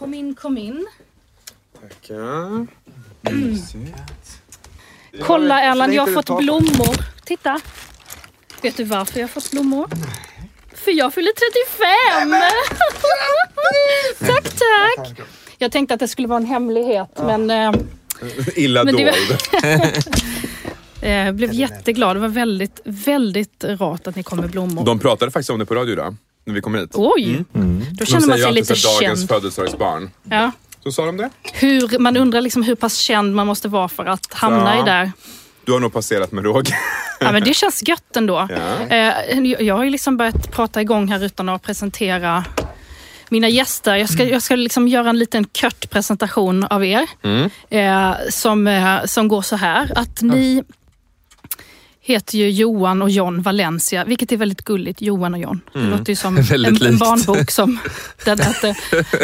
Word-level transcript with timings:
Kom 0.00 0.14
in, 0.14 0.34
kom 0.34 0.58
in. 0.58 0.86
Tackar. 1.80 2.66
Kolla 5.22 5.60
Erland, 5.60 5.94
jag 5.94 6.06
har 6.06 6.12
fått 6.12 6.38
blommor. 6.38 6.96
Titta. 7.24 7.60
Vet 8.62 8.76
du 8.76 8.84
varför 8.84 9.20
jag 9.20 9.28
har 9.28 9.32
fått 9.32 9.50
blommor? 9.50 9.88
För 10.74 10.90
jag 10.90 11.14
fyller 11.14 11.32
35! 11.32 12.34
tack, 14.34 14.44
tack! 14.44 15.28
Jag 15.58 15.72
tänkte 15.72 15.94
att 15.94 16.00
det 16.00 16.08
skulle 16.08 16.28
vara 16.28 16.40
en 16.40 16.46
hemlighet 16.46 17.10
men 17.16 17.50
eh, 17.50 17.72
Illa 18.56 18.84
Men 18.84 18.96
dold. 18.96 19.08
eh, 21.02 21.12
jag 21.12 21.34
blev 21.34 21.52
jätteglad. 21.52 22.16
Det 22.16 22.20
var 22.20 22.28
väldigt, 22.28 22.80
väldigt 22.84 23.64
rart 23.64 24.06
att 24.06 24.16
ni 24.16 24.22
kom 24.22 24.40
med 24.40 24.50
blommor. 24.50 24.84
De 24.84 24.98
pratade 24.98 25.30
faktiskt 25.30 25.50
om 25.50 25.58
det 25.58 25.66
på 25.66 25.74
radio 25.74 25.92
idag, 25.92 26.16
när 26.50 26.54
vi 26.54 26.60
kom 26.60 26.74
hit. 26.74 26.90
Oj! 26.94 27.44
Då 27.52 27.60
De 27.92 28.06
känner 28.06 28.20
man 28.20 28.22
säger 28.22 28.36
sig 28.36 28.44
alltid 28.44 28.54
lite 28.54 28.76
så 28.76 28.88
här, 28.88 29.00
dagens 29.00 29.18
känd. 29.20 29.28
födelsedagsbarn. 29.30 30.10
Ja. 30.30 30.50
Så 30.84 30.92
sa 30.92 31.06
de 31.06 31.16
det? 31.16 31.30
Hur, 31.52 31.98
man 31.98 32.16
undrar 32.16 32.40
liksom 32.40 32.62
hur 32.62 32.74
pass 32.74 32.96
känd 32.96 33.34
man 33.34 33.46
måste 33.46 33.68
vara 33.68 33.88
för 33.88 34.06
att 34.06 34.34
hamna 34.34 34.76
Ja. 34.76 34.82
i 34.82 34.84
där. 34.84 35.12
Du 35.64 35.72
har 35.72 35.80
nog 35.80 35.92
passerat 35.92 36.32
med 36.32 36.44
råg. 36.44 36.68
Ja, 37.20 37.32
men 37.32 37.44
det 37.44 37.54
känns 37.54 37.88
gött 37.88 38.16
ändå. 38.16 38.48
Ja. 38.88 38.96
Eh, 38.96 39.40
jag 39.58 39.76
har 39.76 39.84
ju 39.84 39.90
liksom 39.90 40.16
börjat 40.16 40.50
prata 40.50 40.80
igång 40.80 41.08
här 41.08 41.24
utan 41.24 41.48
att 41.48 41.62
presentera 41.62 42.44
mina 43.28 43.48
gäster. 43.48 43.96
Jag 43.96 44.08
ska, 44.10 44.24
jag 44.24 44.42
ska 44.42 44.56
liksom 44.56 44.88
göra 44.88 45.10
en 45.10 45.18
liten 45.18 45.44
kort 45.44 45.90
presentation 45.90 46.64
av 46.64 46.84
er. 46.84 47.06
Mm. 47.22 47.50
Eh, 47.70 48.16
som, 48.30 48.66
eh, 48.66 49.04
som 49.04 49.28
går 49.28 49.42
så 49.42 49.56
här. 49.56 49.92
Att 49.98 50.22
ni 50.22 50.62
heter 52.10 52.38
ju 52.38 52.50
Johan 52.50 53.02
och 53.02 53.10
John 53.10 53.42
Valencia, 53.42 54.04
vilket 54.04 54.32
är 54.32 54.36
väldigt 54.36 54.64
gulligt. 54.64 55.02
Johan 55.02 55.34
och 55.34 55.40
John. 55.40 55.60
Det 55.72 55.80
låter 55.80 56.10
ju 56.10 56.16
som 56.16 56.36
en, 56.38 56.42
en 56.66 56.98
barnbok. 56.98 57.50
Som, 57.50 57.78
där 58.24 58.36
hette, 58.36 58.74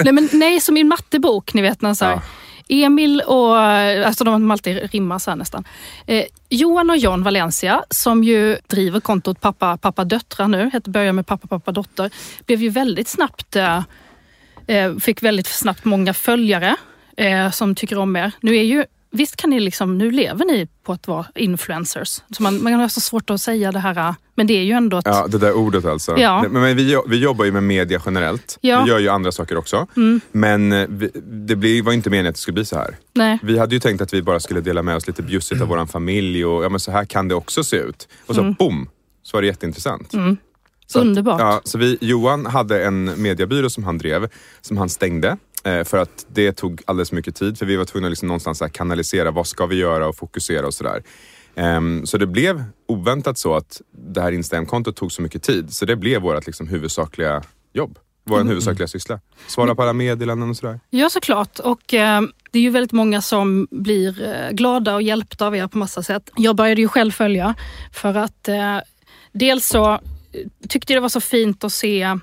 nej, 0.05 0.13
men, 0.13 0.29
nej, 0.33 0.61
som 0.61 0.77
i 0.77 0.81
en 0.81 0.89
mattebok. 0.89 1.55
Ni 1.55 1.63
vet, 1.63 1.83
när 1.83 1.95
så 1.95 2.05
här, 2.05 2.13
Ja. 2.13 2.23
Emil 2.69 3.21
och, 3.21 3.59
alltså 3.59 4.25
de 4.25 4.33
de 4.33 4.51
alltid 4.51 4.91
rimmar 4.93 5.19
så 5.19 5.31
här 5.31 5.37
nästan. 5.37 5.65
Eh, 6.07 6.25
Johan 6.49 6.91
och 6.91 6.97
John 6.97 7.23
Valencia 7.23 7.85
som 7.91 8.25
ju 8.25 8.57
driver 8.67 9.01
kontot 9.01 9.41
Pappa 9.41 9.77
Pappa 9.77 10.05
Döttrar 10.05 10.49
nu, 10.49 10.71
heter, 10.73 10.91
börjar 10.91 11.13
med 11.13 11.27
Pappa 11.27 11.49
Pappa 11.49 11.73
Dotter, 11.73 12.11
blev 12.47 12.63
ju 12.63 12.69
väldigt 12.69 13.09
snabbt, 13.09 13.57
eh, 13.57 13.83
eh, 14.67 14.97
fick 14.97 15.23
väldigt 15.23 15.47
snabbt 15.47 15.85
många 15.85 16.15
följare 16.15 16.77
eh, 17.17 17.51
som 17.51 17.75
tycker 17.75 17.99
om 17.99 18.17
er. 18.17 18.33
Nu 18.41 18.57
är 18.57 18.63
ju, 18.63 18.85
visst 19.17 19.37
kan 19.37 19.51
ni 19.51 19.61
liksom, 19.61 19.99
nu 19.99 20.11
lever 20.11 20.45
ni 20.45 20.69
på 20.85 20.93
att 20.93 21.09
vara 21.09 21.27
influencers. 21.35 22.09
Så 22.31 22.43
man, 22.43 22.63
man 22.63 22.73
har 22.73 22.89
så 22.89 23.01
svårt 23.01 23.31
att 23.31 23.41
säga 23.41 23.73
det 23.73 23.79
här, 23.79 24.15
men 24.35 24.47
det 24.47 24.55
är 24.55 24.63
ju 24.63 24.73
ändå 24.73 24.99
ett... 24.99 25.07
Ja, 25.07 25.27
det 25.27 25.39
där 25.39 25.53
ordet 25.53 25.85
alltså. 25.85 26.19
Ja. 26.19 26.43
Men, 26.43 26.53
men 26.63 26.77
vi, 26.77 27.01
vi 27.09 27.17
jobbar 27.17 27.45
ju 27.45 27.53
med 27.53 27.63
media 27.63 28.03
generellt. 28.07 28.59
Ja. 28.61 28.83
Vi 28.85 28.91
gör 28.91 28.99
ju 28.99 29.09
andra 29.09 29.33
saker 29.33 29.57
också. 29.57 29.87
Men 30.33 30.73
eh, 30.73 30.87
vi, 30.89 31.11
det 31.25 31.57
blir, 31.57 31.83
var 31.83 31.93
inte 31.93 32.11
meningen 32.11 32.29
att 32.29 32.35
det 32.35 32.41
skulle 32.41 32.55
bli 32.55 32.65
så 32.65 32.77
här. 32.77 32.97
Nej. 33.15 33.39
Vi 33.43 33.59
hade 33.59 33.75
ju 33.75 33.81
tänkt 33.81 34.01
att 34.01 34.13
vi 34.15 34.23
bara 34.23 34.41
skulle 34.41 34.61
dela 34.61 34.83
med 34.83 34.97
oss 34.97 35.07
lite 35.07 35.23
bjussigt 35.23 35.61
av 35.63 35.69
våran 35.69 35.89
familj 35.89 36.45
och 36.45 36.65
ja, 36.65 36.69
men 36.69 36.81
så 36.81 36.91
här 36.91 37.05
kan 37.05 37.29
det 37.29 37.35
också 37.35 37.65
se 37.65 37.77
ut. 37.77 38.09
Och 38.27 38.35
så 38.35 38.55
boom, 38.59 38.89
så 39.23 39.37
var 39.37 39.43
det 39.43 39.47
jätteintressant. 39.49 40.13
Så 40.89 40.99
att- 40.99 41.05
Underbart. 41.05 41.41
ja, 41.41 41.61
så 41.65 41.79
vi, 41.79 41.99
Johan 42.01 42.47
hade 42.47 42.85
en 42.85 43.23
mediebyrå 43.23 43.71
som 43.71 43.85
han 43.85 43.99
drev, 43.99 44.29
som 44.61 44.77
han 44.77 44.89
stängde. 44.89 45.37
Eh, 45.67 45.85
för 45.85 45.99
att 45.99 46.27
det 46.29 46.53
tog 46.53 46.83
alldeles 46.87 47.13
mycket 47.13 47.35
tid, 47.35 47.59
för 47.59 47.67
vi 47.67 47.77
var 47.77 47.85
tvungna 47.85 48.07
att 48.07 48.13
liksom 48.13 48.29
någonstans 48.29 48.61
här 48.61 48.69
kanalisera, 48.69 49.31
vad 49.31 49.47
ska 49.47 49.67
vi 49.67 49.77
göra 49.77 50.09
och 50.09 50.17
fokusera 50.17 50.67
och 50.67 50.75
sådär. 50.75 51.03
Ehm, 51.55 52.07
så 52.07 52.19
det 52.19 52.27
blev 52.27 52.65
oväntat 52.89 53.39
så 53.39 53.55
att 53.55 53.81
det 54.15 54.21
här 54.21 54.33
Instagram-kontot 54.33 54.97
tog 54.97 55.13
så 55.13 55.23
mycket 55.23 55.43
tid, 55.43 55.75
så 55.75 55.85
det 55.85 55.97
blev 55.97 56.23
vårt 56.23 56.47
liksom 56.47 56.69
huvudsakliga 56.69 57.43
jobb. 57.73 57.99
Vår 58.25 58.45
huvudsakliga 58.45 58.89
syssla. 58.89 59.21
Svara 59.47 59.75
på 59.75 59.83
alla 59.83 59.93
meddelanden 59.93 60.51
och 60.51 60.57
sådär. 60.57 60.81
Ja, 60.91 61.11
såklart. 61.11 61.59
Och 61.59 61.95
eh, 61.95 62.23
det 62.51 62.59
är 62.59 62.63
ju 62.63 62.71
väldigt 62.71 62.93
många 62.93 63.23
som 63.23 63.67
blir 63.71 64.23
eh, 64.23 64.51
glada 64.51 64.95
och 64.95 65.03
hjälpta 65.03 65.47
av 65.47 65.57
er 65.57 65.67
på 65.67 65.79
massa 65.79 66.03
sätt. 66.03 66.31
Jag 66.37 66.57
började 66.57 66.81
ju 66.81 66.89
själv 66.89 67.11
följa 67.11 67.55
för 67.93 68.15
att 68.15 68.49
eh, 68.49 68.79
dels 69.33 69.67
så 69.67 70.01
tyckte 70.69 70.93
jag 70.93 70.99
det 70.99 71.03
var 71.03 71.09
så 71.09 71.21
fint 71.21 71.65
att 71.65 71.73
se 71.73 72.19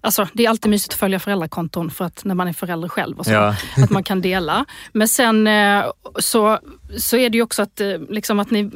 Alltså, 0.00 0.28
det 0.32 0.44
är 0.44 0.48
alltid 0.48 0.70
mysigt 0.70 0.92
att 0.92 1.00
följa 1.00 1.18
föräldrakonton 1.18 1.90
för 1.90 2.04
att 2.04 2.24
när 2.24 2.34
man 2.34 2.48
är 2.48 2.52
förälder 2.52 2.88
själv 2.88 3.18
och 3.18 3.24
så, 3.24 3.32
Ja. 3.32 3.54
att 3.84 3.90
man 3.90 4.02
kan 4.02 4.20
dela. 4.20 4.64
Men 4.92 5.08
sen 5.08 5.46
eh, 5.46 5.84
så, 6.18 6.58
så 6.96 7.16
är 7.16 7.30
det 7.30 7.38
ju 7.38 7.42
också 7.42 7.62
att, 7.62 7.80
eh, 7.80 7.98
liksom 8.08 8.40
att 8.40 8.50
ni 8.50 8.70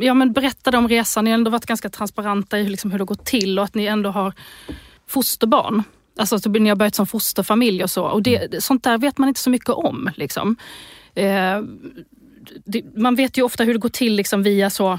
ja, 0.00 0.14
men 0.14 0.32
berättade 0.32 0.78
om 0.78 0.88
resan. 0.88 1.24
Ni 1.24 1.30
har 1.30 1.38
ändå 1.38 1.50
varit 1.50 1.66
ganska 1.66 1.88
transparenta 1.88 2.58
i 2.58 2.62
hur, 2.62 2.70
liksom, 2.70 2.90
hur 2.90 2.98
det 2.98 3.04
går 3.04 3.14
till 3.14 3.58
och 3.58 3.64
att 3.64 3.74
ni 3.74 3.86
ändå 3.86 4.10
har 4.10 4.32
fosterbarn. 5.06 5.82
Alltså 6.18 6.36
att 6.36 6.46
ni 6.46 6.68
har 6.68 6.76
börjat 6.76 6.94
som 6.94 7.06
fosterfamilj 7.06 7.82
och 7.82 7.90
så. 7.90 8.04
Och 8.04 8.22
det, 8.22 8.64
sånt 8.64 8.84
där 8.84 8.98
vet 8.98 9.18
man 9.18 9.28
inte 9.28 9.40
så 9.40 9.50
mycket 9.50 9.68
om. 9.68 10.10
Liksom. 10.16 10.56
Eh, 11.14 11.60
det, 12.64 12.96
man 12.96 13.14
vet 13.14 13.38
ju 13.38 13.42
ofta 13.42 13.64
hur 13.64 13.72
det 13.72 13.80
går 13.80 13.88
till 13.88 14.14
liksom, 14.14 14.42
via 14.42 14.70
så 14.70 14.98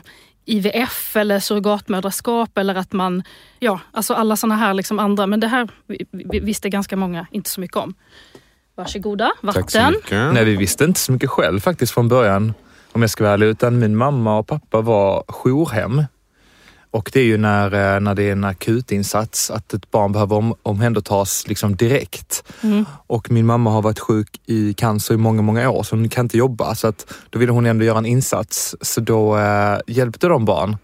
IVF 0.50 1.16
eller 1.16 1.40
surrogatmödraskap 1.40 2.58
eller 2.58 2.76
att 2.76 2.94
man, 2.94 3.24
ja, 3.60 3.80
alltså 3.92 4.14
alla 4.14 4.36
såna 4.36 4.56
här 4.56 4.74
liksom 4.74 5.00
andra, 5.00 5.28
men 5.28 5.40
det 5.40 5.48
här 5.48 5.70
vi- 5.88 6.06
vi- 6.12 6.40
visste 6.40 6.70
ganska 6.70 6.96
många 6.96 7.28
inte 7.32 7.50
så 7.50 7.62
mycket 7.62 7.78
om. 7.78 7.94
Varsågoda, 8.76 9.32
Tack 9.42 9.72
så 9.72 9.80
vatten. 9.80 9.94
mycket. 9.94 10.34
Nej, 10.34 10.46
vi 10.46 10.56
visste 10.56 10.84
inte 10.84 11.00
så 11.00 11.12
mycket 11.12 11.30
själv 11.30 11.60
faktiskt 11.60 11.94
från 11.94 12.08
början, 12.08 12.54
om 12.92 13.02
jag 13.02 13.10
ska 13.12 13.24
vara 13.24 13.34
ärlig. 13.34 13.46
Utan 13.48 13.80
min 13.80 13.96
mamma 13.96 14.38
och 14.38 14.48
pappa 14.48 14.82
var 14.82 15.24
jourhem. 15.28 16.04
Och 16.92 17.10
det 17.14 17.20
är 17.20 17.24
ju 17.24 17.38
när, 17.38 17.96
eh, 17.96 18.00
när 18.00 18.16
det 18.16 18.24
är 18.24 18.32
en 18.32 18.44
akutinsats, 18.44 19.52
att 19.52 19.74
ett 19.74 19.92
barn 19.92 20.12
behöver 20.12 20.36
om, 20.36 20.56
omhändertas 20.64 21.48
liksom 21.48 21.76
direkt. 21.76 22.44
Mm. 22.62 22.86
Och 23.08 23.32
min 23.32 23.46
mamma 23.46 23.70
har 23.72 23.82
varit 23.82 24.00
sjuk 24.00 24.42
i 24.46 24.74
cancer 24.74 25.14
i 25.14 25.18
många, 25.18 25.42
många 25.42 25.70
år 25.70 25.84
så 25.84 25.96
hon 25.96 26.10
kan 26.10 26.26
inte 26.26 26.38
jobba. 26.38 26.76
Så 26.76 26.88
att 26.88 27.14
då 27.30 27.40
ville 27.40 27.52
hon 27.52 27.66
ändå 27.66 27.86
göra 27.86 27.98
en 27.98 28.06
insats. 28.06 28.76
Så 28.82 29.02
då 29.02 29.38
eh, 29.38 29.80
hjälpte 29.88 30.28
de 30.28 30.46
barn 30.46 30.78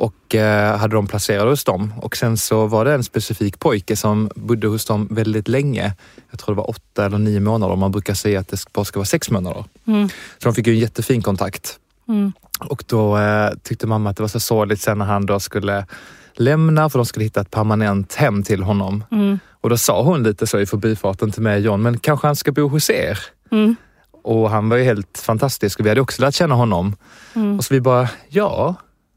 och 0.00 0.34
eh, 0.34 0.76
hade 0.76 0.94
dem 0.94 1.06
placerade 1.06 1.50
hos 1.50 1.64
dem. 1.64 1.94
Och 2.02 2.16
sen 2.16 2.36
så 2.36 2.66
var 2.66 2.84
det 2.84 2.94
en 2.94 3.04
specifik 3.04 3.58
pojke 3.58 3.96
som 3.96 4.30
bodde 4.34 4.66
hos 4.66 4.84
dem 4.84 5.08
väldigt 5.10 5.48
länge. 5.48 5.92
Jag 6.30 6.40
tror 6.40 6.54
det 6.54 6.56
var 6.56 6.70
åtta 6.70 7.06
eller 7.06 7.18
nio 7.18 7.40
månader. 7.40 7.76
Man 7.76 7.92
brukar 7.92 8.14
säga 8.14 8.40
att 8.40 8.48
det 8.48 8.72
bara 8.72 8.84
ska 8.84 8.98
vara 8.98 9.06
sex 9.06 9.30
månader. 9.30 9.64
Mm. 9.86 10.08
Så 10.08 10.48
de 10.48 10.54
fick 10.54 10.66
ju 10.66 10.72
en 10.72 10.78
jättefin 10.78 11.22
kontakt. 11.22 11.78
Mm. 12.10 12.32
Och 12.60 12.84
då 12.86 13.18
eh, 13.18 13.50
tyckte 13.62 13.86
mamma 13.86 14.10
att 14.10 14.16
det 14.16 14.22
var 14.22 14.28
så 14.28 14.40
sorgligt 14.40 14.80
sen 14.80 14.98
när 14.98 15.04
han 15.04 15.26
då 15.26 15.40
skulle 15.40 15.86
lämna 16.34 16.90
för 16.90 16.98
de 16.98 17.06
skulle 17.06 17.24
hitta 17.24 17.40
ett 17.40 17.50
permanent 17.50 18.14
hem 18.14 18.42
till 18.42 18.62
honom. 18.62 19.04
Mm. 19.10 19.38
Och 19.60 19.70
då 19.70 19.76
sa 19.76 20.02
hon 20.02 20.22
lite 20.22 20.46
så 20.46 20.58
i 20.58 20.66
förbifarten 20.66 21.30
till 21.30 21.42
mig 21.42 21.54
och 21.54 21.60
John, 21.60 21.82
men 21.82 21.98
kanske 21.98 22.26
han 22.26 22.36
ska 22.36 22.52
bo 22.52 22.68
hos 22.68 22.90
er? 22.90 23.18
Mm. 23.52 23.76
Och 24.22 24.50
han 24.50 24.68
var 24.68 24.76
ju 24.76 24.84
helt 24.84 25.18
fantastisk 25.18 25.80
och 25.80 25.86
vi 25.86 25.88
hade 25.88 26.00
också 26.00 26.22
lärt 26.22 26.34
känna 26.34 26.54
honom. 26.54 26.96
Mm. 27.34 27.58
Och 27.58 27.64
så 27.64 27.74
vi 27.74 27.80
bara, 27.80 28.08
ja, 28.28 28.74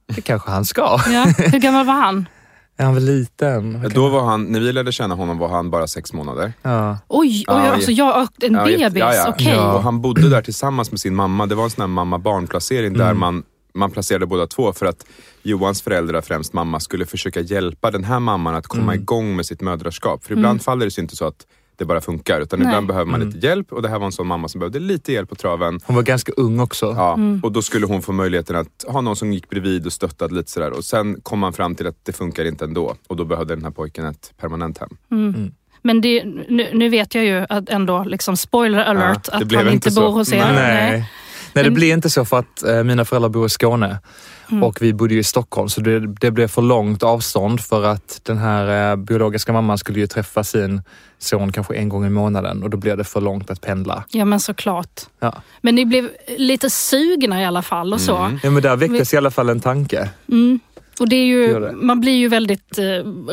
det 0.08 0.22
kanske 0.22 0.52
han 0.52 0.66
ska. 0.66 1.00
Ja. 1.08 1.26
Hur 1.38 1.60
gammal 1.60 1.86
var 1.86 1.94
han? 1.94 2.26
Han 2.78 2.94
var 2.94 3.02
liten. 3.02 3.90
Då 3.96 4.10
var 4.10 4.24
han, 4.24 4.44
när 4.46 4.60
vi 4.60 4.74
lärde 4.74 4.92
känna 4.92 5.16
honom 5.16 5.38
var 5.38 5.48
han 5.50 5.70
bara 5.70 5.88
sex 5.88 6.14
månader. 6.14 6.54
Ja. 6.62 6.98
Oj, 7.08 7.46
oj 7.48 7.56
alltså 7.68 7.92
jag, 7.92 8.28
en 8.42 8.54
Ja, 8.54 8.66
bebis, 8.66 9.00
ja, 9.00 9.14
ja. 9.16 9.26
okej. 9.30 9.48
Ja. 9.54 9.74
Och 9.74 9.84
han 9.84 10.02
bodde 10.02 10.30
där 10.30 10.42
tillsammans 10.42 10.92
med 10.92 11.00
sin 11.00 11.16
mamma. 11.16 11.46
Det 11.46 11.56
var 11.56 11.64
en 11.64 11.70
sån 11.70 11.82
här 11.82 11.88
mamma-barn-placering 11.88 12.94
där 12.94 13.06
Mm. 13.06 13.20
man, 13.20 13.44
man 13.74 13.92
placerade 13.92 14.26
båda 14.26 14.48
två 14.48 14.74
för 14.74 14.86
att 14.86 15.06
Johans 15.44 15.82
föräldrar, 15.82 16.22
främst 16.22 16.54
mamma, 16.54 16.80
skulle 16.80 17.06
försöka 17.06 17.40
hjälpa 17.40 17.92
den 17.92 18.04
här 18.04 18.20
mamman 18.20 18.56
att 18.56 18.68
komma 18.68 18.84
Mm. 18.92 19.02
igång 19.02 19.36
med 19.36 19.46
sitt 19.46 19.62
mödraskap. 19.62 20.24
För 20.24 20.34
ibland 20.34 20.62
faller 20.62 20.86
det 20.86 20.92
sig 20.92 21.02
inte 21.02 21.16
så 21.16 21.26
att 21.26 21.46
det 21.84 21.88
bara 21.88 22.02
funkar, 22.02 22.42
utan 22.42 22.60
Nej. 22.60 22.68
ibland 22.68 22.88
behöver 22.88 23.12
man 23.12 23.22
Mm. 23.22 23.34
lite 23.34 23.48
hjälp 23.48 23.72
och 23.74 23.82
det 23.82 23.90
här 23.90 24.00
var 24.00 24.06
en 24.06 24.12
sån 24.12 24.28
mamma 24.28 24.48
som 24.48 24.60
behövde 24.60 24.80
lite 24.80 25.14
hjälp 25.14 25.30
på 25.30 25.36
traven. 25.36 25.80
Hon 25.86 25.96
var 25.96 26.04
ganska 26.04 26.32
ung 26.32 26.60
också. 26.60 26.86
Ja, 26.98 27.18
Och 27.44 27.52
då 27.52 27.62
skulle 27.62 27.86
hon 27.86 28.02
få 28.02 28.12
möjligheten 28.12 28.56
att 28.56 28.86
ha 28.88 29.02
någon 29.02 29.16
som 29.16 29.34
gick 29.34 29.50
bredvid 29.50 29.86
och 29.86 29.94
stöttade 29.94 30.36
lite 30.36 30.52
sådär. 30.52 30.72
Och 30.72 30.86
sen 30.86 31.22
kom 31.22 31.40
man 31.40 31.54
fram 31.54 31.76
till 31.76 31.88
att 31.88 31.96
det 32.04 32.12
funkar 32.14 32.46
inte 32.46 32.66
ändå. 32.66 32.96
Och 33.08 33.16
då 33.16 33.26
behövde 33.26 33.56
den 33.56 33.64
här 33.64 33.72
pojken 33.72 34.06
ett 34.06 34.34
permanent 34.38 34.78
hem. 34.78 34.90
Men 35.82 36.02
det, 36.02 36.24
nu, 36.50 36.70
nu 36.74 36.90
vet 36.90 37.16
jag 37.16 37.26
ju 37.26 37.46
att 37.50 37.70
ändå, 37.70 38.04
liksom 38.04 38.38
spoiler 38.38 38.80
alert, 38.84 39.24
det 39.24 39.32
att 39.38 39.44
blev 39.48 39.60
han 39.60 39.68
inte 39.68 39.76
inte 39.76 39.92
så. 39.92 40.02
bor 40.02 40.12
hos 40.12 40.34
er. 40.34 40.38
Nej. 40.38 40.54
Nej. 40.56 40.92
Nej, 40.92 41.64
det 41.64 41.70
Men- 41.70 41.74
blir 41.74 41.94
inte 41.94 42.10
så 42.10 42.26
för 42.26 42.40
att 42.40 42.64
eh, 42.64 42.84
mina 42.84 43.06
föräldrar 43.06 43.30
bor 43.30 43.46
i 43.46 43.50
Skåne 43.50 43.98
Mm. 44.52 44.64
och 44.64 44.82
vi 44.82 44.94
bodde 44.94 45.14
ju 45.14 45.20
i 45.20 45.24
Stockholm 45.24 45.70
så 45.70 45.82
det, 45.82 46.00
det 46.00 46.32
blev 46.32 46.48
för 46.48 46.62
långt 46.62 47.04
avstånd 47.04 47.62
för 47.62 47.84
att 47.84 48.20
den 48.24 48.38
här 48.38 48.92
eh, 48.92 48.96
biologiska 48.96 49.54
mamman 49.54 49.78
skulle 49.78 50.00
ju 50.00 50.08
träffa 50.08 50.44
sin 50.44 50.82
son 51.20 51.52
kanske 51.52 51.76
en 51.76 51.90
gång 51.90 52.06
i 52.06 52.10
månaden 52.10 52.64
och 52.64 52.70
då 52.70 52.78
blev 52.78 52.98
det 52.98 53.04
för 53.04 53.22
långt 53.22 53.50
att 53.50 53.62
pendla. 53.62 54.04
Ja 54.10 54.26
men 54.26 54.40
såklart. 54.40 55.02
Ja, 55.20 55.34
Men 55.62 55.76
ni 55.76 55.86
blev 55.86 56.10
lite 56.38 56.70
sugna 56.70 57.42
i 57.42 57.46
alla 57.46 57.62
fall 57.62 57.94
och 57.94 58.02
så. 58.02 58.18
Mm. 58.18 58.40
ja 58.44 58.52
men 58.52 58.64
där 58.64 58.76
väcktes 58.76 59.14
i 59.14 59.18
alla 59.18 59.32
fall 59.32 59.50
en 59.50 59.60
tanke. 59.60 60.10
Mm. 60.32 60.60
Och 61.00 61.10
det 61.10 61.16
är 61.16 61.26
ju, 61.26 61.54
Det 61.54 61.60
det. 61.60 61.72
man 61.72 62.02
blir 62.02 62.14
ju 62.16 62.28
väldigt 62.28 62.78
eh, 62.78 62.84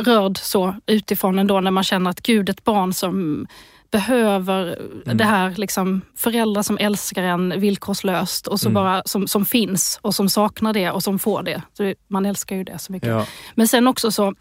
rörd 0.04 0.38
så 0.38 0.74
utifrån 0.86 1.38
ändå 1.38 1.60
när 1.60 1.70
man 1.70 1.84
känner 1.84 2.10
att 2.10 2.20
gud, 2.22 2.48
ett 2.48 2.64
barn 2.64 2.92
som 2.94 3.46
behöver 3.90 4.78
Mm. 5.06 5.16
det 5.16 5.24
här, 5.24 5.50
liksom, 5.56 6.00
föräldrar 6.16 6.62
som 6.62 6.78
älskar 6.80 7.22
en 7.22 7.60
villkorslöst 7.60 8.46
och 8.46 8.60
så 8.60 8.68
Mm. 8.68 8.74
bara, 8.74 9.02
som, 9.04 9.28
som 9.28 9.46
finns 9.46 9.98
och 10.02 10.14
som 10.14 10.28
saknar 10.28 10.72
det 10.72 10.90
och 10.90 11.02
som 11.02 11.18
får 11.18 11.42
det. 11.42 11.62
Så 11.72 11.94
man 12.08 12.26
älskar 12.26 12.56
ju 12.56 12.64
det 12.64 12.78
så 12.78 12.92
mycket. 12.92 13.08
Ja. 13.08 13.26
Men 13.54 13.68
sen 13.68 13.86
också 13.86 14.10
så, 14.10 14.34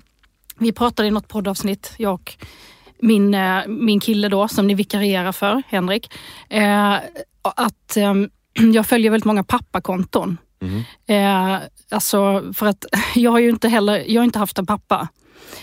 vi 0.59 0.71
pratade 0.71 1.07
i 1.07 1.11
något 1.11 1.27
poddavsnitt, 1.27 1.93
jag 1.97 2.13
och 2.13 2.35
min, 3.01 3.33
eh, 3.33 3.67
min 3.67 3.99
kille 3.99 4.29
då, 4.29 4.47
som 4.47 4.67
ni 4.67 4.73
vikarierar 4.73 5.31
för, 5.31 5.63
Henrik, 5.67 6.11
eh, 6.49 6.93
att 7.41 7.97
eh, 7.97 8.13
jag 8.73 8.85
följer 8.87 9.11
väldigt 9.11 9.25
många 9.25 9.43
pappakonton. 9.43 10.37
Mhm. 10.61 10.83
Eh, 11.07 11.59
alltså 11.91 12.43
för 12.53 12.65
att 12.65 12.85
jag 13.15 13.31
har 13.31 13.39
ju 13.39 13.49
inte 13.49 13.69
heller, 13.69 14.03
jag 14.07 14.21
har 14.21 14.25
inte 14.25 14.39
haft 14.39 14.57
en 14.59 14.65
pappa. 14.65 15.07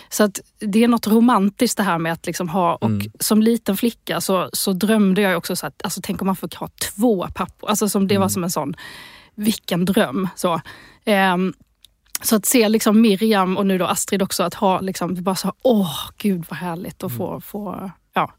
Så 0.09 0.25
att 0.25 0.41
det 0.59 0.85
är 0.85 0.89
något 0.89 1.07
romantiskt 1.07 1.77
det 1.77 1.83
här 1.83 1.99
med 1.99 2.13
att 2.13 2.27
liksom 2.27 2.49
ha, 2.49 2.75
och 2.75 2.91
som 3.21 3.43
liten 3.43 3.77
flicka 3.77 4.21
så, 4.21 4.51
så 4.53 4.73
drömde 4.73 5.21
jag 5.21 5.39
också 5.39 5.57
så 5.57 5.67
att, 5.67 5.83
alltså 5.85 6.01
tänk 6.05 6.23
om 6.23 6.27
man 6.27 6.37
får 6.37 6.51
ha 6.59 6.69
två 6.69 7.29
pappor. 7.35 7.71
Alltså 7.71 7.89
som, 7.89 8.09
det 8.09 8.19
var 8.19 8.29
som 8.29 8.45
en 8.45 8.51
sån, 8.51 8.75
vilken 9.35 9.85
dröm. 9.85 10.29
Så. 10.37 10.61
Ehm, 11.05 11.55
så 12.23 12.37
att 12.37 12.47
se 12.47 12.69
liksom 12.69 13.01
Miriam 13.01 13.57
och 13.57 13.67
nu 13.67 13.79
då 13.79 13.87
Astrid 13.87 14.23
också, 14.23 14.43
att 14.43 14.55
ha 14.55 14.81
liksom, 14.81 15.23
bara 15.23 15.35
så, 15.35 15.53
åh 15.63 15.97
gud 16.17 16.45
vad 16.49 16.59
härligt 16.59 17.03
att 17.05 17.17
få, 17.17 17.41
få 17.41 17.91
ja. 18.15 18.33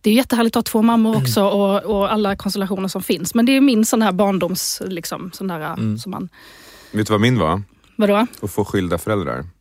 Det 0.00 0.10
är 0.10 0.14
jättehärligt 0.14 0.56
att 0.56 0.68
ha 0.68 0.72
två 0.72 0.82
mammor 0.82 1.16
också 1.16 1.44
och, 1.44 1.84
och 1.84 2.12
alla 2.12 2.36
konstellationer 2.36 2.88
som 2.88 3.02
finns. 3.02 3.34
Men 3.34 3.46
det 3.46 3.52
är 3.52 3.60
min 3.60 3.84
sån 3.84 4.02
här 4.02 4.12
barndoms, 4.12 4.82
liksom, 4.86 5.30
sån 5.32 5.48
där, 5.48 5.96
som 5.98 6.10
man, 6.10 6.28
Vet 6.92 7.06
du 7.06 7.12
vad 7.12 7.20
min 7.20 7.38
var? 7.38 7.62
Vadå? 7.96 8.26
Att 8.42 8.50
få 8.50 8.64
skilda 8.64 8.98
föräldrar. 8.98 9.44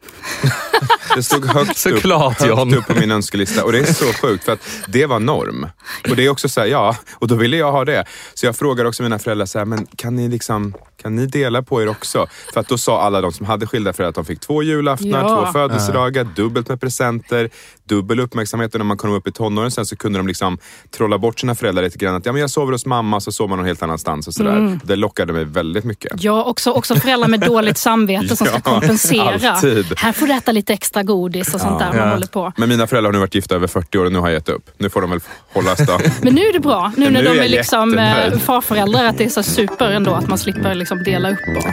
Det 1.15 1.23
stod 1.23 1.45
högt, 1.45 1.77
Såklart, 1.77 2.41
upp, 2.41 2.57
högt 2.57 2.75
upp 2.75 2.87
på 2.87 2.93
min 2.93 3.11
önskelista 3.11 3.63
och 3.63 3.71
det 3.71 3.79
är 3.79 3.93
så 3.93 4.05
sjukt 4.05 4.43
för 4.43 4.51
att 4.51 4.59
det 4.87 5.05
var 5.05 5.19
norm. 5.19 5.67
Och 6.09 6.15
det 6.15 6.25
är 6.25 6.29
också 6.29 6.49
så 6.49 6.61
här, 6.61 6.67
ja, 6.67 6.97
och 7.13 7.27
då 7.27 7.35
ville 7.35 7.57
jag 7.57 7.71
ha 7.71 7.85
det. 7.85 8.05
Så 8.33 8.45
jag 8.45 8.55
frågar 8.55 8.85
också 8.85 9.03
mina 9.03 9.19
föräldrar, 9.19 9.45
så 9.45 9.57
här, 9.57 9.65
men 9.65 9.85
kan 9.95 10.15
ni, 10.15 10.27
liksom, 10.29 10.73
kan 11.03 11.15
ni 11.15 11.25
dela 11.25 11.61
på 11.63 11.81
er 11.83 11.87
också? 11.89 12.27
För 12.53 12.59
att 12.59 12.67
då 12.67 12.77
sa 12.77 13.01
alla 13.01 13.21
de 13.21 13.31
som 13.33 13.45
hade 13.45 13.67
skilda 13.67 13.93
föräldrar 13.93 14.09
att 14.09 14.15
de 14.15 14.25
fick 14.25 14.39
två 14.39 14.63
julaftnar, 14.63 15.19
Ja. 15.21 15.45
två 15.45 15.51
födelsedagar, 15.51 16.23
dubbelt 16.35 16.69
med 16.69 16.81
presenter, 16.81 17.49
dubbel 17.87 18.19
uppmärksamhet. 18.19 18.73
Och 18.73 18.79
när 18.79 18.85
man 18.85 18.97
kom 18.97 19.11
upp 19.11 19.27
i 19.27 19.31
tonåren 19.31 19.71
sen 19.71 19.85
så 19.85 19.95
kunde 19.95 20.19
de 20.19 20.27
liksom 20.27 20.57
trolla 20.97 21.17
bort 21.17 21.39
sina 21.39 21.55
föräldrar 21.55 21.83
lite 21.83 21.97
grann. 21.97 22.15
Att, 22.15 22.25
ja, 22.25 22.31
men 22.31 22.41
jag 22.41 22.49
sover 22.49 22.71
hos 22.71 22.85
mamma, 22.85 23.19
så 23.19 23.31
sover 23.31 23.49
man 23.49 23.57
någon 23.57 23.67
helt 23.67 23.83
annanstans. 23.83 24.27
Och 24.27 24.33
sådär. 24.33 24.57
Mm. 24.57 24.79
Det 24.83 24.95
lockade 24.95 25.33
mig 25.33 25.43
väldigt 25.45 25.83
mycket. 25.85 26.11
Ja, 26.23 26.43
också, 26.43 26.71
också 26.71 26.95
föräldrar 26.95 27.27
med 27.27 27.39
dåligt 27.39 27.77
samvete 27.77 28.35
som 28.35 28.47
ska 28.47 28.55
Ja, 28.55 28.59
kompensera. 28.61 29.51
alltid. 29.51 29.85
Här 29.97 30.11
får 30.11 30.27
du 30.27 30.33
äta 30.33 30.51
lite 30.51 30.73
extra 30.73 31.03
godis 31.03 31.53
och 31.53 31.61
sånt 31.61 31.79
där. 31.79 31.87
Man 31.87 31.97
Ja. 31.97 32.09
håller 32.13 32.27
på. 32.27 32.53
Men 32.57 32.69
mina 32.69 32.87
föräldrar 32.87 33.07
har 33.07 33.13
nu 33.13 33.19
varit 33.19 33.35
gifta 33.35 33.55
över 33.55 33.67
40 33.67 33.97
år 33.97 34.05
och 34.05 34.11
nu 34.11 34.19
har 34.19 34.27
jag 34.27 34.33
gett 34.33 34.49
upp. 34.49 34.69
Nu 34.77 34.89
får 34.89 35.01
de 35.01 35.09
väl 35.09 35.19
hållas 35.53 35.79
då. 35.87 35.99
Men 36.21 36.35
nu 36.35 36.41
är 36.41 36.53
det 36.53 36.59
bra, 36.59 36.91
nu 36.97 37.03
när 37.09 37.11
nu 37.11 37.19
är 37.19 37.23
de 37.23 37.29
är 37.29 37.35
jag 37.43 37.51
liksom 37.51 37.97
eh, 37.97 38.37
farföräldrar, 38.39 39.05
att 39.05 39.17
det 39.17 39.23
är 39.25 39.29
så 39.29 39.43
super 39.43 39.91
ändå 39.91 40.11
att 40.13 40.27
man 40.27 40.37
slipper 40.37 40.75
liksom 40.75 40.92
dela 40.99 41.29
upp. 41.31 41.39
Och. 41.57 41.63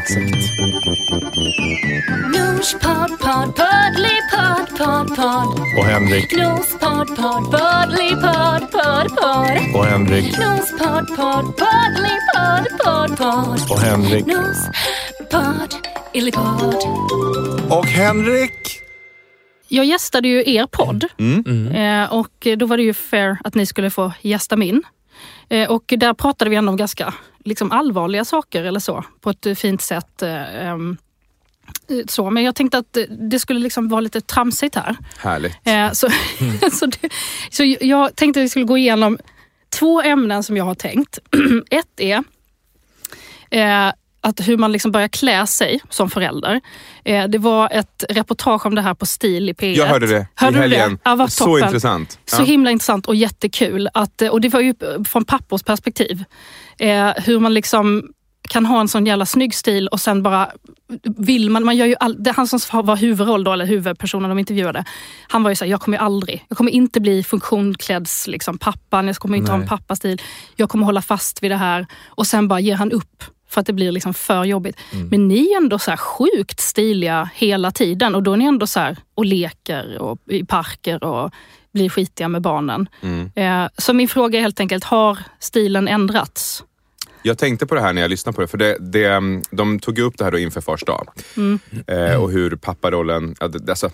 Nospodd, 2.35 3.19
podd, 3.21 3.57
poddlypodd, 3.57 4.79
podd, 4.79 5.17
podd. 5.17 5.61
Och 5.79 5.85
Henrik. 5.85 6.37
Nospodd, 6.37 7.09
podd, 7.17 7.45
poddlypodd, 7.51 8.71
podd, 8.71 9.09
podd. 9.17 9.75
Och 9.75 9.85
Henrik. 9.87 10.39
Nospodd, 10.39 11.07
podd, 11.17 11.57
poddlypodd, 11.57 12.79
podd, 12.85 13.19
podd. 13.19 13.71
Och 13.71 13.81
Henrik. 13.81 14.25
Och 17.71 17.87
Henrik. 17.87 18.81
Jag 19.69 19.85
gästade 19.85 20.29
ju 20.29 20.43
er 20.55 20.67
podd 20.67 21.05
Mm. 21.19 21.67
eh, 21.69 22.13
och 22.13 22.47
då 22.57 22.67
var 22.67 22.77
det 22.77 22.83
ju 22.83 22.95
fair 22.95 23.39
att 23.45 23.55
ni 23.55 23.67
skulle 23.67 23.91
få 23.91 24.13
gästa 24.21 24.57
min. 24.57 24.83
Eh, 25.51 25.71
och 25.71 25.83
där 25.99 26.15
pratade 26.15 26.51
vi 26.51 26.57
ändå 26.57 26.71
om 26.71 26.77
ganska 26.77 27.15
liksom, 27.45 27.73
allvarliga 27.73 28.25
saker 28.25 28.65
eller 28.65 28.81
så 28.81 29.05
på 29.21 29.31
ett 29.31 29.47
eh, 29.47 29.55
fint 29.55 29.83
sätt. 29.83 30.23
Eh, 30.23 30.67
ehm, 30.67 30.97
eh, 31.89 31.97
så. 32.09 32.31
Men 32.31 32.43
jag 32.45 32.55
tänkte 32.55 32.79
att 32.79 32.99
det 33.31 33.39
skulle 33.39 33.61
liksom 33.61 33.89
vara 33.89 34.01
lite 34.01 34.21
tramsigt 34.21 34.75
här. 34.75 34.97
Härligt. 35.19 35.57
Så, 35.97 36.09
så, 36.79 36.87
det, 36.87 37.09
så 37.51 37.77
jag 37.81 38.17
tänkte 38.17 38.41
att 38.41 38.45
vi 38.45 38.49
skulle 38.49 38.65
gå 38.65 38.79
igenom 38.79 39.19
två 39.71 40.03
ämnen 40.03 40.43
som 40.43 40.57
jag 40.57 40.65
har 40.65 40.75
tänkt. 40.75 41.19
Ett 41.71 42.01
är 42.01 42.25
eh, 43.51 43.93
att 44.21 44.49
hur 44.49 44.57
man 44.57 44.73
liksom 44.73 44.93
börjar 44.93 45.09
klä 45.09 45.47
sig 45.47 45.81
som 45.91 46.11
förälder. 46.11 46.61
Eh, 47.05 47.29
det 47.29 47.39
var 47.39 47.69
ett 47.73 48.05
reportage 48.09 48.67
om 48.67 48.75
det 48.75 48.83
här 48.83 48.95
på 48.95 49.07
Stil 49.07 49.49
i 49.49 49.53
P1. 49.53 49.75
Jag 49.75 49.87
hörde 49.87 50.07
det 50.07 50.27
Hörde 50.35 50.59
i 50.59 50.63
du 50.63 50.69
det? 50.69 50.77
helgen. 50.77 50.99
Ja, 51.05 51.29
så 51.29 51.59
intressant. 51.59 52.19
Så 52.25 52.43
Ja. 52.43 52.45
himla 52.47 52.71
intressant 52.71 53.07
och 53.07 53.15
jättekul. 53.15 53.89
Att, 53.95 54.23
och 54.23 54.41
det 54.41 54.49
var 54.49 54.61
ju 54.61 54.75
från 55.05 55.25
pappors 55.25 55.63
perspektiv. 55.63 56.25
Eh, 56.81 57.13
hur 57.17 57.39
man 57.39 57.55
liksom 57.55 58.13
kan 58.49 58.67
ha 58.67 58.81
en 58.81 58.89
sån 58.89 59.07
jävla 59.07 59.27
snygg 59.27 59.55
stil 59.55 59.89
och 59.89 60.01
sen 60.01 60.23
bara 60.23 60.51
vill 61.05 61.51
man, 61.51 61.65
man 61.65 61.77
gör 61.77 61.87
ju 61.87 61.95
all, 62.01 62.23
det, 62.23 62.31
han 62.31 62.47
som 62.47 62.87
var 62.87 62.97
huvudroll 62.97 63.45
då, 63.45 63.53
eller 63.53 63.67
huvudpersonen 63.67 64.29
de 64.29 64.39
intervjuade, 64.39 64.85
han 65.29 65.43
var 65.43 65.51
ju 65.51 65.57
såhär, 65.57 65.71
jag 65.71 65.81
kommer 65.81 65.99
ju 65.99 66.05
aldrig, 66.05 66.45
jag 66.49 66.59
kommer 66.59 66.71
inte 66.71 67.01
bli 67.01 67.23
funktionsklädds 67.23 68.27
liksom, 68.27 68.59
pappan, 68.59 69.07
jag 69.07 69.17
kommer 69.17 69.39
inte 69.39 69.51
ha 69.51 69.55
en 69.55 69.61
Nej. 69.61 69.69
pappastil, 69.69 70.23
jag 70.57 70.71
kommer 70.71 70.85
hålla 70.85 71.03
fast 71.03 71.43
vid 71.43 71.51
det 71.51 71.57
här. 71.57 71.87
Och 72.07 72.27
sen 72.27 72.49
bara 72.49 72.61
ger 72.61 72.75
han 72.75 72.93
upp 72.93 73.25
för 73.49 73.61
att 73.61 73.67
det 73.67 73.73
blir 73.73 73.93
liksom 73.93 74.15
för 74.15 74.45
jobbigt. 74.45 74.77
Men 75.11 75.29
ni 75.29 75.53
är 75.53 75.57
ändå 75.57 75.79
så 75.79 75.97
sjukt 75.97 76.61
stiliga 76.61 77.31
hela 77.35 77.71
tiden 77.71 78.15
och 78.15 78.23
då 78.23 78.33
är 78.33 78.37
ni 78.37 78.45
ändå 78.45 78.67
så 78.67 78.81
här 78.81 78.97
och 79.15 79.25
leker 79.25 79.99
och 79.99 80.19
i 80.31 80.45
parker 80.45 81.05
och 81.05 81.31
blir 81.73 81.89
skitiga 81.89 82.29
med 82.29 82.43
barnen. 82.43 82.89
Mm. 83.01 83.31
Eh, 83.35 83.71
så 83.79 83.95
min 83.95 84.09
fråga 84.09 84.39
är 84.39 84.43
helt 84.43 84.61
enkelt, 84.61 84.85
har 84.85 85.19
stilen 85.39 85.89
ändrats? 85.89 86.65
Jag 87.23 87.39
tänkte 87.39 87.67
på 87.67 87.75
det 87.75 87.81
här 87.81 87.93
när 87.93 88.03
jag 88.03 88.09
lyssnade 88.09 88.37
på 88.37 88.41
det, 88.41 88.49
för 88.49 88.59
det, 88.59 88.77
det, 88.81 89.05
mm, 89.05 89.43
de 89.51 89.79
tog 89.79 89.99
upp 89.99 90.19
det 90.19 90.25
här 90.25 90.31
då 90.31 90.39
inför 90.39 90.61
fars 90.61 90.85
dag. 90.85 91.09
Eh, 91.87 92.23
och 92.23 92.31
hur 92.31 92.57
papparollen, 92.57 93.35
alltså, 93.39 93.91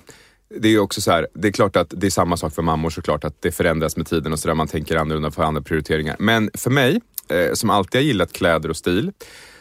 det 0.61 0.69
är 0.69 0.79
också 0.79 1.01
så 1.01 1.11
här, 1.11 1.27
det 1.35 1.49
är 1.49 1.53
klart 1.53 1.77
att 1.77 1.95
det 1.97 2.07
är 2.07 2.11
samma 2.11 2.37
sak 2.37 2.55
för 2.55 2.63
mammor 2.63 2.91
såklart, 2.91 3.25
att 3.25 3.43
det 3.43 3.53
förändras 3.53 3.97
med 3.97 4.07
tiden 4.07 4.33
och 4.33 4.39
sådär, 4.39 4.55
man 4.55 4.69
tänker 4.69 4.97
annorlunda 4.97 5.31
för 5.31 5.43
andra 5.43 5.63
prioriteringar. 5.63 6.17
Men 6.19 6.51
för 6.55 6.71
mig, 6.71 7.01
eh, 7.29 7.53
som 7.55 7.71
alltid 7.71 8.01
har 8.01 8.05
gillat 8.05 8.33
kläder 8.33 8.69
och 8.69 8.77
stil, 8.77 9.13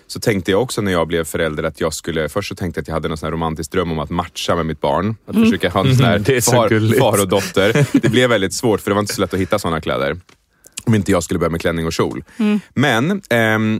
så 0.07 0.19
tänkte 0.19 0.51
jag 0.51 0.61
också 0.61 0.81
när 0.81 0.91
jag 0.91 1.07
blev 1.07 1.23
förälder 1.23 1.63
att 1.63 1.81
jag 1.81 1.93
skulle, 1.93 2.29
först 2.29 2.49
så 2.49 2.55
tänkte 2.55 2.77
jag 2.77 2.81
att 2.83 2.87
jag 2.87 2.93
hade 2.93 3.07
någon 3.07 3.17
sån 3.17 3.31
romantisk 3.31 3.71
dröm 3.71 3.91
om 3.91 3.99
att 3.99 4.09
matcha 4.09 4.55
med 4.55 4.65
mitt 4.65 4.81
barn. 4.81 5.15
Att 5.25 5.35
försöka 5.35 5.69
ha 5.69 5.87
en 5.87 5.95
sån 5.95 6.05
här 6.05 6.19
Det 6.25 6.37
är 6.37 6.41
så 6.41 6.51
far, 6.51 6.99
far 6.99 7.21
och 7.21 7.27
dotter. 7.27 7.99
Det 8.01 8.09
blev 8.09 8.29
väldigt 8.29 8.53
svårt 8.53 8.81
för 8.81 8.91
det 8.91 8.95
var 8.95 9.01
inte 9.01 9.13
så 9.13 9.21
lätt 9.21 9.33
att 9.33 9.39
hitta 9.39 9.59
såna 9.59 9.81
kläder. 9.81 10.17
Om 10.85 10.95
inte 10.95 11.11
jag 11.11 11.23
skulle 11.23 11.39
börja 11.39 11.49
med 11.51 11.61
klänning 11.61 11.85
och 11.85 11.93
kjol. 11.93 12.23
Men 12.73 13.21
ehm, 13.29 13.79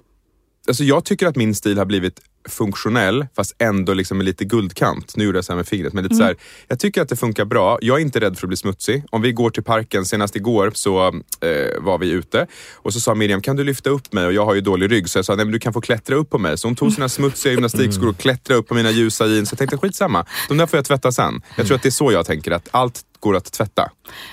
alltså 0.67 0.83
jag 0.83 1.05
tycker 1.05 1.27
att 1.27 1.35
min 1.35 1.55
stil 1.55 1.77
har 1.77 1.85
blivit 1.85 2.19
funktionell 2.49 3.25
fast 3.35 3.55
ändå 3.59 3.93
liksom 3.93 4.17
med 4.17 4.25
lite 4.25 4.45
guldkant. 4.45 5.15
Nu 5.15 5.23
gjorde 5.23 5.37
jag 5.37 5.45
så 5.45 5.51
här 5.51 5.57
med 5.57 5.67
fingret. 5.67 5.93
Men 5.93 6.03
lite 6.03 6.15
så 6.15 6.23
här, 6.23 6.35
jag 6.67 6.79
tycker 6.79 7.01
att 7.01 7.09
det 7.09 7.15
funkar 7.15 7.45
bra. 7.45 7.77
Jag 7.81 7.97
är 7.97 8.01
inte 8.01 8.19
rädd 8.19 8.37
för 8.37 8.47
att 8.47 8.49
bli 8.49 8.57
smutsig. 8.57 9.03
Om 9.11 9.21
vi 9.21 9.31
går 9.31 9.49
till 9.49 9.63
parken, 9.63 10.05
senast 10.05 10.35
igår 10.35 10.71
så 10.75 11.07
eh, 11.07 11.81
var 11.81 11.97
vi 11.97 12.09
ute 12.09 12.47
och 12.73 12.93
så 12.93 12.99
sa 12.99 13.15
Miriam, 13.15 13.41
kan 13.41 13.55
du 13.55 13.63
lyfta 13.63 13.89
upp 13.89 14.13
mig? 14.13 14.25
Och 14.25 14.33
jag 14.33 14.45
har 14.45 14.55
ju 14.55 14.61
dålig 14.61 14.91
rygg 14.91 15.09
så 15.09 15.17
jag 15.17 15.25
sa, 15.25 15.35
nej 15.35 15.45
men 15.45 15.51
du 15.51 15.59
kan 15.59 15.73
få 15.73 15.81
klättra 15.81 16.15
upp 16.15 16.29
på 16.29 16.37
mig. 16.37 16.57
Så 16.57 16.67
hon 16.67 16.75
tog 16.75 16.93
sina 16.93 17.09
smutsiga 17.09 17.51
gymnastikskor 17.51 18.07
och 18.09 18.17
klättrade 18.17 18.59
upp 18.59 18.67
på 18.67 18.73
mina 18.73 18.91
ljusa 18.91 19.25
jeans. 19.25 19.51
Jag 19.51 19.59
tänkte 19.59 19.77
skitsamma, 19.77 20.25
de 20.47 20.57
där 20.57 20.65
får 20.65 20.77
jag 20.77 20.85
tvätta 20.85 21.11
sen. 21.11 21.41
Jag 21.57 21.67
tror 21.67 21.75
att 21.75 21.83
det 21.83 21.89
är 21.89 21.91
så 21.91 22.11
jag 22.11 22.25
tänker, 22.25 22.51
att 22.51 22.69
allt 22.71 23.01
går 23.19 23.35
att 23.35 23.51
tvätta. 23.51 23.91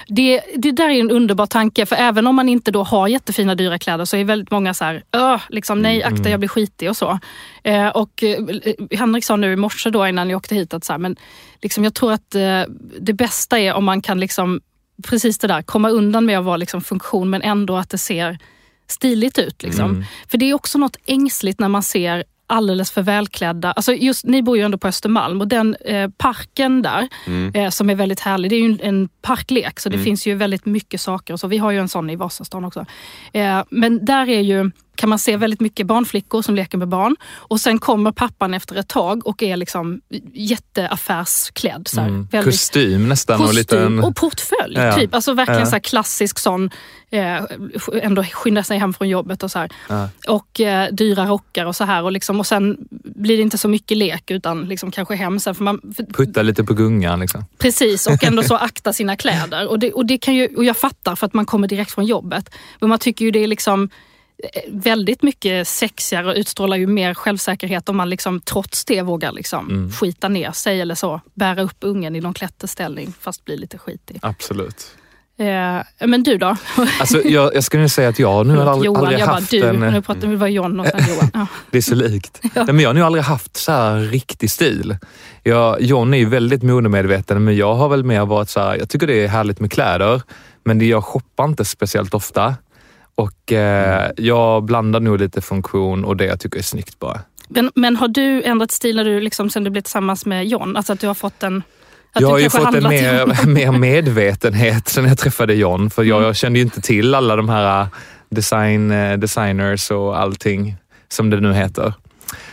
Det, 0.08 0.40
det 0.56 0.72
där 0.72 0.88
är 0.88 1.00
en 1.00 1.10
underbar 1.10 1.46
tanke, 1.46 1.86
för 1.86 1.96
även 1.96 2.26
om 2.26 2.34
man 2.34 2.48
inte 2.48 2.70
då 2.70 2.82
har 2.82 3.08
jättefina 3.08 3.54
dyra 3.54 3.78
kläder 3.78 4.04
så 4.04 4.16
är 4.16 4.24
väldigt 4.24 4.50
många 4.50 4.74
så 4.74 4.84
här, 4.84 5.02
Öh, 5.12 5.40
liksom, 5.48 5.82
nej 5.82 6.02
akta 6.02 6.30
jag 6.30 6.40
blir 6.40 6.48
skitig 6.48 6.90
och 6.90 6.96
så. 6.96 7.18
Eh, 7.64 7.88
och 7.88 8.22
eh, 8.22 8.38
Henrik 8.90 9.24
sa 9.24 9.36
nu 9.36 9.52
i 9.52 9.56
morse 9.56 9.90
då 9.90 10.08
innan 10.08 10.30
jag 10.30 10.36
åkte 10.36 10.54
hit 10.54 10.74
att 10.74 10.84
så 10.84 10.92
här, 10.92 10.98
men 10.98 11.16
liksom, 11.62 11.84
jag 11.84 11.94
tror 11.94 12.12
att 12.12 12.34
eh, 12.34 12.62
det 13.00 13.12
bästa 13.12 13.58
är 13.58 13.74
om 13.74 13.84
man 13.84 14.02
kan 14.02 14.20
liksom, 14.20 14.60
precis 15.08 15.38
det 15.38 15.48
där, 15.48 15.62
komma 15.62 15.88
undan 15.88 16.26
med 16.26 16.38
att 16.38 16.44
vara 16.44 16.56
liksom, 16.56 16.80
funktion 16.80 17.30
men 17.30 17.42
ändå 17.42 17.76
att 17.76 17.90
det 17.90 17.98
ser 17.98 18.38
stiligt 18.88 19.38
ut. 19.38 19.62
Liksom. 19.62 20.04
För 20.28 20.38
det 20.38 20.50
är 20.50 20.54
också 20.54 20.78
något 20.78 20.96
ängsligt 21.06 21.60
när 21.60 21.68
man 21.68 21.82
ser 21.82 22.24
alldeles 22.52 22.90
för 22.90 23.02
välklädda. 23.02 23.72
Alltså 23.72 23.92
just, 23.92 24.24
ni 24.24 24.42
bor 24.42 24.56
ju 24.56 24.62
ändå 24.62 24.78
på 24.78 24.88
Östermalm 24.88 25.40
och 25.40 25.48
den 25.48 25.76
eh, 25.80 26.10
parken 26.16 26.82
där 26.82 27.08
eh, 27.54 27.70
som 27.70 27.90
är 27.90 27.94
väldigt 27.94 28.20
härlig, 28.20 28.50
det 28.50 28.56
är 28.56 28.60
ju 28.60 28.66
en, 28.66 28.80
en 28.82 29.08
parklek 29.22 29.80
så 29.80 29.88
det 29.88 29.98
finns 29.98 30.26
ju 30.26 30.34
väldigt 30.34 30.66
mycket 30.66 31.00
saker. 31.00 31.34
och 31.34 31.40
Så 31.40 31.48
vi 31.48 31.58
har 31.58 31.70
ju 31.70 31.78
en 31.78 31.88
sån 31.88 32.10
i 32.10 32.16
Vasastan 32.16 32.64
också. 32.64 32.86
Eh, 33.32 33.64
men 33.70 34.04
där 34.04 34.28
är 34.28 34.40
ju 34.40 34.70
kan 35.02 35.08
man 35.08 35.18
se 35.18 35.36
väldigt 35.36 35.60
mycket 35.60 35.86
barnflickor 35.86 36.42
som 36.42 36.54
leker 36.54 36.78
med 36.78 36.88
barn. 36.88 37.16
Och 37.34 37.60
sen 37.60 37.78
kommer 37.78 38.12
pappan 38.12 38.54
efter 38.54 38.76
ett 38.76 38.88
tag 38.88 39.26
och 39.26 39.42
är 39.42 39.56
liksom 39.56 40.00
jätteaffärsklädd. 40.32 41.88
Så 41.88 42.00
här, 42.00 42.10
väldigt- 42.10 42.44
Kostym 42.44 43.08
nästan 43.08 43.40
och 43.40 43.46
Kostym 43.46 43.94
lite... 43.96 44.06
och 44.06 44.16
portfölj. 44.16 44.74
Ja. 44.76 44.96
Typ. 44.96 45.14
Alltså 45.14 45.34
verkligen 45.34 45.60
Ja. 45.60 45.66
så 45.66 45.80
klassisk 45.80 46.38
sån, 46.38 46.70
eh, 47.10 47.42
ändå 48.02 48.22
skynda 48.24 48.62
sig 48.62 48.78
hem 48.78 48.94
från 48.94 49.08
jobbet 49.08 49.42
och 49.42 49.50
så. 49.50 49.66
Ja. 49.88 50.08
Och 50.28 50.60
eh, 50.60 50.88
dyra 50.92 51.26
rockar 51.26 51.66
och 51.66 51.76
så 51.76 51.84
här. 51.84 52.02
Och, 52.02 52.12
liksom, 52.12 52.40
och 52.40 52.46
sen 52.46 52.76
blir 53.04 53.36
det 53.36 53.42
inte 53.42 53.58
så 53.58 53.68
mycket 53.68 53.96
lek 53.96 54.30
utan 54.30 54.64
liksom 54.64 54.90
kanske 54.90 55.14
hem 55.14 55.40
sen. 55.40 55.54
För 55.54 55.64
man, 55.64 55.80
för, 55.96 56.04
Putta 56.04 56.42
lite 56.42 56.64
på 56.64 56.74
gungan 56.74 57.20
liksom. 57.20 57.44
Precis, 57.58 58.06
och 58.06 58.24
ändå 58.24 58.42
så 58.42 58.56
akta 58.70 58.92
sina 58.92 59.16
kläder. 59.16 59.68
Och, 59.68 59.78
det, 59.78 59.92
och, 59.92 60.06
det 60.06 60.18
kan 60.18 60.34
ju, 60.34 60.46
och 60.56 60.64
jag 60.64 60.76
fattar 60.76 61.16
för 61.16 61.26
att 61.26 61.34
man 61.34 61.46
kommer 61.46 61.68
direkt 61.68 61.92
från 61.92 62.04
jobbet. 62.06 62.54
Men 62.80 62.88
man 62.88 62.98
tycker 62.98 63.24
ju 63.24 63.30
det 63.30 63.38
är 63.44 63.46
liksom 63.46 63.88
väldigt 64.68 65.22
mycket 65.22 65.68
sexigare 65.68 66.26
och 66.26 66.34
utstrålar 66.36 66.76
ju 66.76 66.86
mer 66.86 67.14
självsäkerhet 67.14 67.88
om 67.88 67.96
man 67.96 68.10
liksom 68.10 68.40
trots 68.40 68.84
det 68.84 69.02
vågar 69.02 69.32
liksom 69.32 69.92
skita 70.00 70.28
ner 70.28 70.52
sig 70.52 70.80
eller 70.80 70.94
så. 70.94 71.20
Bära 71.34 71.62
upp 71.62 71.76
ungen 71.80 72.16
i 72.16 72.20
någon 72.20 72.34
klätterställning 72.34 73.12
fast 73.20 73.44
bli 73.44 73.56
lite 73.56 73.78
skitig. 73.78 74.18
Absolut. 74.22 74.96
Eh, 75.38 76.06
men 76.06 76.22
du 76.22 76.38
då? 76.38 76.56
Alltså, 77.00 77.22
jag, 77.22 77.54
jag 77.54 77.64
skulle 77.64 77.88
säga 77.88 78.08
att 78.08 78.18
jag 78.18 78.46
nu 78.46 78.56
har 78.56 78.66
aldrig, 78.66 78.86
Johan, 78.86 79.00
aldrig 79.00 79.20
jag 79.20 79.28
bara 79.28 79.34
haft 79.34 79.50
du. 79.50 79.64
en... 79.64 79.80
Nu 79.80 80.02
pratar 80.02 80.28
vi, 80.28 80.36
var 80.36 80.48
John 80.48 80.80
och 80.80 80.86
sen 80.86 81.00
Johan. 81.08 81.30
Ja. 81.34 81.46
Det 81.70 81.78
är 81.78 81.82
så 81.82 81.94
likt. 81.94 82.40
Nej, 82.54 82.66
men 82.66 82.80
jag 82.80 82.88
har 82.88 82.94
nog 82.94 83.04
aldrig 83.04 83.24
haft 83.24 83.56
så 83.56 83.72
här 83.72 83.96
riktig 83.98 84.50
stil. 84.50 84.96
Jag, 85.42 85.82
John 85.82 86.14
är 86.14 86.18
ju 86.18 86.28
väldigt 86.28 86.62
modemedveten, 86.62 87.44
men 87.44 87.56
jag 87.56 87.74
har 87.74 87.88
väl 87.88 88.04
mer 88.04 88.26
varit 88.26 88.48
så 88.48 88.60
här, 88.60 88.76
jag 88.76 88.88
tycker 88.88 89.06
det 89.06 89.24
är 89.24 89.28
härligt 89.28 89.60
med 89.60 89.72
kläder, 89.72 90.22
men 90.64 90.78
det, 90.78 90.84
jag 90.84 91.04
shoppar 91.04 91.44
inte 91.44 91.64
speciellt 91.64 92.14
ofta. 92.14 92.54
Och 93.22 93.52
eh, 93.52 94.10
jag 94.16 94.64
blandar 94.64 95.00
nog 95.00 95.20
lite 95.20 95.40
funktion 95.40 96.04
och 96.04 96.16
det 96.16 96.24
jag 96.24 96.40
tycker 96.40 96.58
är 96.58 96.62
snyggt 96.62 96.98
bara. 96.98 97.20
Men, 97.48 97.70
men 97.74 97.96
har 97.96 98.08
du 98.08 98.42
ändrat 98.42 98.70
stil 98.70 98.96
när 98.96 99.04
du, 99.04 99.20
liksom, 99.20 99.50
sen 99.50 99.64
du 99.64 99.70
blev 99.70 99.82
tillsammans 99.82 100.26
med 100.26 100.46
John? 100.46 100.76
Alltså 100.76 100.92
att 100.92 101.00
du 101.00 101.06
har 101.06 101.14
fått 101.14 101.42
en... 101.42 101.62
Att 102.12 102.22
jag 102.22 102.30
du 102.30 102.32
har 102.32 102.38
ju 102.38 102.50
fått 102.50 102.74
en 102.74 102.82
mer, 102.82 103.46
mer 103.46 103.72
medvetenhet 103.72 104.88
sen 104.88 105.04
jag 105.04 105.18
träffade 105.18 105.54
John, 105.54 105.90
för 105.90 106.04
jag, 106.04 106.16
Mm. 106.16 106.26
jag 106.26 106.36
kände 106.36 106.58
ju 106.58 106.64
inte 106.64 106.80
till 106.80 107.14
alla 107.14 107.36
de 107.36 107.48
här 107.48 107.80
äh, 107.80 107.86
design, 108.30 108.90
eh, 108.90 109.18
designers 109.18 109.90
och 109.90 110.20
allting 110.20 110.76
som 111.08 111.30
det 111.30 111.40
nu 111.40 111.52
heter. 111.52 111.94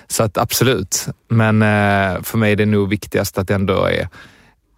Så 0.07 0.23
att 0.23 0.37
absolut, 0.37 1.07
men 1.27 1.61
eh, 1.61 2.21
för 2.23 2.37
mig 2.37 2.51
är 2.51 2.55
det 2.55 2.65
nog 2.65 2.89
viktigast 2.89 3.37
att 3.37 3.47
det 3.47 3.53
ändå 3.55 3.85
är 3.85 4.07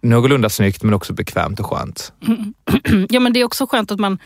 någorlunda 0.02 0.48
snyggt 0.48 0.82
men 0.82 0.94
också 0.94 1.12
bekvämt 1.12 1.60
och 1.60 1.66
skönt. 1.66 2.12
Ja 3.08 3.20
men 3.20 3.32
det 3.32 3.40
är 3.40 3.44
också 3.44 3.66
skönt 3.66 3.90
att 3.90 4.00
man... 4.00 4.18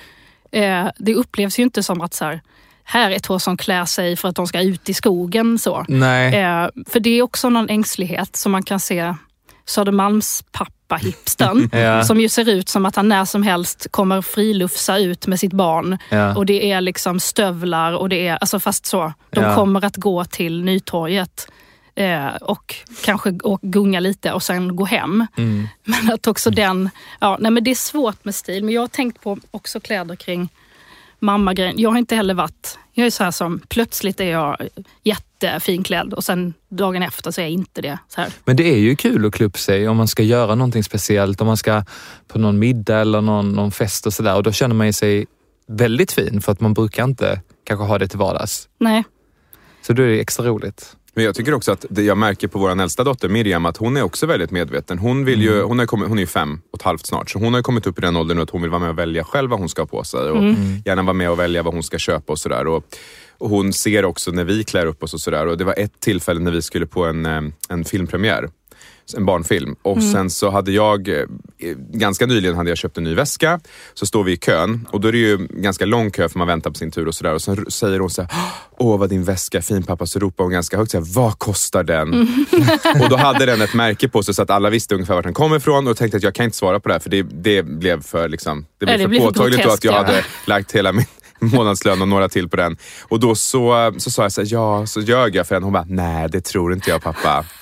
Eh, 0.52 0.88
det 0.98 1.14
upplevs 1.14 1.58
ju 1.58 1.62
inte 1.62 1.82
som 1.82 2.00
att 2.00 2.14
så 2.14 2.24
här, 2.24 2.40
här 2.84 3.10
är 3.10 3.18
två 3.18 3.38
som 3.38 3.56
klär 3.56 3.84
sig 3.84 4.16
för 4.16 4.28
att 4.28 4.36
de 4.36 4.46
ska 4.46 4.60
ut 4.62 4.88
i 4.88 4.94
skogen. 4.94 5.58
så. 5.58 5.84
Nej, 5.88 6.34
Eh, 6.34 6.68
för 6.88 7.00
det 7.00 7.10
är 7.10 7.22
också 7.22 7.48
någon 7.50 7.68
ängslighet 7.68 8.36
som 8.36 8.52
man 8.52 8.62
kan 8.62 8.80
se 8.80 9.14
Södermalms 9.64 10.44
pappa 10.52 10.96
hipstern 10.96 11.68
Ja. 11.78 12.04
som 12.04 12.20
ju 12.20 12.28
ser 12.28 12.48
ut 12.48 12.68
som 12.68 12.86
att 12.86 12.96
han 12.96 13.08
när 13.08 13.24
som 13.24 13.42
helst 13.42 13.86
kommer 13.90 14.22
frilufsa 14.22 14.98
ut 14.98 15.26
med 15.26 15.40
sitt 15.40 15.52
barn. 15.52 15.98
ja. 16.10 16.34
Och 16.36 16.46
det 16.46 16.70
är 16.72 16.80
liksom 16.80 17.20
stövlar 17.20 17.92
och 17.92 18.08
det 18.08 18.26
är, 18.28 18.36
alltså 18.36 18.60
fast 18.60 18.86
så, 18.86 19.12
de 19.30 19.40
Ja. 19.44 19.54
kommer 19.54 19.84
att 19.84 19.96
gå 19.96 20.24
till 20.24 20.64
Nytorget 20.64 21.48
och 22.40 22.74
kanske 23.04 23.30
och 23.42 23.60
gunga 23.62 24.00
lite 24.00 24.32
och 24.32 24.42
sen 24.42 24.76
gå 24.76 24.84
hem. 24.84 25.26
Mm. 25.36 25.68
Men 25.84 26.12
att 26.14 26.26
också 26.26 26.50
den, 26.50 26.90
ja 27.20 27.36
nej 27.40 27.50
men 27.50 27.64
det 27.64 27.70
är 27.70 27.74
svårt 27.74 28.24
med 28.24 28.34
stil. 28.34 28.64
Men 28.64 28.74
jag 28.74 28.80
har 28.80 28.88
tänkt 28.88 29.20
på 29.20 29.38
också 29.50 29.80
kläder 29.80 30.16
kring 30.16 30.48
mammagrejen. 31.18 31.74
Jag 31.78 31.90
har 31.90 31.98
inte 31.98 32.16
heller 32.16 32.34
varit, 32.34 32.78
jag 32.92 33.06
är 33.06 33.10
så 33.10 33.24
här 33.24 33.30
som, 33.30 33.60
plötsligt 33.68 34.20
är 34.20 34.30
jag 34.30 34.56
jättefinklädd 35.02 36.14
och 36.14 36.24
sen 36.24 36.54
dagen 36.68 37.02
efter 37.02 37.30
så 37.30 37.40
är 37.40 37.44
jag 37.44 37.52
inte 37.52 37.80
det. 37.80 37.98
Så 38.08 38.20
här. 38.20 38.32
Men 38.44 38.56
det 38.56 38.74
är 38.74 38.78
ju 38.78 38.96
kul 38.96 39.26
att 39.26 39.32
klä 39.32 39.46
upp 39.46 39.58
sig 39.58 39.88
om 39.88 39.96
man 39.96 40.08
ska 40.08 40.22
göra 40.22 40.54
någonting 40.54 40.84
speciellt, 40.84 41.40
om 41.40 41.46
man 41.46 41.56
ska 41.56 41.84
på 42.28 42.38
någon 42.38 42.58
middag 42.58 43.00
eller 43.00 43.20
någon, 43.20 43.52
någon 43.52 43.72
fest 43.72 44.06
och 44.06 44.12
sådär. 44.12 44.36
Och 44.36 44.42
då 44.42 44.52
känner 44.52 44.74
man 44.74 44.92
sig 44.92 45.26
väldigt 45.68 46.12
fin 46.12 46.40
för 46.40 46.52
att 46.52 46.60
man 46.60 46.74
brukar 46.74 47.04
inte 47.04 47.40
kanske 47.64 47.84
ha 47.84 47.98
det 47.98 48.08
till 48.08 48.18
vardags. 48.18 48.68
Nej, 48.78 49.04
Så 49.82 49.92
då 49.92 50.02
är 50.02 50.06
det 50.06 50.20
extra 50.20 50.46
roligt. 50.46 50.96
Men 51.16 51.24
jag 51.24 51.34
tycker 51.34 51.54
också 51.54 51.72
att 51.72 51.84
det 51.90 52.02
jag 52.02 52.18
märker 52.18 52.48
på 52.48 52.58
vår 52.58 52.80
äldsta 52.80 53.04
dotter 53.04 53.28
Miriam 53.28 53.66
att 53.66 53.76
hon 53.76 53.96
är 53.96 54.02
också 54.02 54.26
väldigt 54.26 54.50
medveten. 54.50 54.98
Hon, 54.98 55.24
vill 55.24 55.42
ju, 55.42 55.62
hon, 55.62 55.78
har 55.78 55.86
kommit, 55.86 56.08
hon 56.08 56.18
är 56.18 56.22
ju 56.22 56.26
fem 56.26 56.60
och 56.72 56.78
ett 56.78 56.82
halvt 56.82 57.06
snart, 57.06 57.30
så 57.30 57.38
hon 57.38 57.54
har 57.54 57.62
kommit 57.62 57.86
upp 57.86 57.98
i 57.98 58.00
den 58.00 58.16
åldern 58.16 58.38
att 58.38 58.50
hon 58.50 58.62
vill 58.62 58.70
vara 58.70 58.80
med 58.80 58.90
och 58.90 58.98
välja 58.98 59.24
själv 59.24 59.50
vad 59.50 59.58
hon 59.58 59.68
ska 59.68 59.82
ha 59.82 59.86
på 59.86 60.04
sig 60.04 60.20
och 60.20 60.42
gärna 60.84 61.02
vara 61.02 61.12
med 61.12 61.30
och 61.30 61.38
välja 61.38 61.62
vad 61.62 61.74
hon 61.74 61.82
ska 61.82 61.98
köpa 61.98 62.32
och 62.32 62.38
sådär. 62.38 62.66
Och, 62.66 62.84
och 63.38 63.50
hon 63.50 63.72
ser 63.72 64.04
också 64.04 64.30
när 64.30 64.44
vi 64.44 64.64
klär 64.64 64.86
upp 64.86 65.02
oss 65.02 65.14
och 65.14 65.20
sådär. 65.20 65.46
Och 65.46 65.58
det 65.58 65.64
var 65.64 65.74
ett 65.78 66.00
tillfälle 66.00 66.40
när 66.40 66.50
vi 66.50 66.62
skulle 66.62 66.86
på 66.86 67.04
en, 67.04 67.26
eh, 67.26 67.42
en 67.68 67.84
filmpremiär. 67.84 68.48
En 69.14 69.26
barnfilm. 69.26 69.76
Och 69.82 70.02
sen 70.02 70.30
så 70.30 70.50
hade 70.50 70.72
jag, 70.72 71.08
eh, 71.08 71.24
ganska 71.92 72.26
nyligen 72.26 72.56
hade 72.56 72.68
jag 72.68 72.78
köpt 72.78 72.98
en 72.98 73.04
ny 73.04 73.14
väska. 73.14 73.60
Så 73.94 74.06
står 74.06 74.24
vi 74.24 74.32
i 74.32 74.36
kön 74.36 74.88
och 74.92 75.00
då 75.00 75.08
är 75.08 75.12
det 75.12 75.18
ju 75.18 75.36
ganska 75.50 75.86
lång 75.86 76.10
kö 76.10 76.28
för 76.28 76.38
man 76.38 76.48
väntar 76.48 76.70
på 76.70 76.78
sin 76.78 76.90
tur 76.90 77.08
och 77.08 77.14
sådär. 77.14 77.34
Och 77.34 77.42
sen 77.42 77.70
säger 77.70 78.00
hon 78.00 78.10
så 78.10 78.22
här, 78.22 78.30
åh 78.78 78.98
vad 78.98 79.08
din 79.08 79.24
väska 79.24 79.58
är 79.58 79.62
fin 79.62 79.82
pappa. 79.82 80.06
Så 80.06 80.18
ropar 80.18 80.44
hon 80.44 80.52
ganska 80.52 80.76
högt, 80.76 80.90
så 80.90 80.98
här, 80.98 81.04
vad 81.14 81.38
kostar 81.38 81.84
den? 81.84 82.12
och 83.02 83.08
då 83.10 83.16
hade 83.16 83.46
den 83.46 83.62
ett 83.62 83.74
märke 83.74 84.08
på 84.08 84.22
sig 84.22 84.34
så 84.34 84.42
att 84.42 84.50
alla 84.50 84.70
visste 84.70 84.94
ungefär 84.94 85.14
vart 85.14 85.24
den 85.24 85.34
kom 85.34 85.54
ifrån. 85.54 85.88
Och 85.88 85.96
tänkte 85.96 86.16
att 86.16 86.22
jag 86.22 86.34
kan 86.34 86.44
inte 86.44 86.56
svara 86.56 86.80
på 86.80 86.88
det 86.88 86.94
här 86.94 87.00
för 87.00 87.10
det, 87.10 87.22
det 87.22 87.62
blev 87.62 88.02
för, 88.02 88.28
liksom, 88.28 88.66
det 88.78 88.86
blev 88.86 88.98
det 88.98 89.04
för 89.04 89.14
för 89.14 89.26
påtagligt 89.26 89.62
då 89.62 89.70
att 89.70 89.84
jag 89.84 89.94
ja. 89.94 89.98
hade 89.98 90.24
lagt 90.46 90.72
hela 90.72 90.92
min 90.92 91.04
månadslön 91.56 92.02
och 92.02 92.08
några 92.08 92.28
till 92.28 92.48
på 92.48 92.56
den. 92.56 92.76
Och 93.02 93.20
då 93.20 93.34
så, 93.34 93.92
så 93.98 94.10
sa 94.10 94.22
jag 94.22 94.32
så 94.32 94.40
här, 94.40 94.48
ja, 94.52 94.86
så 94.86 95.00
ljög 95.00 95.36
jag 95.36 95.46
för 95.46 95.54
henne. 95.54 95.66
Hon 95.66 95.72
bara, 95.72 95.86
nej 95.88 96.28
det 96.32 96.40
tror 96.40 96.72
inte 96.72 96.90
jag 96.90 97.02
pappa. 97.02 97.44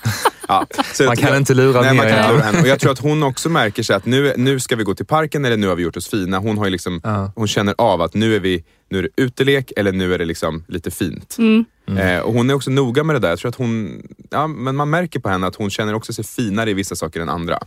Ja, 0.49 0.66
så 0.95 1.04
Man 1.04 1.16
kan 1.16 1.28
jag- 1.28 1.37
inte 1.37 1.54
lura 1.54 1.81
Nej, 1.81 1.95
man 1.95 2.09
kan 2.09 2.33
lura 2.35 2.43
henne. 2.45 2.61
Och 2.61 2.66
jag 2.66 2.81
tror 2.81 2.93
att 2.93 2.99
hon 2.99 3.23
också 3.23 3.49
märker 3.49 3.83
sig 3.83 3.97
att 3.97 4.07
nu, 4.07 4.35
nu 4.37 4.61
ska 4.61 4.76
vi 4.76 4.85
gå 4.85 4.95
till 4.95 5.07
parken 5.07 5.45
eller 5.45 5.57
nu 5.57 5.69
har 5.69 5.76
vi 5.76 5.83
gjort 5.83 5.97
oss 5.97 6.09
fina. 6.09 6.38
Hon, 6.38 6.59
har 6.59 6.64
ju 6.64 6.71
liksom, 6.71 7.00
Ja. 7.04 7.33
hon 7.37 7.49
känner 7.49 7.75
av 7.78 8.02
att 8.02 8.14
nu 8.14 8.37
är, 8.37 8.40
vi, 8.40 8.64
nu 8.90 8.99
är 8.99 9.02
det 9.02 9.09
utelek 9.23 9.73
eller 9.76 9.93
nu 9.93 10.14
är 10.14 10.19
det 10.19 10.25
liksom 10.25 10.64
lite 10.69 10.90
fint. 10.90 11.37
Mm. 11.38 11.64
Eh, 11.99 12.19
och 12.21 12.33
hon 12.33 12.50
är 12.50 12.54
också 12.54 12.71
noga 12.71 13.04
med 13.04 13.16
det 13.16 13.21
där. 13.21 13.28
Jag 13.28 13.38
tror 13.38 13.49
att 13.49 13.54
hon, 13.57 14.02
ja, 14.31 14.47
men 14.47 14.76
man 14.76 14.90
märker 14.90 15.21
på 15.21 15.28
henne 15.28 15.47
att 15.47 15.57
hon 15.57 15.71
känner 15.71 15.95
också 15.95 16.12
sig 16.12 16.25
finare 16.25 16.71
i 16.71 16.75
vissa 16.75 16.97
saker 16.97 17.21
än 17.21 17.28
andra. 17.28 17.59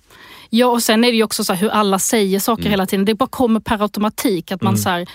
Ja, 0.49 0.67
och 0.67 0.83
sen 0.83 1.03
är 1.03 1.11
det 1.11 1.17
ju 1.17 1.23
också 1.23 1.43
så 1.43 1.53
här 1.53 1.61
hur 1.61 1.69
alla 1.69 1.99
säger 1.99 2.39
saker 2.39 2.63
hela 2.69 2.85
tiden. 2.85 3.05
Det 3.05 3.15
bara 3.15 3.29
kommer 3.29 3.59
per 3.59 3.81
automatik. 3.81 4.51
Att 4.51 4.61
man 4.61 4.77
så 4.77 4.89
här, 4.89 5.07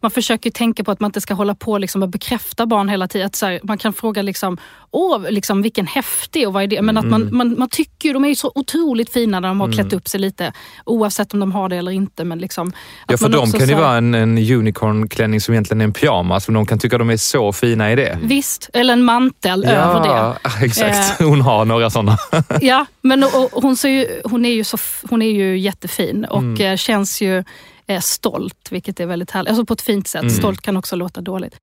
man 0.00 0.10
försöker 0.10 0.50
tänka 0.50 0.84
på 0.84 0.90
att 0.90 1.00
man 1.00 1.08
inte 1.08 1.20
ska 1.20 1.34
hålla 1.34 1.54
på 1.54 1.78
liksom 1.78 2.02
och 2.02 2.08
bekräfta 2.08 2.66
barn 2.66 2.88
hela 2.88 3.08
tiden. 3.08 3.26
Att 3.26 3.36
så 3.36 3.46
här, 3.46 3.60
man 3.62 3.78
kan 3.78 3.92
fråga 3.92 4.22
liksom, 4.22 4.58
åh, 4.90 5.30
liksom, 5.30 5.62
vilken 5.62 5.86
häftig 5.86 6.46
och 6.48 6.52
vad 6.52 6.62
är 6.62 6.66
det? 6.66 6.82
Men 6.82 6.96
att 6.96 7.04
man, 7.06 7.36
man, 7.36 7.58
man 7.58 7.68
tycker 7.68 8.14
de 8.14 8.24
är 8.24 8.28
ju 8.28 8.34
så 8.34 8.52
otroligt 8.54 9.12
fina 9.12 9.40
när 9.40 9.48
de 9.48 9.60
har 9.60 9.72
klätt 9.72 9.92
upp 9.92 10.08
sig 10.08 10.20
lite. 10.20 10.52
Oavsett 10.84 11.34
om 11.34 11.40
de 11.40 11.52
har 11.52 11.68
det 11.68 11.76
eller 11.76 11.92
inte. 11.92 12.24
Men 12.24 12.38
liksom, 12.38 12.72
Ja, 13.08 13.16
för 13.16 13.28
dem 13.28 13.40
också 13.40 13.58
kan 13.58 13.68
det 13.68 13.74
vara 13.74 13.96
en, 13.96 14.14
en 14.14 14.38
unicorn-klänning 14.38 15.40
som 15.40 15.54
egentligen 15.54 15.80
är 15.80 15.84
en 15.84 15.92
pyjamas, 15.92 16.48
men 16.48 16.54
de 16.54 16.66
kan 16.66 16.78
tycka 16.78 16.96
att 16.96 17.00
de 17.00 17.10
är 17.10 17.16
så 17.16 17.52
fina 17.52 17.92
i 17.92 17.96
det. 17.96 18.18
Visst, 18.22 18.70
eller 18.72 18.92
en 18.92 19.04
mantel 19.04 19.64
över 19.64 20.00
det. 20.00 20.38
exakt. 20.64 21.20
Eh. 21.20 21.28
Hon 21.28 21.40
har 21.40 21.64
några 21.64 21.90
sådana. 21.90 22.18
Ja, 22.60 22.86
men 23.02 23.24
och, 23.24 23.56
och 23.56 23.62
hon, 23.62 23.76
ser 23.76 23.88
ju, 23.88 24.20
hon, 24.24 24.44
är 24.44 24.52
ju 24.52 24.64
så, 24.64 24.78
hon 25.10 25.22
är 25.22 25.30
ju 25.30 25.58
jättefin 25.58 26.24
och 26.24 26.60
eh, 26.60 26.76
känns 26.76 27.20
ju 27.20 27.44
eh, 27.88 28.00
stolt, 28.00 28.68
vilket 28.72 29.00
är 29.00 29.06
väldigt 29.06 29.30
härligt. 29.30 29.50
Alltså 29.50 29.66
på 29.66 29.72
ett 29.72 29.82
fint 29.82 30.08
sätt. 30.08 30.32
Stolt 30.32 30.62
kan 30.62 30.76
också 30.76 30.96
låta 30.96 31.20
dåligt. 31.20 31.58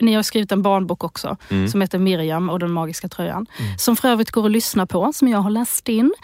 Ni 0.00 0.14
har 0.14 0.22
skrivit 0.22 0.52
en 0.52 0.62
barnbok 0.62 1.04
också 1.04 1.36
som 1.70 1.80
heter 1.80 1.98
Miriam 1.98 2.50
och 2.50 2.58
den 2.58 2.72
magiska 2.72 3.08
tröjan. 3.08 3.46
Som 3.78 3.96
för 3.96 4.08
övrigt 4.08 4.30
går 4.30 4.44
att 4.44 4.50
lyssna 4.50 4.86
på, 4.86 5.12
som 5.12 5.28
jag 5.28 5.38
har 5.38 5.50
läst 5.50 5.88
in. 5.88 6.14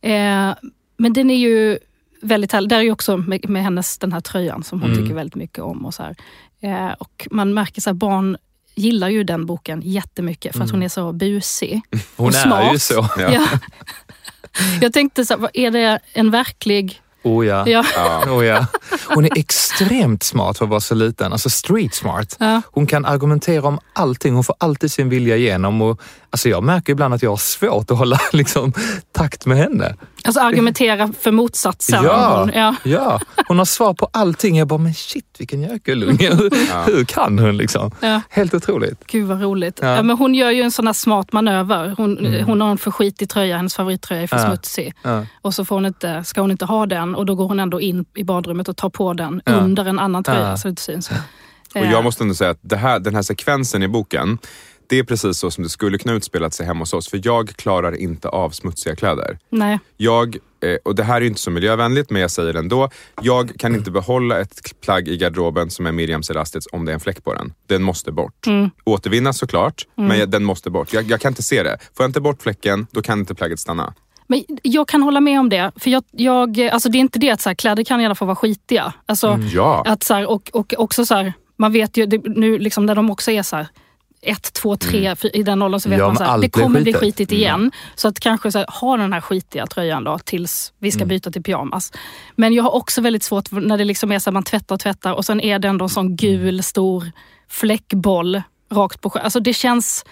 Eh, 0.00 0.54
men 0.96 1.12
den 1.12 1.30
är 1.30 1.36
ju 1.36 1.78
väldigt 2.22 2.52
härlig. 2.52 2.70
Där 2.70 2.78
är 2.78 2.82
ju 2.82 2.92
också 2.92 3.16
med, 3.16 3.48
med 3.48 3.62
hennes 3.62 3.98
den 3.98 4.12
här 4.12 4.20
tröjan 4.20 4.62
som 4.62 4.82
hon 4.82 4.96
tycker 4.96 5.14
väldigt 5.14 5.34
mycket 5.34 5.58
om. 5.58 5.86
Och 5.86 5.94
så. 5.94 6.02
Eh, 6.60 6.90
och 6.98 7.28
man 7.30 7.54
märker 7.54 7.90
att 7.90 7.96
barn 7.96 8.36
gillar 8.74 9.08
ju 9.08 9.24
den 9.24 9.46
boken 9.46 9.80
jättemycket 9.84 10.56
för 10.56 10.64
att 10.64 10.70
hon 10.70 10.82
är 10.82 10.88
så 10.88 11.12
busig. 11.12 11.80
Hon 12.16 12.26
och 12.26 12.34
är 12.34 12.38
smart. 12.38 12.74
ju 12.74 12.78
så. 12.78 13.08
Ja. 13.18 13.46
Ja. 14.58 14.64
Jag 14.80 14.92
tänkte, 14.92 15.24
så 15.24 15.38
här, 15.38 15.50
är 15.54 15.70
det 15.70 15.98
en 16.12 16.30
verklig... 16.30 17.00
Oh 17.22 17.46
ja. 17.46 17.68
Ja. 17.68 17.84
Oh 18.28 18.46
ja. 18.46 18.66
Hon 19.14 19.24
är 19.24 19.38
extremt 19.38 20.22
smart 20.22 20.58
för 20.58 20.64
att 20.64 20.70
vara 20.70 20.80
så 20.80 20.94
liten. 20.94 21.32
Alltså 21.32 21.50
street 21.50 21.94
smart. 21.94 22.36
Ja. 22.38 22.62
Hon 22.72 22.86
kan 22.86 23.04
argumentera 23.04 23.68
om 23.68 23.78
allting. 23.92 24.34
Hon 24.34 24.44
får 24.44 24.56
alltid 24.58 24.92
sin 24.92 25.08
vilja 25.08 25.36
igenom. 25.36 25.82
Och, 25.82 26.00
alltså 26.30 26.48
jag 26.48 26.62
märker 26.64 26.92
ibland 26.92 27.14
att 27.14 27.22
jag 27.22 27.30
har 27.30 27.36
svårt 27.36 27.90
att 27.90 27.98
hålla 27.98 28.18
liksom, 28.32 28.72
takt 29.12 29.46
med 29.46 29.56
henne. 29.58 29.94
Alltså 30.24 30.40
argumentera 30.40 31.12
för 31.20 31.30
motsatsen. 31.32 32.04
Ja. 32.04 32.38
Hon, 32.40 32.50
ja. 32.54 32.74
Ja, 32.84 33.20
hon 33.48 33.58
har 33.58 33.64
svar 33.64 33.94
på 33.94 34.08
allting. 34.12 34.58
Jag 34.58 34.68
bara, 34.68 34.78
men 34.78 34.94
shit 34.94 35.24
vilken 35.38 35.62
gökunge. 35.62 36.06
Hur, 36.34 36.86
hur 36.96 37.04
kan 37.04 37.38
hon 37.38 37.56
liksom? 37.56 37.90
Ja. 38.00 38.20
Helt 38.30 38.54
otroligt. 38.54 39.06
Gud 39.06 39.26
vad 39.28 39.42
roligt. 39.42 39.78
Ja. 39.82 39.88
Ja. 39.96 40.02
men 40.02 40.16
hon 40.16 40.34
gör 40.34 40.50
ju 40.50 40.62
en 40.62 40.70
sån 40.70 40.86
här 40.86 40.94
smart 40.94 41.32
manöver. 41.32 41.94
Hon, 41.96 42.34
hon 42.46 42.60
har 42.60 42.70
en 42.70 42.78
för 42.78 42.90
skitig 42.90 43.28
tröja, 43.30 43.56
hennes 43.56 43.74
favorittröja 43.74 44.22
är 44.22 44.26
för 44.26 44.36
Ja. 44.38 44.46
smutsig. 44.46 44.94
Ja. 45.02 45.26
Och 45.42 45.54
så 45.54 45.64
får 45.64 45.76
hon 45.76 45.86
inte, 45.86 46.24
ska 46.24 46.40
hon 46.40 46.50
inte 46.50 46.64
ha 46.64 46.86
den 46.86 47.14
och 47.14 47.26
då 47.26 47.34
går 47.34 47.48
hon 47.48 47.60
ändå 47.60 47.80
in 47.80 48.04
i 48.16 48.24
badrummet 48.24 48.68
och 48.68 48.76
tar 48.76 48.90
på 48.90 49.12
den 49.12 49.42
Ja. 49.44 49.52
under 49.52 49.84
en 49.84 49.98
annan 49.98 50.24
tröja 50.24 50.48
Ja. 50.48 50.56
så 50.56 50.68
det 50.68 50.70
inte 50.70 50.82
syns. 50.82 51.10
Och 51.74 51.86
jag 51.86 52.04
måste 52.04 52.24
ändå 52.24 52.34
säga 52.34 52.50
att 52.50 52.58
det 52.60 52.76
här, 52.76 52.98
den 52.98 53.14
här 53.14 53.22
sekvensen 53.22 53.82
i 53.82 53.88
boken, 53.88 54.38
det 54.90 54.98
är 54.98 55.04
precis 55.04 55.38
så 55.38 55.50
som 55.50 55.64
det 55.64 55.70
skulle 55.70 55.98
kunna 55.98 56.14
utspelat 56.14 56.54
sig 56.54 56.66
hemma 56.66 56.80
hos 56.80 56.92
oss. 56.92 57.08
För 57.08 57.20
jag 57.24 57.48
klarar 57.56 57.96
inte 57.96 58.28
av 58.28 58.50
smutsiga 58.50 58.96
kläder. 58.96 59.38
Nej. 59.50 59.78
Jag, 59.96 60.36
eh, 60.62 60.76
och 60.84 60.94
det 60.94 61.02
här 61.02 61.16
är 61.16 61.20
ju 61.20 61.26
inte 61.26 61.40
så 61.40 61.50
miljövänligt, 61.50 62.10
men 62.10 62.22
jag 62.22 62.30
säger 62.30 62.52
det 62.52 62.58
ändå. 62.58 62.90
Jag 63.22 63.52
kan 63.58 63.74
inte 63.74 63.90
behålla 63.90 64.40
ett 64.40 64.80
plagg 64.84 65.08
i 65.08 65.16
garderoben 65.16 65.70
som 65.70 65.86
är 65.86 65.92
Miriams 65.92 66.30
Elastits 66.30 66.66
om 66.72 66.84
det 66.84 66.92
är 66.92 66.94
en 66.94 67.00
fläck 67.00 67.24
på 67.24 67.34
den. 67.34 67.52
Den 67.66 67.82
måste 67.82 68.12
bort. 68.12 68.46
Återvinnas 68.84 69.38
såklart, 69.38 69.86
men 69.94 70.18
jag, 70.18 70.28
den 70.30 70.44
måste 70.44 70.70
bort. 70.70 70.92
Jag, 70.92 71.10
jag 71.10 71.20
kan 71.20 71.30
inte 71.30 71.42
se 71.42 71.62
det. 71.62 71.78
Får 71.96 72.04
jag 72.04 72.08
inte 72.08 72.20
bort 72.20 72.42
fläcken, 72.42 72.86
då 72.90 73.02
kan 73.02 73.18
inte 73.18 73.34
plagget 73.34 73.60
stanna. 73.60 73.94
Men 74.26 74.44
jag 74.62 74.88
kan 74.88 75.02
hålla 75.02 75.20
med 75.20 75.40
om 75.40 75.48
det. 75.48 75.72
För 75.76 75.90
jag, 75.90 76.04
jag, 76.10 76.60
alltså 76.60 76.88
det 76.88 76.98
är 76.98 77.00
inte 77.00 77.18
det 77.18 77.30
att 77.30 77.40
så 77.40 77.48
här, 77.48 77.54
kläder 77.54 77.84
kan 77.84 78.00
gärna 78.00 78.14
få 78.14 78.24
vara 78.24 78.36
skitiga. 78.36 78.92
Alltså, 79.06 79.38
Ja. 79.52 79.82
att 79.86 80.02
så 80.02 80.14
här, 80.14 80.30
och, 80.30 80.50
och 80.52 80.74
också 80.78 81.06
så 81.06 81.14
här, 81.14 81.32
man 81.56 81.72
vet 81.72 81.96
ju, 81.96 82.06
det, 82.06 82.22
nu 82.24 82.58
liksom 82.58 82.86
när 82.86 82.94
de 82.94 83.10
också 83.10 83.30
är 83.30 83.42
så 83.42 83.56
här, 83.56 83.66
ett, 84.22 84.52
två, 84.52 84.76
tre, 84.76 85.16
fyra, 85.16 85.32
i 85.32 85.42
den 85.42 85.62
åldern 85.62 85.80
så 85.80 85.88
vet 85.88 85.98
Ja, 85.98 86.12
man 86.12 86.22
allt 86.22 86.42
det 86.42 86.48
kommer 86.48 86.80
bli 86.80 86.92
skitigt. 86.92 87.00
skitigt 87.00 87.32
igen. 87.32 87.72
Så 87.94 88.08
att 88.08 88.20
kanske 88.20 88.52
så 88.52 88.58
här, 88.58 88.66
ha 88.80 88.96
den 88.96 89.12
här 89.12 89.20
skitiga 89.20 89.66
tröjan 89.66 90.04
då 90.04 90.18
tills 90.18 90.72
vi 90.78 90.90
ska 90.90 91.04
byta 91.04 91.30
till 91.30 91.42
pyjamas. 91.42 91.92
Men 92.36 92.54
jag 92.54 92.62
har 92.62 92.74
också 92.74 93.00
väldigt 93.00 93.22
svårt 93.22 93.50
när 93.50 93.78
det 93.78 93.84
liksom 93.84 94.12
är 94.12 94.18
så 94.18 94.30
att 94.30 94.34
man 94.34 94.42
tvättar 94.42 94.74
och 94.74 94.80
tvättar 94.80 95.12
och 95.12 95.24
sen 95.24 95.40
är 95.40 95.58
det 95.58 95.68
ändå 95.68 95.84
en 95.84 95.88
sån 95.88 96.16
gul 96.16 96.62
stor 96.62 97.12
fläckboll 97.48 98.42
rakt 98.72 99.00
på 99.00 99.10
skärmen. 99.10 99.24
Alltså 99.24 99.40
det 99.40 99.52
känns 99.52 100.04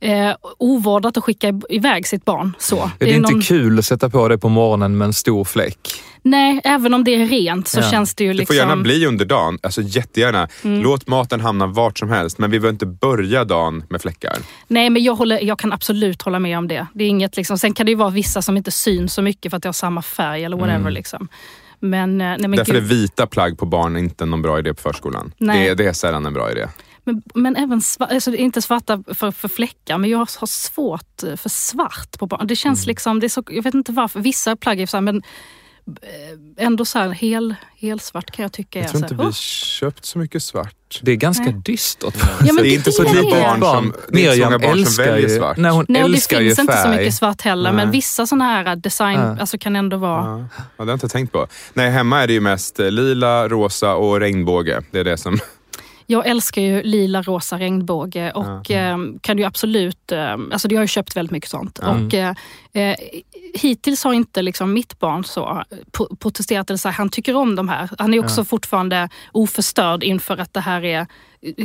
eh, 0.00 0.32
ovårdat 0.58 1.16
att 1.16 1.24
skicka 1.24 1.48
i- 1.48 1.60
iväg 1.76 2.06
sitt 2.06 2.24
barn 2.24 2.52
så. 2.58 2.90
Det 2.98 3.10
är, 3.10 3.14
inte 3.16 3.32
någon- 3.32 3.42
kul 3.42 3.78
att 3.78 3.84
sätta 3.84 4.10
på 4.10 4.28
det 4.28 4.38
på 4.38 4.48
morgonen 4.48 4.98
med 4.98 5.06
en 5.06 5.12
stor 5.12 5.44
fläck. 5.44 5.78
Nej, 6.22 6.60
även 6.64 6.94
om 6.94 7.04
det 7.04 7.14
är 7.14 7.26
rent 7.26 7.68
så 7.68 7.80
Ja. 7.80 7.90
känns 7.90 8.14
det 8.14 8.24
ju 8.24 8.30
Det 8.32 8.34
liksom... 8.38 8.54
får 8.56 8.56
gärna 8.68 8.76
bli 8.76 9.06
under 9.06 9.24
dagen, 9.24 9.58
alltså 9.62 9.82
jättegärna. 9.82 10.48
Låt 10.62 11.06
maten 11.08 11.40
hamna 11.40 11.66
vart 11.66 11.98
som 11.98 12.08
helst, 12.10 12.38
men 12.38 12.50
vi 12.50 12.60
behöver 12.60 12.72
inte 12.74 12.86
börja 12.86 13.44
dagen 13.44 13.84
med 13.88 14.02
fläckar. 14.02 14.36
Nej, 14.68 14.90
men 14.90 15.02
jag, 15.02 15.14
håller, 15.14 15.40
jag 15.40 15.58
kan 15.58 15.72
absolut 15.72 16.22
hålla 16.22 16.38
med 16.38 16.58
om 16.58 16.68
det. 16.68 16.86
det 16.94 17.04
är 17.04 17.08
inget, 17.08 17.36
liksom, 17.36 17.58
sen 17.58 17.74
kan 17.74 17.86
det 17.86 17.90
ju 17.92 17.96
vara 17.96 18.10
vissa 18.10 18.42
som 18.42 18.56
inte 18.56 18.70
syns 18.70 19.14
så 19.14 19.22
mycket 19.22 19.50
för 19.50 19.56
att 19.56 19.62
det 19.62 19.68
har 19.68 19.72
samma 19.72 20.02
färg 20.02 20.44
eller 20.44 20.56
whatever. 20.56 20.90
Liksom. 20.90 21.28
Men, 21.80 22.20
eh, 22.20 22.26
nej, 22.26 22.38
men, 22.40 22.50
Därför 22.52 22.74
är 22.74 22.80
gud, 22.80 22.88
vita 22.88 23.26
plagg 23.26 23.58
på 23.58 23.66
barn 23.66 23.96
inte 23.96 24.26
någon 24.26 24.42
bra 24.42 24.58
idé 24.58 24.74
på 24.74 24.82
förskolan. 24.82 25.32
Nej. 25.38 25.64
Det, 25.64 25.68
är- 25.70 25.74
det 25.74 25.84
är 25.88 25.92
sällan 25.92 26.26
en 26.26 26.34
bra 26.34 26.50
idé. 26.50 26.66
Men, 27.04 27.22
men 27.34 27.56
även 27.56 27.80
sva, 27.80 28.06
alltså, 28.06 28.34
inte 28.34 28.62
svarta 28.62 29.02
för, 29.14 29.30
för 29.30 29.48
fläckar, 29.48 29.98
men 29.98 30.10
jag 30.10 30.18
har 30.18 30.46
svårt 30.46 31.22
eh, 31.22 31.36
för 31.36 31.48
svart 31.48 32.18
på 32.18 32.26
barn. 32.26 32.46
Det 32.46 32.56
känns 32.56 32.86
liksom, 32.86 33.20
det 33.20 33.26
är 33.26 33.28
så, 33.28 33.42
jag 33.50 33.62
vet 33.62 33.74
inte 33.74 33.92
varför, 33.92 34.20
vissa 34.20 34.56
plagg 34.56 34.80
är 34.80 34.86
så 34.86 34.96
här, 34.96 35.02
men 35.02 35.16
eh, 35.86 36.64
ändå 36.66 36.84
så 36.84 36.98
här 36.98 37.08
hel, 37.08 37.54
helsvart 37.76 38.30
kan 38.30 38.42
jag 38.42 38.52
tycka. 38.52 38.78
Jag 38.78 38.88
tror 38.88 39.02
inte 39.02 39.14
vi 39.14 39.32
köpt 39.32 40.04
så 40.04 40.18
mycket 40.18 40.42
svart. 40.42 41.00
Det 41.02 41.12
är 41.12 41.16
ganska 41.16 41.44
Nej. 41.44 41.62
dystert. 41.64 42.14
Ja, 42.44 42.52
men 42.52 42.56
det 42.56 42.68
är 42.68 42.74
inte 42.74 42.92
så 42.92 43.02
barn 43.02 43.14
som, 43.60 43.94
det 44.08 44.26
är 44.26 44.44
många 44.44 44.58
barn 44.58 44.86
som 44.86 45.04
väljer 45.04 45.28
svart. 45.28 45.56
Nej, 45.56 45.70
hon 45.70 45.86
Nej, 45.88 46.02
och 46.04 46.10
det 46.10 46.28
finns 46.28 46.58
inte 46.58 46.76
så 46.76 46.82
färg. 46.82 46.96
mycket 46.96 47.14
svart 47.14 47.42
heller, 47.42 47.72
men 47.72 47.86
Nej. 47.86 47.92
vissa 47.92 48.26
såna 48.26 48.44
här 48.44 48.76
design 48.76 49.20
Ja. 49.20 49.36
alltså, 49.40 49.58
kan 49.58 49.76
ändå 49.76 49.96
vara... 49.96 50.24
Ja, 50.24 50.38
ja, 50.38 50.62
det 50.76 50.82
har 50.82 50.86
jag 50.86 50.94
inte 50.94 51.08
tänkt 51.08 51.32
på. 51.32 51.46
Nej, 51.74 51.90
hemma 51.90 52.22
är 52.22 52.26
det 52.26 52.32
ju 52.32 52.40
mest 52.40 52.78
lila, 52.78 53.48
rosa 53.48 53.94
och 53.94 54.20
regnbåge. 54.20 54.82
Det 54.90 55.00
är 55.00 55.04
det 55.04 55.16
som... 55.16 55.38
Jag 56.10 56.26
älskar 56.26 56.62
ju 56.62 56.82
lila, 56.82 57.22
rosa 57.22 57.58
regnbåge 57.58 58.30
och 58.30 58.70
eh, 58.70 58.98
kan 59.20 59.38
ju 59.38 59.44
absolut, 59.44 60.12
eh, 60.12 60.32
alltså 60.32 60.68
jag 60.70 60.76
har 60.78 60.82
ju 60.84 60.88
köpt 60.88 61.16
väldigt 61.16 61.30
mycket 61.30 61.50
sånt. 61.50 61.78
Och, 61.78 62.14
eh, 62.14 62.34
eh, 62.72 62.96
hittills 63.54 64.04
har 64.04 64.12
inte 64.12 64.42
liksom 64.42 64.72
mitt 64.72 64.98
barn 64.98 65.24
så 65.24 65.62
protesterat 66.18 66.70
eller 66.70 66.78
så 66.78 66.88
här, 66.88 66.94
han 66.96 67.08
tycker 67.08 67.36
om 67.36 67.56
de 67.56 67.68
här. 67.68 67.90
Han 67.98 68.14
är 68.14 68.18
också 68.24 68.44
fortfarande 68.44 69.08
oförstörd 69.32 70.02
inför 70.02 70.38
att 70.38 70.54
det 70.54 70.60
här 70.60 70.84
är, 70.84 71.06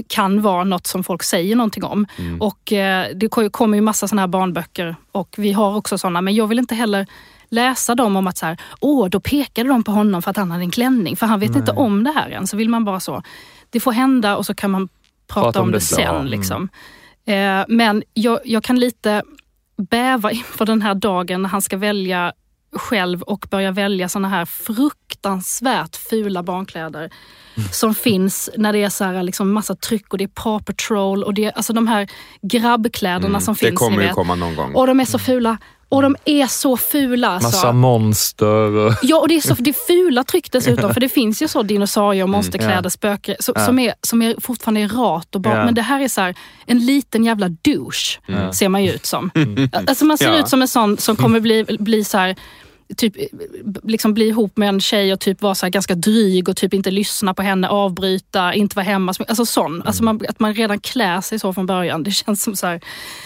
kan 0.08 0.42
vara 0.42 0.64
något 0.64 0.88
som 0.88 1.04
folk 1.04 1.24
säger 1.24 1.56
någonting 1.56 1.84
om. 1.84 2.08
Och 2.40 2.74
eh, 2.74 3.08
det 3.16 3.28
ko- 3.28 3.50
kommer 3.50 3.78
ju 3.78 3.82
massa 3.82 4.08
såna 4.08 4.22
här 4.22 4.28
barnböcker 4.28 4.96
och 5.12 5.36
vi 5.38 5.52
har 5.52 5.76
också 5.76 5.98
såna, 5.98 6.22
men 6.22 6.36
jag 6.36 6.48
vill 6.48 6.60
inte 6.60 6.76
heller 6.76 7.08
läsa 7.50 7.96
dem 7.96 8.16
om 8.16 8.28
att 8.28 8.38
så 8.38 8.46
här, 8.46 8.58
åh, 8.82 9.08
då 9.10 9.20
pekade 9.20 9.70
de 9.70 9.84
på 9.84 9.92
honom 9.92 10.22
för 10.22 10.32
att 10.32 10.38
han 10.38 10.52
hade 10.52 10.64
en 10.64 10.72
klänning. 10.72 11.16
För 11.16 11.26
han 11.26 11.40
vet 11.40 11.56
inte 11.56 11.72
om 11.72 12.04
det 12.04 12.12
här 12.12 12.30
än. 12.30 12.48
Så 12.48 12.58
vill 12.58 12.70
man 12.70 12.86
bara 12.86 13.00
så, 13.00 13.24
det 13.70 13.80
får 13.80 13.92
hända 13.92 14.38
och 14.38 14.46
så 14.46 14.54
kan 14.54 14.72
man 14.72 14.90
prata, 15.28 15.62
om, 15.62 15.72
det, 15.72 15.82
sen. 15.82 16.04
Ja, 16.04 16.16
mm. 16.16 16.26
Liksom. 16.26 16.70
Eh, 17.26 17.64
men 17.68 18.04
jag, 18.14 18.40
jag 18.46 18.64
kan 18.64 18.80
lite 18.80 19.24
bäva 19.78 20.32
inför 20.32 20.66
den 20.66 20.82
här 20.82 20.96
dagen 20.96 21.42
när 21.42 21.50
han 21.50 21.62
ska 21.62 21.78
välja 21.78 22.34
själv 22.76 23.22
och 23.22 23.48
börja 23.52 23.72
välja 23.72 24.10
såna 24.10 24.30
här 24.30 24.46
fruktansvärt 24.46 25.96
fula 25.96 26.44
barnkläder 26.44 27.10
som 27.72 27.96
finns 27.96 28.50
när 28.58 28.74
det 28.74 28.84
är 28.84 28.90
så 28.90 29.04
här, 29.04 29.24
liksom 29.24 29.54
massa 29.54 29.76
tryck 29.76 30.12
och 30.14 30.18
det 30.18 30.24
är 30.24 30.28
Paw 30.28 30.66
Patrol 30.66 31.24
och 31.24 31.34
det 31.34 31.46
är 31.46 31.52
alltså 31.52 31.74
de 31.74 31.88
här 31.88 32.08
grabbkläderna 32.42 33.42
som 33.42 33.52
Mm, 33.52 33.58
det 33.60 33.68
finns. 33.68 33.80
kommer 33.80 33.98
ni 33.98 34.04
ju 34.04 34.10
komma 34.10 34.36
någon 34.36 34.56
gång. 34.56 34.76
Och 34.76 34.88
de 34.88 35.00
är 35.00 35.06
så 35.06 35.20
fula. 35.20 35.58
Och 35.96 36.02
de 36.02 36.16
är 36.26 36.48
så 36.48 36.78
fula. 36.78 37.28
Alltså. 37.28 37.48
Massa 37.48 37.72
monster. 37.72 38.46
och- 38.78 38.94
Ja, 39.02 39.18
och 39.18 39.28
det 39.28 39.36
är, 39.36 39.42
så, 39.42 39.54
det 39.54 39.70
är 39.70 39.88
fula 39.88 40.24
tryck 40.24 40.52
dessutom. 40.52 40.94
För 40.94 41.02
det 41.02 41.10
finns 41.10 41.42
ju 41.42 41.48
så 41.48 41.64
dinosaurier 41.64 42.24
och 42.24 42.30
monsterkläder, 42.30 42.82
Ja. 42.84 42.90
spöken, 42.90 43.36
så, 43.40 43.52
Ja. 43.56 43.66
som, 43.66 43.80
är, 43.80 43.94
som 44.02 44.22
är 44.22 44.36
fortfarande 44.42 44.82
är 44.82 44.88
rat 44.88 45.36
och 45.36 45.42
bara, 45.42 45.58
Ja. 45.58 45.66
Men 45.66 45.76
det 45.76 45.82
här 45.82 46.00
är 46.02 46.08
så 46.08 46.22
här, 46.22 46.36
en 46.66 46.86
liten 46.86 47.24
jävla 47.24 47.50
douche, 47.50 48.20
ser 48.54 48.70
man 48.70 48.84
ju 48.84 48.92
ut 48.92 49.06
som. 49.06 49.32
Alltså 49.88 50.06
man 50.06 50.18
ser 50.18 50.40
ut 50.40 50.50
som 50.50 50.62
en 50.62 50.68
sån 50.68 50.98
som 50.98 51.16
kommer 51.16 51.40
bli, 51.40 51.66
bli 51.80 52.04
så 52.04 52.18
här 52.18 52.36
typ, 52.98 53.14
liksom 53.84 54.14
bli 54.14 54.28
ihop 54.28 54.58
med 54.58 54.70
en 54.70 54.82
tjej 54.82 55.14
och 55.14 55.20
typ 55.20 55.42
vara 55.42 55.56
så 55.56 55.70
ganska 55.70 55.96
dryg 55.96 56.50
och 56.50 56.58
typ 56.58 56.74
inte 56.74 56.92
lyssna 56.92 57.34
på 57.34 57.42
henne, 57.42 57.68
avbryta, 57.68 58.54
inte 58.54 58.76
vara 58.76 58.84
hemma. 58.84 59.14
Alltså 59.28 59.46
sån. 59.46 59.82
Alltså 59.82 60.04
man, 60.04 60.22
att 60.30 60.40
man 60.40 60.54
redan 60.54 60.80
klär 60.80 61.22
sig 61.22 61.40
så 61.40 61.54
från 61.54 61.66
början. 61.66 62.04
Det 62.04 62.12
känns 62.12 62.44
som 62.44 62.56
så 62.56 62.68
här, 62.68 62.82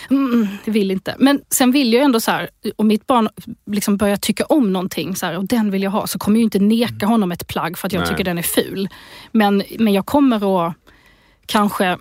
mm, 0.10 0.48
vill 0.66 0.92
inte. 0.92 1.16
Men 1.20 1.42
sen 1.50 1.72
vill 1.72 1.94
jag 1.94 2.04
ändå 2.04 2.20
så 2.20 2.32
här, 2.32 2.50
om 2.76 2.88
mitt 2.88 3.08
barn 3.08 3.30
liksom 3.66 3.98
börjar 3.98 4.18
tycka 4.18 4.46
om 4.46 4.74
någonting 4.74 5.16
så 5.16 5.26
här, 5.26 5.38
och 5.38 5.48
den 5.48 5.72
vill 5.72 5.84
jag 5.84 5.92
ha, 5.92 6.08
så 6.08 6.20
kommer 6.20 6.40
jag 6.40 6.44
inte 6.44 6.60
neka 6.60 7.06
honom 7.06 7.32
ett 7.32 7.48
plagg 7.48 7.78
för 7.78 7.88
att 7.88 7.94
jag 7.94 8.00
Nej. 8.00 8.10
tycker 8.10 8.24
den 8.24 8.38
är 8.38 8.42
ful. 8.42 8.90
Men, 9.32 9.64
men 9.80 9.94
jag 9.94 10.06
kommer 10.06 10.68
att 10.68 10.74
kanske 11.46 11.98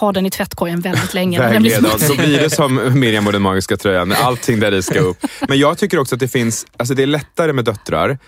ha 0.00 0.12
den 0.12 0.26
i 0.26 0.30
tvättkorgen 0.30 0.80
väldigt 0.80 1.14
länge. 1.14 1.38
när 1.38 1.52
den 1.52 1.62
blir 1.62 1.72
Vägleda. 1.72 1.98
smutsig. 1.98 2.18
Då 2.18 2.24
blir 2.26 2.38
det 2.38 2.50
som 2.50 3.00
Miriam 3.00 3.26
och 3.26 3.32
den 3.32 3.42
magiska 3.42 3.76
tröjan, 3.76 4.12
allting 4.12 4.60
där 4.60 4.72
i 4.72 4.82
ska 4.82 5.00
upp. 5.00 5.16
Men 5.48 5.58
jag 5.58 5.78
tycker 5.78 5.98
också 5.98 6.14
att 6.14 6.20
det 6.20 6.28
finns, 6.28 6.66
alltså 6.76 6.94
det 6.94 7.02
är 7.02 7.06
lättare 7.06 7.52
med 7.52 7.64
döttrar. 7.64 8.18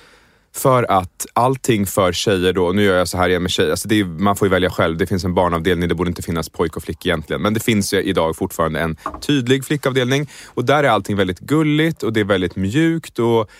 För 0.57 0.83
att 0.83 1.27
allting 1.33 1.87
för 1.87 2.13
tjejer 2.13 2.53
då, 2.53 2.73
nu 2.73 2.83
gör 2.83 2.97
jag 2.97 3.09
så 3.09 3.19
här 3.19 3.29
igen 3.29 3.43
med 3.43 3.51
tjejer, 3.51 3.71
alltså 3.71 3.89
är, 3.93 4.05
man 4.05 4.37
får 4.37 4.49
ju 4.49 4.51
välja 4.51 4.71
själv. 4.71 4.97
Det 4.97 5.07
finns 5.07 5.25
en 5.25 5.35
barnavdelning, 5.35 5.89
det 5.89 5.95
borde 5.95 6.09
inte 6.09 6.23
finnas 6.23 6.49
pojk 6.49 6.77
och 6.77 6.83
flick 6.83 7.07
egentligen. 7.07 7.43
Men 7.43 7.55
det 7.55 7.61
finns 7.61 7.95
ju 7.95 8.03
idag 8.03 8.37
fortfarande 8.37 8.81
en 8.81 8.97
tydlig 9.21 9.65
flickavdelning. 9.65 10.31
Och 10.47 10.65
där 10.65 10.85
är 10.85 10.89
allting 10.89 11.17
väldigt 11.17 11.39
gulligt 11.39 12.03
och 12.03 12.13
det 12.13 12.21
är 12.21 12.25
väldigt 12.25 12.57
mjukt. 12.57 13.19
och 13.19 13.51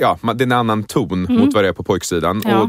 Ja, 0.00 0.18
det 0.22 0.42
är 0.42 0.46
en 0.46 0.52
annan 0.52 0.84
ton 0.84 1.26
mot 1.28 1.54
vad 1.54 1.64
det 1.64 1.68
är 1.68 1.72
på 1.72 1.82
pojksidan. 1.82 2.40
Mm. 2.42 2.50
Ja. 2.50 2.62
Och 2.62 2.68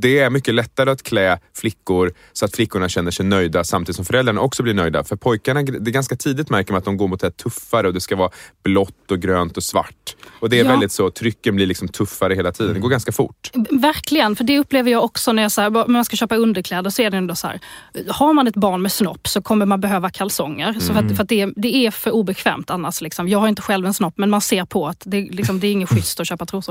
det 0.00 0.18
är 0.18 0.30
mycket 0.30 0.54
lättare 0.54 0.90
att 0.90 1.02
klä 1.02 1.38
flickor 1.56 2.12
så 2.32 2.44
att 2.44 2.56
flickorna 2.56 2.88
känner 2.88 3.10
sig 3.10 3.26
nöjda 3.26 3.64
samtidigt 3.64 3.96
som 3.96 4.04
föräldrarna 4.04 4.40
också 4.40 4.62
blir 4.62 4.74
nöjda. 4.74 5.04
För 5.04 5.16
pojkarna, 5.16 5.62
det 5.62 5.90
är 5.90 5.92
ganska 5.92 6.16
tidigt 6.16 6.50
märker 6.50 6.72
man 6.72 6.78
att 6.78 6.84
de 6.84 6.96
går 6.96 7.08
mot 7.08 7.20
det 7.20 7.30
tuffare 7.30 7.86
och 7.86 7.94
det 7.94 8.00
ska 8.00 8.16
vara 8.16 8.30
blått 8.64 9.10
och 9.10 9.18
grönt 9.18 9.56
och 9.56 9.62
svart. 9.62 10.16
Och 10.40 10.50
det 10.50 10.60
är 10.60 10.64
Ja. 10.64 10.70
väldigt 10.70 10.92
så, 10.92 11.10
trycken 11.10 11.56
blir 11.56 11.66
liksom 11.66 11.88
tuffare 11.88 12.34
hela 12.34 12.52
tiden. 12.52 12.74
Det 12.74 12.80
går 12.80 12.88
ganska 12.88 13.12
fort. 13.12 13.50
Verkligen, 13.70 14.36
för 14.36 14.44
det 14.44 14.58
upplever 14.58 14.90
jag 14.90 15.04
också 15.04 15.32
när 15.32 15.42
jag 15.42 15.52
så 15.52 15.60
här, 15.60 15.70
när 15.70 15.88
man 15.88 16.04
ska 16.04 16.16
köpa 16.16 16.36
underkläder. 16.36 16.90
så 16.90 17.02
är 17.02 17.10
det 17.10 17.16
ändå 17.16 17.34
så 17.34 17.46
här, 17.46 17.60
Har 18.08 18.32
man 18.34 18.46
ett 18.46 18.54
barn 18.56 18.82
med 18.82 18.92
snopp 18.92 19.28
så 19.28 19.42
kommer 19.42 19.66
man 19.66 19.80
behöva 19.80 20.10
kalsonger. 20.10 20.76
Så 20.80 20.92
för 20.94 21.00
att, 21.00 21.16
för 21.16 21.22
att 21.22 21.28
det, 21.28 21.40
är, 21.40 21.52
det 21.56 21.76
är 21.86 21.90
för 21.90 22.10
obekvämt 22.10 22.70
annars. 22.70 23.00
Liksom. 23.00 23.28
Jag 23.28 23.38
har 23.38 23.48
inte 23.48 23.62
själv 23.62 23.86
en 23.86 23.94
snopp 23.94 24.14
men 24.18 24.30
man 24.30 24.40
ser 24.40 24.64
på 24.64 24.86
att 24.88 25.02
det, 25.06 25.20
liksom, 25.30 25.60
det 25.60 25.66
är 25.66 25.72
inget 25.72 25.88
schysst 25.94 26.20
att 26.20 26.28
köpa 26.28 26.46
trosor. 26.46 26.61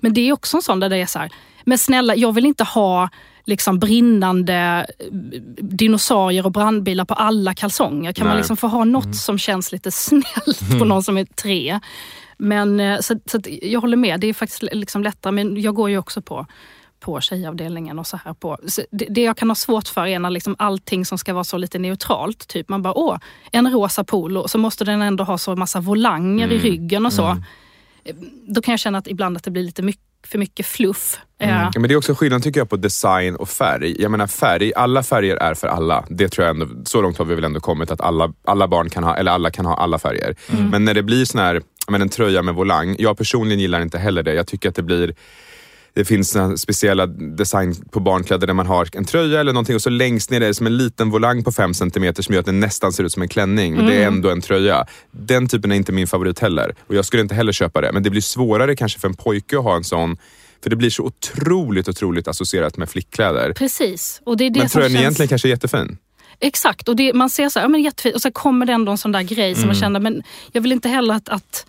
Men 0.00 0.14
det 0.14 0.20
är 0.28 0.32
också 0.32 0.56
en 0.56 0.62
sån 0.62 0.80
där 0.80 0.88
det 0.88 0.96
är 0.96 1.06
så 1.06 1.18
här, 1.18 1.32
men 1.64 1.78
snälla 1.78 2.16
jag 2.16 2.32
vill 2.32 2.46
inte 2.46 2.64
ha 2.64 3.08
liksom 3.44 3.78
brinnande 3.78 4.86
eh, 4.98 5.40
dinosaurier 5.62 6.46
och 6.46 6.52
brandbilar 6.52 7.04
på 7.04 7.14
alla 7.14 7.54
kalsonger. 7.54 8.12
Kan 8.12 8.26
man 8.26 8.34
Nej. 8.34 8.40
liksom 8.40 8.56
få 8.56 8.66
ha 8.66 8.84
något 8.84 9.16
som 9.16 9.38
känns 9.38 9.72
lite 9.72 9.90
snällt 9.90 10.78
på 10.78 10.84
någon 10.84 11.02
som 11.02 11.18
är 11.18 11.24
tre? 11.24 11.80
Men 12.36 12.80
eh, 12.80 13.00
så, 13.00 13.18
så 13.26 13.40
jag 13.62 13.80
håller 13.80 13.96
med, 13.96 14.20
det 14.20 14.26
är 14.26 14.34
faktiskt 14.34 14.62
liksom 14.62 15.02
lättare. 15.02 15.32
Men 15.32 15.60
jag 15.60 15.74
går 15.74 15.90
ju 15.90 15.98
också 15.98 16.22
på 16.22 16.46
på 17.00 17.20
tjejavdelningen 17.20 17.98
och 17.98 18.06
så 18.06 18.18
här 18.24 18.34
på. 18.34 18.58
Så 18.66 18.82
det, 18.90 19.06
det 19.10 19.22
jag 19.22 19.36
kan 19.36 19.50
ha 19.50 19.54
svårt 19.54 19.88
för 19.88 20.06
är 20.06 20.18
när 20.18 20.30
liksom 20.30 20.56
allting 20.58 21.04
som 21.04 21.18
ska 21.18 21.34
vara 21.34 21.44
så 21.44 21.56
lite 21.56 21.78
neutralt. 21.78 22.48
Typ 22.48 22.68
man 22.68 22.82
bara, 22.82 22.94
åh, 22.98 23.18
en 23.52 23.72
rosa 23.72 24.04
polo, 24.04 24.48
så 24.48 24.58
måste 24.58 24.84
den 24.84 25.02
ändå 25.02 25.24
ha 25.24 25.38
så 25.38 25.56
massa 25.56 25.80
volanger 25.80 26.52
i 26.52 26.58
ryggen 26.58 27.06
och 27.06 27.12
så. 27.12 27.36
Då 28.46 28.62
kan 28.62 28.72
jag 28.72 28.80
känna 28.80 28.98
att 28.98 29.06
ibland 29.06 29.36
att 29.36 29.44
det 29.44 29.50
blir 29.50 29.62
lite 29.62 29.82
mycket, 29.82 30.02
för 30.26 30.38
mycket 30.38 30.66
fluff. 30.66 31.18
Eh, 31.40 31.48
Ja, 31.50 31.70
men 31.74 31.82
det 31.88 31.94
är 31.94 31.96
också 31.96 32.14
skillnad 32.14 32.42
tycker 32.42 32.60
jag 32.60 32.70
på 32.70 32.76
design 32.76 33.36
och 33.36 33.48
färg. 33.48 34.02
Jag 34.02 34.10
menar 34.10 34.26
färg, 34.26 34.74
alla 34.74 35.02
färger 35.02 35.36
är 35.36 35.54
för 35.54 35.68
alla. 35.68 36.04
Det 36.08 36.28
tror 36.28 36.46
jag 36.46 36.54
ändå, 36.60 36.66
så 36.84 37.02
långt 37.02 37.18
har 37.18 37.24
vi 37.24 37.34
väl 37.34 37.44
ändå 37.44 37.60
kommit 37.60 37.90
att 37.90 38.00
alla, 38.00 38.32
alla 38.44 38.68
barn 38.68 38.90
kan 38.90 39.04
ha, 39.04 39.16
eller 39.16 39.32
alla 39.32 39.50
kan 39.50 39.66
ha 39.66 39.76
alla 39.76 39.98
färger. 39.98 40.36
Men 40.70 40.84
när 40.84 40.94
det 40.94 41.02
blir 41.02 41.24
sån 41.24 41.40
här, 41.40 41.62
menar, 41.88 42.02
en 42.04 42.08
tröja 42.08 42.42
med 42.42 42.54
volang. 42.54 42.96
Jag 42.98 43.18
personligen 43.18 43.60
gillar 43.60 43.80
inte 43.80 43.98
heller 43.98 44.22
det. 44.22 44.34
Jag 44.34 44.46
tycker 44.46 44.68
att 44.68 44.74
det 44.74 44.82
blir 44.82 45.14
det 45.94 46.04
finns 46.04 46.36
speciella 46.56 47.06
design 47.06 47.74
på 47.90 48.00
barnkläder 48.00 48.46
där 48.46 48.54
man 48.54 48.66
har 48.66 48.88
en 48.92 49.04
tröja 49.04 49.40
eller 49.40 49.52
någonting 49.52 49.74
och 49.74 49.82
så 49.82 49.90
längst 49.90 50.30
ner 50.30 50.40
är 50.40 50.46
det 50.46 50.54
som 50.54 50.66
en 50.66 50.76
liten 50.76 51.10
volang 51.10 51.44
på 51.44 51.52
5 51.52 51.74
cm 51.74 52.14
som 52.14 52.34
gör 52.34 52.40
att 52.40 52.46
den 52.46 52.60
nästan 52.60 52.92
ser 52.92 53.04
ut 53.04 53.12
som 53.12 53.22
en 53.22 53.28
klänning. 53.28 53.74
Men 53.74 53.86
det 53.86 54.02
är 54.02 54.06
ändå 54.06 54.30
en 54.30 54.40
tröja. 54.40 54.86
Den 55.10 55.48
typen 55.48 55.72
är 55.72 55.76
inte 55.76 55.92
min 55.92 56.06
favorit 56.06 56.38
heller. 56.38 56.74
Och 56.86 56.94
jag 56.94 57.04
skulle 57.04 57.22
inte 57.22 57.34
heller 57.34 57.52
köpa 57.52 57.80
det. 57.80 57.92
Men 57.92 58.02
det 58.02 58.10
blir 58.10 58.20
svårare 58.20 58.76
kanske 58.76 59.00
för 59.00 59.08
en 59.08 59.14
pojke 59.14 59.58
att 59.58 59.64
ha 59.64 59.76
en 59.76 59.84
sån. 59.84 60.16
För 60.62 60.70
det 60.70 60.76
blir 60.76 60.90
så 60.90 61.02
otroligt, 61.02 61.88
otroligt 61.88 62.28
associerat 62.28 62.76
med 62.76 62.90
flickkläder. 62.90 63.52
Precis. 63.52 64.20
Och 64.24 64.36
det 64.36 64.44
är 64.44 64.50
det 64.50 64.60
Men 64.60 64.68
som 64.68 64.78
tröjan 64.78 64.92
känns... 64.92 65.00
egentligen 65.00 65.28
kanske 65.28 65.48
är 65.48 65.50
jättefin. 65.50 65.98
Exakt, 66.40 66.88
och 66.88 66.96
det, 66.96 67.12
man 67.12 67.30
ser 67.30 67.48
så 67.48 67.58
här, 67.58 67.64
ja, 67.64 67.68
men 67.68 67.82
jättefint 67.82 68.14
och 68.14 68.22
så 68.22 68.30
kommer 68.30 68.66
det 68.66 68.72
ändå 68.72 68.92
en 68.92 68.98
sån 68.98 69.12
där 69.12 69.22
grej 69.22 69.54
som 69.54 69.66
man 69.66 69.76
känner, 69.76 70.00
men 70.00 70.22
jag 70.52 70.60
vill 70.60 70.72
inte 70.72 70.88
heller 70.88 71.14
att, 71.14 71.28
att 71.28 71.66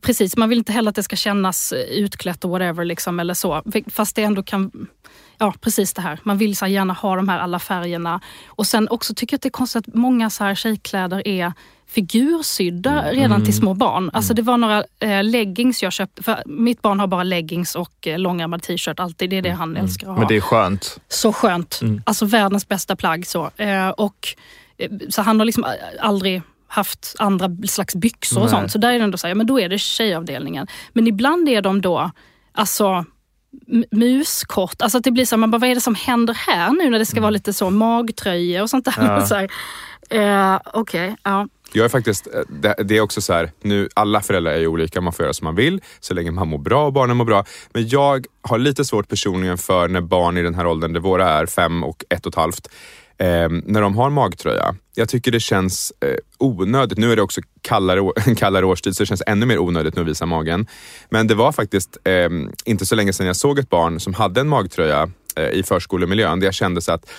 Precis, 0.00 0.36
man 0.36 0.48
vill 0.48 0.58
inte 0.58 0.72
heller 0.72 0.88
att 0.88 0.94
det 0.94 1.02
ska 1.02 1.16
kännas 1.16 1.72
eh, 1.72 1.80
utklätt 1.80 2.44
och 2.44 2.50
whatever. 2.50 2.84
Liksom, 2.84 3.20
eller 3.20 3.34
så. 3.34 3.62
Fast 3.86 4.16
det 4.16 4.22
ändå 4.22 4.42
kan... 4.42 4.88
ja, 5.38 5.54
precis 5.60 5.94
det 5.94 6.02
här. 6.02 6.20
Man 6.22 6.38
vill 6.38 6.56
så 6.56 6.66
gärna 6.66 6.92
ha 6.92 7.16
de 7.16 7.28
här 7.28 7.38
alla 7.38 7.58
färgerna. 7.58 8.20
Och 8.46 8.66
sen 8.66 8.88
också 8.88 9.14
tycker 9.14 9.34
jag 9.34 9.38
att 9.38 9.42
det 9.42 9.48
är 9.48 9.50
konstigt 9.50 9.88
att 9.88 9.94
många 9.94 10.30
så 10.30 10.44
här 10.44 10.54
tjejkläder 10.54 11.28
är 11.28 11.52
figursydda 11.88 13.12
redan 13.12 13.44
till 13.44 13.56
små 13.56 13.74
barn. 13.74 14.10
Alltså 14.12 14.34
det 14.34 14.42
var 14.42 14.56
några 14.56 14.84
eh, 15.00 15.24
leggings 15.24 15.82
jag 15.82 15.92
köpte. 15.92 16.22
För 16.22 16.42
mitt 16.46 16.82
barn 16.82 17.00
har 17.00 17.06
bara 17.06 17.22
leggings 17.22 17.74
och 17.74 18.06
eh, 18.06 18.18
långärmad 18.18 18.62
t-shirt 18.62 19.00
alltid. 19.00 19.30
Det 19.30 19.36
är 19.36 19.42
det 19.42 19.50
han 19.50 19.76
älskar 19.76 20.06
att 20.06 20.12
ha. 20.12 20.18
Men 20.18 20.28
det 20.28 20.36
är 20.36 20.40
skönt. 20.40 21.00
Så 21.08 21.32
skönt. 21.32 21.80
Alltså 22.04 22.24
världens 22.24 22.68
bästa 22.68 22.96
plagg. 22.96 23.26
Så, 23.26 23.50
eh, 23.56 23.88
och, 23.88 24.28
eh, 24.78 24.90
så 25.08 25.22
han 25.22 25.38
har 25.40 25.46
liksom 25.46 25.66
aldrig 26.00 26.42
haft 26.68 27.14
andra 27.18 27.50
slags 27.68 27.94
byxor 27.94 28.40
och 28.40 28.46
Nej. 28.46 28.50
sånt. 28.50 28.72
Så 28.72 28.78
där 28.78 28.92
är 28.92 28.98
det 28.98 29.04
ändå 29.04 29.18
så 29.18 29.26
här, 29.26 29.30
ja, 29.30 29.34
men 29.34 29.46
då 29.46 29.60
är 29.60 29.68
det 29.68 29.78
tjejavdelningen. 29.78 30.66
Men 30.92 31.06
ibland 31.06 31.48
är 31.48 31.62
de 31.62 31.80
då, 31.80 32.10
alltså 32.52 33.04
muskort. 33.90 34.82
Alltså 34.82 34.98
att 34.98 35.04
det 35.04 35.10
blir 35.10 35.24
så 35.24 35.34
här, 35.34 35.38
man 35.38 35.50
bara, 35.50 35.58
vad 35.58 35.70
är 35.70 35.74
det 35.74 35.80
som 35.80 35.94
händer 35.94 36.34
här 36.34 36.70
nu 36.70 36.90
när 36.90 36.98
det 36.98 37.06
ska 37.06 37.20
vara 37.20 37.30
lite 37.30 37.52
så 37.52 37.70
magtröjor 37.70 38.62
och 38.62 38.70
sånt 38.70 38.84
där. 38.84 38.94
Ja. 38.98 39.26
Så 39.26 39.34
här, 39.34 39.50
eh, 40.10 40.60
Okej, 40.72 41.16
ja. 41.22 41.48
Jag 41.72 41.84
är 41.84 41.88
faktiskt, 41.88 42.26
eh, 42.26 42.40
det, 42.48 42.74
det 42.84 42.96
är 42.96 43.00
också 43.00 43.20
så 43.20 43.32
här, 43.32 43.50
nu 43.62 43.88
alla 43.94 44.20
föräldrar 44.20 44.52
är 44.52 44.58
ju 44.58 44.66
olika, 44.66 45.00
man 45.00 45.12
får 45.12 45.24
göra 45.24 45.32
som 45.32 45.44
man 45.44 45.54
vill 45.54 45.80
så 46.00 46.14
länge 46.14 46.30
man 46.30 46.48
mår 46.48 46.58
bra 46.58 46.86
och 46.86 46.92
barnen 46.92 47.16
mår 47.16 47.24
bra. 47.24 47.44
Men 47.72 47.88
jag 47.88 48.26
har 48.42 48.58
lite 48.58 48.84
svårt 48.84 49.08
personligen 49.08 49.58
för 49.58 49.88
när 49.88 50.00
barn 50.00 50.36
i 50.36 50.42
den 50.42 50.54
här 50.54 50.66
åldern, 50.66 50.92
där 50.92 51.00
våra 51.00 51.28
är 51.28 51.46
fem 51.46 51.84
och 51.84 52.04
ett 52.08 52.26
och 52.26 52.32
ett 52.32 52.36
halvt, 52.36 52.68
eh, 53.18 53.48
när 53.64 53.80
de 53.80 53.96
har 53.96 54.10
magtröja. 54.10 54.74
Jag 54.94 55.08
tycker 55.08 55.32
det 55.32 55.40
känns 55.40 55.92
eh, 56.00 56.16
onödigt. 56.38 56.98
Nu 56.98 57.12
är 57.12 57.16
det 57.16 57.22
också 57.22 57.40
kallare, 57.60 58.34
kallare 58.36 58.66
årstid 58.66 58.96
så 58.96 59.02
det 59.02 59.06
känns 59.06 59.22
ännu 59.26 59.46
mer 59.46 59.58
onödigt 59.58 59.96
nu 59.96 60.02
att 60.02 60.08
visa 60.08 60.26
magen. 60.26 60.66
Men 61.10 61.26
det 61.26 61.34
var 61.34 61.52
faktiskt 61.52 61.98
eh, 62.04 62.28
inte 62.64 62.86
så 62.86 62.94
länge 62.94 63.12
sedan 63.12 63.26
jag 63.26 63.36
såg 63.36 63.58
ett 63.58 63.70
barn 63.70 64.00
som 64.00 64.14
hade 64.14 64.40
en 64.40 64.48
magtröja 64.48 65.10
eh, 65.36 65.48
i 65.50 65.62
förskolemiljön 65.62 66.40
där 66.40 66.46
jag 66.46 66.54
kände 66.54 66.80
så 66.80 66.92
att 66.92 67.10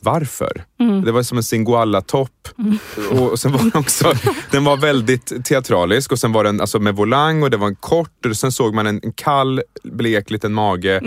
varför? 0.00 0.64
Det 1.04 1.12
var 1.12 1.22
som 1.22 1.38
en 1.38 1.44
Singoalla-topp. 1.44 2.48
Och 3.10 3.38
sen 3.40 3.52
var 3.52 3.58
den 3.58 3.70
också, 3.74 4.12
den 4.50 4.64
var 4.64 4.76
väldigt 4.76 5.44
teatralisk 5.44 6.12
och 6.12 6.18
sen 6.18 6.32
var 6.32 6.44
den 6.44 6.60
alltså 6.60 6.78
med 6.78 6.96
volang 6.96 7.42
och 7.42 7.50
det 7.50 7.56
var 7.56 7.66
en 7.66 7.76
kort 7.76 8.26
och 8.26 8.36
sen 8.36 8.52
såg 8.52 8.74
man 8.74 8.86
en, 8.86 9.00
en 9.02 9.12
kall, 9.12 9.62
blek 9.84 10.30
liten 10.30 10.52
mage. 10.52 11.00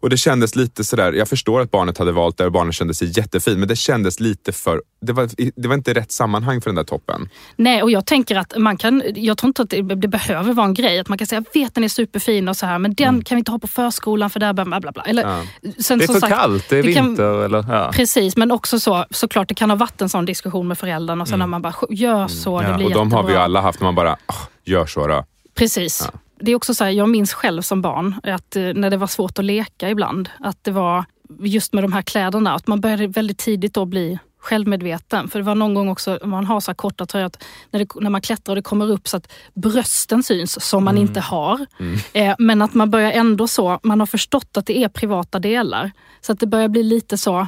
Och 0.00 0.10
det 0.10 0.16
kändes 0.16 0.56
lite 0.56 0.84
sådär, 0.84 1.12
jag 1.12 1.28
förstår 1.28 1.60
att 1.60 1.70
barnet 1.70 1.98
hade 1.98 2.12
valt 2.12 2.36
det 2.38 2.46
och 2.46 2.52
barnet 2.52 2.74
kände 2.74 2.94
sig 2.94 3.18
jättefin 3.18 3.58
men 3.58 3.68
det 3.68 3.76
kändes 3.76 4.20
lite 4.20 4.52
för, 4.52 4.82
det 5.00 5.12
var, 5.12 5.28
det 5.56 5.68
var 5.68 5.74
inte 5.74 5.94
rätt 5.94 6.12
sammanhang 6.12 6.60
för 6.60 6.70
den 6.70 6.74
där 6.76 6.84
toppen. 6.84 7.28
Nej, 7.56 7.82
och 7.82 7.90
jag 7.90 8.06
tänker 8.06 8.36
att 8.36 8.52
man 8.58 8.76
kan, 8.76 9.02
jag 9.14 9.38
tror 9.38 9.48
inte 9.48 9.62
att 9.62 9.70
det, 9.70 9.82
det 9.82 10.08
behöver 10.08 10.52
vara 10.52 10.66
en 10.66 10.74
grej. 10.74 10.98
Att 10.98 11.08
man 11.08 11.18
kan 11.18 11.26
säga, 11.26 11.44
jag 11.52 11.60
vet 11.62 11.74
den 11.74 11.84
är 11.84 11.88
superfin 11.88 12.48
och 12.48 12.56
så 12.56 12.66
här, 12.66 12.78
men 12.78 12.94
den 12.94 13.24
kan 13.24 13.36
vi 13.36 13.38
inte 13.38 13.50
ha 13.50 13.58
på 13.58 13.66
förskolan 13.68 14.30
för 14.30 14.40
där 14.40 14.52
bla 14.52 14.64
bla 14.64 14.80
bla. 14.80 15.02
Eller, 15.06 15.22
Ja. 15.22 15.42
sen, 15.78 15.98
Det 15.98 16.04
är 16.04 16.06
som 16.06 16.14
för 16.14 16.20
sagt, 16.20 16.32
kallt, 16.34 16.64
det 16.68 16.78
är 16.78 16.82
det 16.82 16.92
kan- 16.92 17.06
vinter 17.06 17.44
eller... 17.44 17.64
Ja. 17.68 17.90
Precis, 17.94 18.36
men 18.36 18.50
också 18.50 18.80
så, 18.80 19.04
såklart 19.10 19.48
det 19.48 19.54
kan 19.54 19.70
ha 19.70 19.76
varit 19.76 20.00
en 20.02 20.08
sån 20.08 20.24
diskussion 20.24 20.68
med 20.68 20.78
föräldrarna 20.78 21.22
och 21.22 21.28
sen 21.28 21.38
när 21.38 21.46
man 21.46 21.62
bara, 21.62 21.74
gör 21.90 22.28
så, 22.28 22.60
det 22.60 22.68
Ja, 22.68 22.76
blir 22.76 22.86
och 22.86 22.92
de 22.92 23.12
har 23.12 23.22
vi 23.22 23.28
ju 23.28 23.32
jättebra. 23.32 23.44
alla 23.44 23.60
haft 23.60 23.80
när 23.80 23.84
man 23.86 23.94
bara, 23.94 24.12
"Ah, 24.26 24.34
gör 24.64 24.86
så 24.86 25.06
då. 25.06 25.24
Precis. 25.54 26.08
Det 26.40 26.50
är 26.52 26.54
också 26.56 26.74
så 26.74 26.84
här, 26.84 26.90
jag 26.90 27.08
minns 27.08 27.32
själv 27.32 27.62
som 27.62 27.82
barn 27.82 28.14
att 28.22 28.56
eh, 28.56 28.62
när 28.62 28.90
det 28.90 28.96
var 28.96 29.06
svårt 29.06 29.38
att 29.38 29.44
leka 29.44 29.90
ibland, 29.90 30.28
att 30.40 30.64
det 30.64 30.70
var 30.70 31.04
just 31.40 31.72
med 31.72 31.84
de 31.84 31.92
här 31.92 32.02
kläderna, 32.02 32.54
att 32.54 32.66
man 32.66 32.80
började 32.80 33.06
väldigt 33.06 33.38
tidigt 33.38 33.74
då 33.74 33.84
bli 33.84 34.18
självmedveten. 34.40 35.28
För 35.28 35.38
det 35.38 35.44
var 35.44 35.54
någon 35.54 35.74
gång 35.74 35.88
också, 35.88 36.18
man 36.24 36.44
har 36.46 36.60
så 36.60 36.74
korta 36.74 37.06
tröjor, 37.06 37.26
att 37.26 37.44
när, 37.70 37.80
det, 37.80 37.86
när 38.00 38.10
man 38.10 38.20
klättrar 38.20 38.52
och 38.52 38.56
det 38.56 38.62
kommer 38.62 38.90
upp 38.90 39.08
så 39.08 39.16
att 39.16 39.32
brösten 39.54 40.22
syns 40.22 40.64
som 40.64 40.84
man 40.84 40.98
inte 40.98 41.20
har. 41.20 41.66
Eh, 42.12 42.34
men 42.38 42.62
att 42.62 42.74
man 42.74 42.90
börjar 42.90 43.12
ändå 43.12 43.48
så, 43.48 43.80
man 43.82 44.00
har 44.00 44.06
förstått 44.06 44.56
att 44.56 44.66
det 44.66 44.78
är 44.84 44.88
privata 44.88 45.38
delar. 45.38 45.90
Så 46.20 46.32
att 46.32 46.40
det 46.40 46.46
börjar 46.46 46.68
bli 46.68 46.82
lite 46.82 47.18
så, 47.18 47.46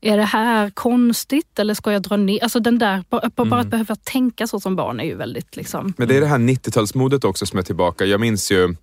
är 0.00 0.16
det 0.16 0.24
här 0.24 0.70
konstigt 0.70 1.58
eller 1.58 1.74
ska 1.74 1.92
jag 1.92 2.02
dra 2.02 2.16
ner? 2.16 2.42
Alltså 2.42 2.60
den 2.60 2.78
där, 2.78 3.04
bara, 3.08 3.30
bara 3.44 3.60
att 3.60 3.66
behöva 3.66 3.96
tänka 3.96 4.46
så 4.46 4.60
som 4.60 4.76
barn 4.76 5.00
är 5.00 5.04
ju 5.04 5.14
väldigt 5.14 5.56
liksom... 5.56 5.94
Men 5.96 6.08
det 6.08 6.16
är 6.16 6.20
det 6.20 6.26
här 6.26 6.38
90-talsmodet 6.38 7.24
också 7.24 7.46
som 7.46 7.58
är 7.58 7.62
tillbaka. 7.62 8.04
Jag 8.04 8.20
minns 8.20 8.52
ju, 8.52 8.76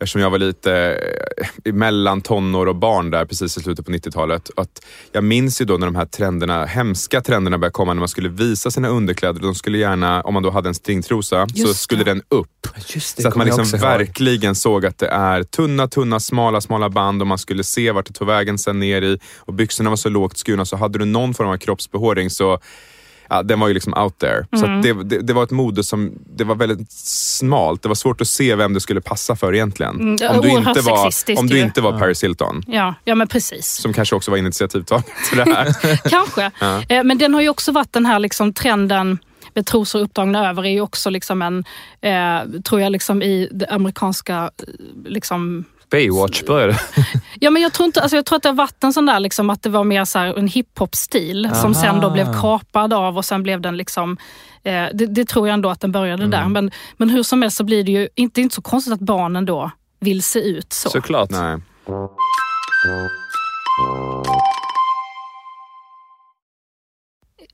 eftersom 0.00 0.20
jag 0.22 0.30
var 0.30 0.38
lite 0.38 0.98
eh, 1.64 1.72
mellan 1.72 2.20
tonår 2.20 2.66
och 2.66 2.76
barn 2.76 3.10
där 3.10 3.24
precis 3.24 3.56
i 3.58 3.60
slutet 3.60 3.86
på 3.86 3.92
90-talet. 3.92 4.50
Att 4.56 4.84
jag 5.12 5.24
minns 5.24 5.60
ju 5.60 5.64
då 5.64 5.76
när 5.76 5.86
de 5.86 5.96
här 5.96 6.06
trenderna, 6.06 6.64
hemska 6.64 7.20
trenderna 7.20 7.58
började 7.58 7.72
komma 7.72 7.94
när 7.94 7.98
man 8.00 8.08
skulle 8.08 8.28
visa 8.28 8.70
sina 8.70 8.88
underkläder. 8.88 9.40
De 9.40 9.54
skulle 9.54 9.78
gärna, 9.78 10.20
om 10.22 10.34
man 10.34 10.42
då 10.42 10.50
hade 10.50 10.68
en 10.68 10.74
stringtrosa, 10.74 11.46
så 11.48 11.66
Just 11.66 11.80
skulle 11.80 12.04
det. 12.04 12.10
den 12.10 12.22
upp. 12.28 12.48
Just 12.88 13.16
det, 13.16 13.22
Så 13.22 13.28
att 13.28 13.36
man 13.36 13.46
liksom 13.46 13.78
verkligen 13.80 14.54
såg 14.54 14.86
att 14.86 14.98
det 14.98 15.08
är 15.08 15.42
tunna, 15.42 15.88
tunna, 15.88 16.20
smala, 16.20 16.60
smala 16.60 16.90
band 16.90 17.22
och 17.22 17.26
man 17.26 17.38
skulle 17.38 17.64
se 17.64 17.92
vart 17.92 18.06
det 18.06 18.12
tog 18.12 18.26
vägen 18.26 18.58
sen 18.58 18.78
ner 18.78 19.02
i. 19.02 19.18
Och 19.38 19.54
byxorna 19.54 19.90
var 19.90 19.96
så 19.96 20.08
lågt 20.08 20.38
skurna 20.38 20.64
så 20.64 20.76
hade 20.76 20.98
du 20.98 21.04
någon 21.04 21.34
form 21.34 21.48
av 21.48 21.56
kroppsbehåring 21.56 22.30
så 22.30 22.58
Ja, 23.30 23.42
den 23.42 23.60
var 23.60 23.68
ju 23.68 23.74
liksom 23.74 23.94
out 23.94 24.18
there. 24.18 24.46
Så 24.52 24.64
Mm. 24.66 24.76
att 24.76 24.82
det, 24.82 24.92
det, 25.04 25.22
det 25.22 25.32
var 25.32 25.42
ett 25.44 25.50
mode 25.50 25.84
som 25.84 26.12
det 26.36 26.44
var 26.44 26.54
väldigt 26.54 26.92
smalt. 26.92 27.82
Det 27.82 27.88
var 27.88 27.94
svårt 27.94 28.20
att 28.20 28.28
se 28.28 28.54
vem 28.54 28.74
det 28.74 28.80
skulle 28.80 29.00
passa 29.00 29.36
för 29.36 29.54
egentligen. 29.54 29.94
Mm, 29.94 30.10
om 30.36 30.40
du 30.42 30.48
inte 30.48 30.80
var, 30.80 31.10
om 31.38 31.46
du 31.46 31.56
ju. 31.56 31.62
inte 31.62 31.80
var 31.80 31.98
Paris 31.98 32.24
Hilton. 32.24 32.62
Ja, 32.66 32.94
ja 33.04 33.14
men 33.14 33.28
precis. 33.28 33.66
Som 33.66 33.92
kanske 33.92 34.16
också 34.16 34.30
var 34.30 34.38
initiativtagare 34.38 35.04
till 35.28 35.38
det 35.38 35.44
här. 35.54 35.96
Kanske. 36.10 36.50
Ja. 36.60 36.82
Eh, 36.88 37.04
Men 37.04 37.18
den 37.18 37.34
har 37.34 37.40
ju 37.42 37.48
också 37.48 37.72
varit 37.72 37.92
den 37.92 38.06
här 38.06 38.18
liksom 38.18 38.52
trenden 38.52 39.18
med 39.54 39.66
trosor 39.66 40.00
uppdragna 40.00 40.50
över 40.50 40.64
är 40.66 40.70
ju 40.70 40.80
också 40.80 41.10
liksom 41.10 41.42
en, 41.42 41.64
eh, 42.00 42.60
tror 42.62 42.80
jag, 42.80 42.92
liksom 42.92 43.22
i 43.22 43.48
det 43.52 43.66
amerikanska 43.66 44.36
eh, 44.58 44.64
liksom, 45.10 45.64
Baywatch 45.90 46.42
började. 46.44 46.78
Ja, 47.40 47.50
men 47.50 47.62
jag, 47.62 47.72
tror 47.72 47.86
inte, 47.86 48.00
alltså 48.02 48.16
jag 48.16 48.26
tror 48.26 48.36
att 48.36 48.42
det 48.42 48.48
har 48.48 48.54
varit 48.56 48.84
en 48.84 48.92
sån 48.92 49.06
där 49.06 49.20
liksom, 49.20 49.50
att 49.50 49.62
det 49.62 49.68
var 49.70 49.84
mer 49.84 50.04
så 50.04 50.18
här 50.18 50.38
en 50.38 50.48
hiphop-stil 50.48 51.50
som 51.54 51.74
sen 51.74 52.00
då 52.00 52.10
blev 52.10 52.40
kapad 52.40 52.92
av 52.92 53.16
och 53.16 53.24
sen 53.24 53.42
blev 53.42 53.60
den 53.60 53.76
liksom 53.76 54.16
eh, 54.62 54.84
det, 54.94 55.06
det 55.06 55.24
tror 55.28 55.48
jag 55.48 55.54
ändå 55.54 55.70
att 55.70 55.80
den 55.80 55.92
började 55.92 56.24
Mm. 56.24 56.30
där. 56.30 56.48
Men, 56.48 56.70
men 56.96 57.10
hur 57.10 57.22
som 57.22 57.42
helst 57.42 57.56
så 57.56 57.64
blir 57.64 57.84
det 57.84 57.92
ju 57.92 58.08
inte, 58.14 58.40
inte 58.40 58.54
så 58.54 58.62
konstigt 58.62 58.92
att 58.92 59.00
barnen 59.00 59.44
då 59.46 59.70
vill 60.00 60.22
se 60.22 60.38
ut 60.38 60.72
så. 60.72 60.90
Såklart. 60.90 61.30
Nej. 61.30 61.58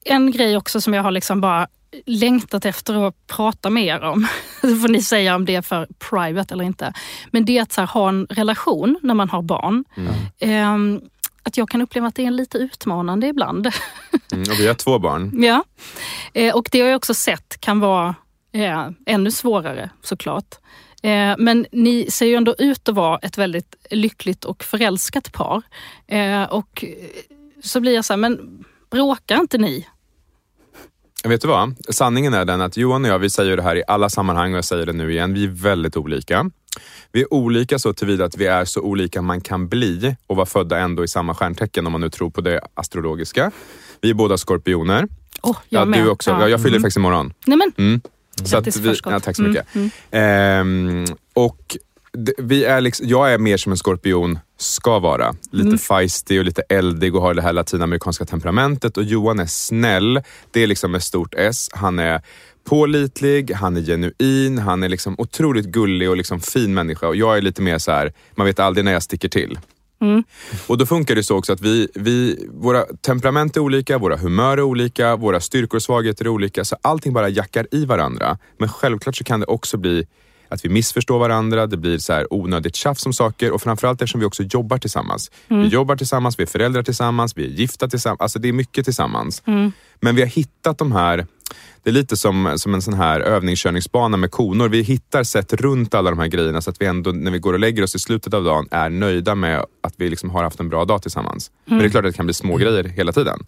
En 0.05 0.31
grej 0.31 0.57
också 0.57 0.81
som 0.81 0.95
jag 0.95 1.03
har 1.03 1.11
liksom 1.11 1.41
bara 1.41 1.67
längtat 2.07 2.65
efter 2.65 3.09
att 3.09 3.27
prata 3.27 3.71
mer 3.71 4.03
om. 4.03 4.27
Så 4.61 4.77
får 4.77 4.89
ni 4.89 5.03
säga 5.03 5.35
om 5.35 5.45
det 5.45 5.55
är 5.55 5.63
för 5.63 5.89
private 6.11 6.55
eller 6.55 6.65
inte. 6.65 6.93
Men 7.31 7.45
det 7.45 7.59
är 7.59 7.63
att 7.63 7.73
så 7.73 7.81
här, 7.81 7.89
ha 7.89 8.09
en 8.09 8.27
relation 8.31 8.99
när 9.03 9.15
man 9.15 9.31
har 9.31 9.43
barn. 9.43 9.85
Ehm, 10.39 11.01
att 11.43 11.57
jag 11.57 11.69
kan 11.69 11.83
uppleva 11.83 12.07
att 12.07 12.15
det 12.15 12.27
är 12.27 12.31
lite 12.31 12.59
utmanande 12.59 13.27
ibland. 13.27 13.71
Mm, 14.33 14.43
och 14.51 14.61
vi 14.61 14.67
har 14.67 14.75
två 14.75 14.99
barn. 14.99 15.43
ja. 15.43 15.65
Eh, 16.33 16.55
och 16.55 16.69
det 16.73 16.81
har 16.81 16.89
jag 16.89 16.97
också 16.97 17.15
sett 17.15 17.61
kan 17.61 17.81
vara 17.81 18.15
eh, 18.53 18.89
ännu 19.07 19.31
svårare 19.31 19.91
såklart. 20.03 20.55
Eh, 21.03 21.35
men 21.39 21.67
ni 21.73 22.11
ser 22.11 22.27
ju 22.27 22.35
ändå 22.35 22.55
ut 22.59 22.89
att 22.89 22.95
vara 22.95 23.19
ett 23.19 23.39
väldigt 23.39 23.75
lyckligt 23.91 24.45
och 24.45 24.65
förälskat 24.65 25.33
par. 25.33 25.63
Och 26.51 26.85
så 27.63 27.81
blir 27.81 27.95
jag 27.95 28.05
så 28.05 28.13
här, 28.13 28.19
men 28.19 28.65
bråkar 28.91 29.41
inte 29.41 29.59
ni? 29.59 29.87
Vet 31.29 31.41
du 31.43 31.49
vad? 31.49 31.75
Sanningen 31.89 32.35
är 32.35 32.45
den 32.45 32.61
att 32.61 32.77
Johan 32.77 33.05
och 33.05 33.11
jag, 33.11 33.19
vi 33.19 33.31
säger 33.31 33.57
det 33.57 33.63
här 33.63 33.77
i 33.77 33.83
alla 33.87 34.09
sammanhang 34.09 34.53
och 34.53 34.57
jag 34.57 34.65
säger 34.65 34.87
det 34.87 34.93
nu 34.93 35.13
igen. 35.13 35.35
Vi 35.35 35.45
är 35.45 35.49
väldigt 35.49 35.97
olika. 35.97 36.51
Vi 37.13 37.21
är 37.21 37.35
olika 37.35 37.79
så 37.79 37.93
tillvida 37.93 38.25
att 38.25 38.37
vi 38.37 38.47
är 38.47 38.65
så 38.65 38.81
olika 38.81 39.23
man 39.23 39.41
kan 39.41 39.69
bli 39.69 40.17
och 40.27 40.37
vara 40.37 40.47
födda 40.47 40.79
ändå 40.79 41.05
i 41.05 41.09
samma 41.09 41.35
stjärntecken 41.35 41.87
om 41.87 41.93
man 41.93 42.01
nu 42.01 42.11
tror 42.11 42.31
på 42.31 42.41
det 42.41 42.61
astrologiska. 42.75 43.51
Vi 44.01 44.11
är 44.11 44.15
båda 44.15 44.37
skorpioner. 44.39 45.09
Oh, 45.43 45.57
jag 45.69 45.81
Ja, 45.81 45.85
med. 45.85 46.05
du 46.05 46.09
också. 46.09 46.31
Ja. 46.31 46.49
jag 46.49 46.63
fyller 46.63 46.79
faktiskt 46.79 46.97
imorgon. 46.97 47.33
Nej, 47.47 47.59
men, 47.59 47.73
Mm. 47.87 48.01
Så 48.37 48.43
att 48.45 48.51
Grattis 48.65 48.77
vi, 48.77 48.95
ja, 49.05 49.21
tack 49.21 49.37
så 49.37 49.43
Mm, 49.43 49.53
mycket. 49.53 49.75
mm. 49.75 49.91
Ehm, 50.11 51.05
och 51.35 51.77
vi 52.39 52.65
är 52.65 52.81
liksom, 52.81 53.09
jag 53.09 53.33
är 53.33 53.39
mer 53.39 53.57
som 53.57 53.73
en 53.73 53.79
skorpion 53.79 54.39
ska 54.59 54.99
vara. 54.99 55.35
Lite 55.51 55.67
Mm. 55.67 55.79
feisty 55.79 56.39
och 56.39 56.45
lite 56.45 56.63
eldig 56.63 57.15
och 57.15 57.23
har 57.23 57.35
det 57.35 57.43
här 57.43 57.53
latinamerikanska 57.53 58.25
temperamentet. 58.25 58.97
Och 58.97 59.03
Johan 59.05 59.41
är 59.41 59.47
snäll. 59.47 60.23
Det 60.51 60.63
är 60.63 60.67
liksom 60.67 60.93
med 60.93 61.03
stort 61.03 61.35
S. 61.35 61.69
Han 61.73 61.99
är 61.99 62.23
pålitlig, 62.69 63.51
han 63.51 63.77
är 63.77 63.81
genuin, 63.81 64.59
han 64.59 64.83
är 64.83 64.89
liksom 64.89 65.15
otroligt 65.19 65.67
gullig 65.67 66.11
och 66.11 66.17
liksom 66.17 66.41
fin 66.41 66.75
människa. 66.75 67.09
Och 67.09 67.17
jag 67.17 67.37
är 67.37 67.43
lite 67.43 67.63
mer 67.63 67.79
så 67.79 67.91
här, 67.93 68.13
man 68.35 68.47
vet 68.47 68.59
aldrig 68.59 68.85
när 68.85 68.93
jag 68.93 69.03
sticker 69.03 69.29
till. 69.29 69.59
Mm. 70.01 70.25
Och 70.67 70.79
då 70.79 70.87
funkar 70.87 71.15
det 71.15 71.23
så 71.23 71.37
också 71.37 71.53
att 71.53 71.61
vi, 71.61 71.89
vi, 71.95 72.47
våra 72.53 72.85
temperament 72.85 73.57
är 73.57 73.61
olika, 73.61 73.99
våra 73.99 74.17
humör 74.17 74.57
är 74.57 74.63
olika, 74.63 75.17
våra 75.17 75.41
styrkor 75.41 75.77
och 75.77 75.83
svagheter 75.83 76.25
är 76.25 76.29
olika. 76.29 76.65
Så 76.65 76.77
allting 76.83 77.13
bara 77.13 77.29
jackar 77.29 77.67
i 77.71 77.85
varandra. 77.85 78.39
Men 78.59 78.69
självklart 78.69 79.17
så 79.17 79.25
kan 79.25 79.41
det 79.41 79.47
också 79.47 79.77
bli 79.77 80.07
att 80.49 80.65
vi 80.65 80.69
missförstår 80.69 81.19
varandra, 81.19 81.67
det 81.67 81.77
blir 81.77 81.99
så 81.99 82.13
här 82.13 82.33
onödigt 82.35 82.77
tjafs 82.77 83.07
om 83.07 83.13
saker 83.13 83.51
och 83.51 83.63
framförallt 83.63 84.03
eftersom 84.03 84.21
vi 84.21 84.27
också 84.27 84.43
jobbar 84.43 84.79
tillsammans. 84.79 85.31
Vi 85.49 85.67
jobbar 85.67 85.97
tillsammans, 85.97 86.39
vi 86.39 86.43
är 86.43 86.47
föräldrar 86.47 86.83
tillsammans, 86.83 87.37
vi 87.37 87.45
är 87.45 87.51
gifta 87.51 87.89
tillsammans. 87.89 88.21
Alltså 88.21 88.39
det 88.39 88.49
är 88.49 88.53
mycket 88.53 88.85
tillsammans. 88.85 89.43
Men 90.01 90.17
vi 90.17 90.23
har 90.23 90.29
hittat 90.29 90.79
de 90.79 90.93
här 90.93 91.27
det 91.85 91.91
är 91.91 91.95
lite 91.95 92.17
som, 92.17 92.53
som 92.57 92.75
en 92.75 92.83
sån 92.83 92.95
här 92.95 93.21
övningskörningsbana 93.21 94.17
med 94.17 94.31
konor. 94.31 94.69
Vi 94.69 94.83
hittar 94.83 95.25
sätt 95.25 95.53
runt 95.53 95.95
alla 95.95 96.11
de 96.11 96.19
här 96.19 96.27
grejerna 96.27 96.61
så 96.61 96.71
att 96.71 96.81
vi 96.81 96.87
ändå 96.87 97.13
när 97.13 97.31
vi 97.31 97.39
går 97.39 97.53
och 97.53 97.59
lägger 97.59 97.83
oss 97.83 97.95
i 97.95 97.99
slutet 97.99 98.35
av 98.35 98.45
dagen 98.45 98.69
är 98.71 98.91
nöjda 98.91 99.35
med 99.35 99.65
att 99.83 99.95
vi 99.97 100.11
liksom 100.11 100.31
har 100.31 100.43
haft 100.43 100.61
en 100.61 100.69
bra 100.69 100.85
dag 100.85 101.03
tillsammans. 101.03 101.51
Men 101.65 101.79
det 101.79 101.85
är 101.85 101.89
klart 101.89 102.05
att 102.05 102.13
det 102.13 102.17
kan 102.17 102.27
bli 102.27 102.35
små 102.35 102.57
grejer 102.57 102.85
hela 102.85 103.13
tiden. 103.13 103.47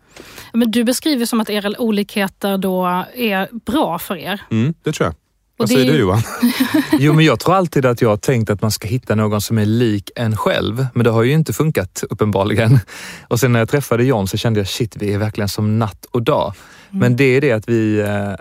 Men 0.53 0.71
du 0.71 0.85
beskriver 0.85 1.27
som 1.27 1.41
att 1.41 1.51
era 1.51 1.73
olikheter 1.79 2.59
då 2.59 3.05
är 3.15 3.49
bra 3.67 3.99
för 3.99 4.17
er. 4.17 4.41
Mm, 4.51 4.75
det 4.83 4.93
tror 4.93 5.07
jag. 5.07 5.15
Vad 5.57 5.69
säger 5.69 5.92
du 5.92 5.99
Johan? 5.99 6.23
Jo, 6.99 7.12
men 7.12 7.25
jag 7.25 7.40
tror 7.40 7.55
alltid 7.55 7.87
att 7.87 8.01
jag 8.01 8.09
har 8.09 8.16
tänkt 8.16 8.51
att 8.51 8.62
man 8.62 8.71
ska 8.71 8.88
hitta 8.88 9.14
någon 9.14 9.40
som 9.40 9.59
är 9.59 9.66
lik 9.66 10.11
en 10.16 10.37
själv. 10.37 10.87
Men 10.95 11.05
det 11.05 11.11
har 11.11 11.23
ju 11.23 11.33
inte 11.33 11.53
funkat 11.53 12.05
uppenbarligen. 12.11 12.79
Och 13.29 13.40
sen 13.40 13.53
när 13.53 13.59
jag 13.59 13.69
träffade 13.69 14.05
John 14.05 14.29
så 14.29 14.37
kände 14.37 14.61
jag 14.61 14.69
shit, 14.69 14.97
vi 14.97 15.14
är 15.14 15.19
verkligen 15.19 15.49
som 15.49 15.79
natt 15.79 16.07
och 16.11 16.23
dag. 16.23 16.55
Men 16.90 17.16
det 17.16 17.25
är 17.25 17.40
det 17.40 17.53
att 17.53 17.69
vi, 17.69 18.01
eh, 18.01 18.33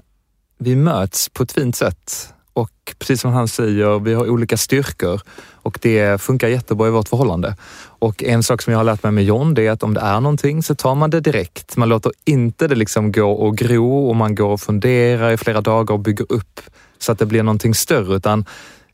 vi 0.58 0.76
möts 0.76 1.30
på 1.30 1.44
ett 1.44 1.52
fint 1.52 1.76
sätt. 1.76 2.30
Och 2.54 2.72
precis 3.00 3.22
som 3.22 3.34
han 3.34 3.48
säger, 3.48 4.00
vi 4.00 4.14
har 4.14 4.30
olika 4.30 4.58
styrkor 4.58 5.22
och 5.52 5.80
det 5.82 6.22
funkar 6.22 6.48
jättebra 6.48 6.88
i 6.88 6.92
vårt 6.92 7.10
förhållande. 7.10 7.56
Och 8.00 8.24
en 8.24 8.44
sak 8.44 8.62
som 8.62 8.72
jag 8.72 8.80
har 8.80 8.84
lärt 8.84 9.04
mig 9.04 9.12
med 9.12 9.24
John, 9.24 9.54
det 9.54 9.68
är 9.68 9.72
att 9.72 9.84
om 9.84 9.94
det 9.94 10.02
är 10.02 10.20
någonting 10.20 10.64
så 10.64 10.76
tar 10.76 10.96
man 10.96 11.10
det 11.10 11.20
direkt. 11.20 11.78
Man 11.78 11.90
låter 11.90 12.12
inte 12.26 12.68
det 12.68 12.76
liksom 12.76 13.12
gå 13.12 13.32
och 13.32 13.58
gro 13.58 14.08
och 14.08 14.16
man 14.16 14.36
går 14.36 14.50
och 14.50 14.62
funderar 14.62 15.32
i 15.32 15.38
flera 15.38 15.62
dagar 15.62 15.94
och 15.94 16.00
bygger 16.00 16.26
upp 16.30 16.62
så 16.98 17.12
att 17.12 17.20
det 17.20 17.26
blir 17.26 17.44
någonting 17.44 17.76
större. 17.76 18.16
Utan 18.16 18.46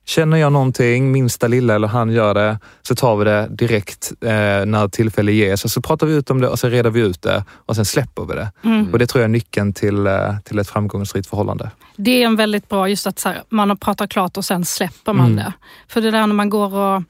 känner 0.05 0.37
jag 0.37 0.53
någonting, 0.53 1.11
minsta 1.11 1.47
lilla 1.47 1.75
eller 1.75 1.87
han 1.87 2.11
gör 2.11 2.33
det, 2.33 2.59
så 2.81 2.95
tar 2.95 3.15
vi 3.15 3.25
det 3.25 3.47
direkt 3.49 4.11
eh, 4.21 4.65
när 4.65 4.87
tillfälle 4.87 5.31
ges 5.31 5.65
och 5.65 5.71
så 5.71 5.81
pratar 5.81 6.07
vi 6.07 6.13
ut 6.13 6.29
om 6.29 6.41
det 6.41 6.47
och 6.47 6.59
så 6.59 6.67
reder 6.69 6.89
vi 6.89 6.99
ut 6.99 7.21
det 7.21 7.43
och 7.49 7.75
sen 7.75 7.85
släpper 7.85 8.25
vi 8.25 8.33
det. 8.35 8.51
Och 8.91 8.99
det 8.99 9.07
tror 9.07 9.21
jag 9.21 9.25
är 9.29 9.31
nyckeln 9.31 9.73
till, 9.73 10.07
eh, 10.07 10.39
till 10.43 10.59
ett 10.59 10.69
framgångsrikt 10.69 11.27
förhållande. 11.27 11.71
Det 11.95 12.23
är 12.23 12.25
en 12.25 12.35
väldigt 12.35 12.69
bra, 12.69 12.89
just 12.89 13.07
att 13.07 13.23
här, 13.23 13.43
man 13.49 13.69
har 13.69 13.75
pratat 13.75 14.09
klart 14.09 14.37
och 14.37 14.45
sen 14.45 14.65
släpper 14.65 15.13
man 15.13 15.35
det. 15.35 15.53
För 15.87 16.01
det 16.01 16.11
där 16.11 16.27
när 16.27 16.35
man 16.35 16.49
går 16.49 16.75
och 16.75 17.03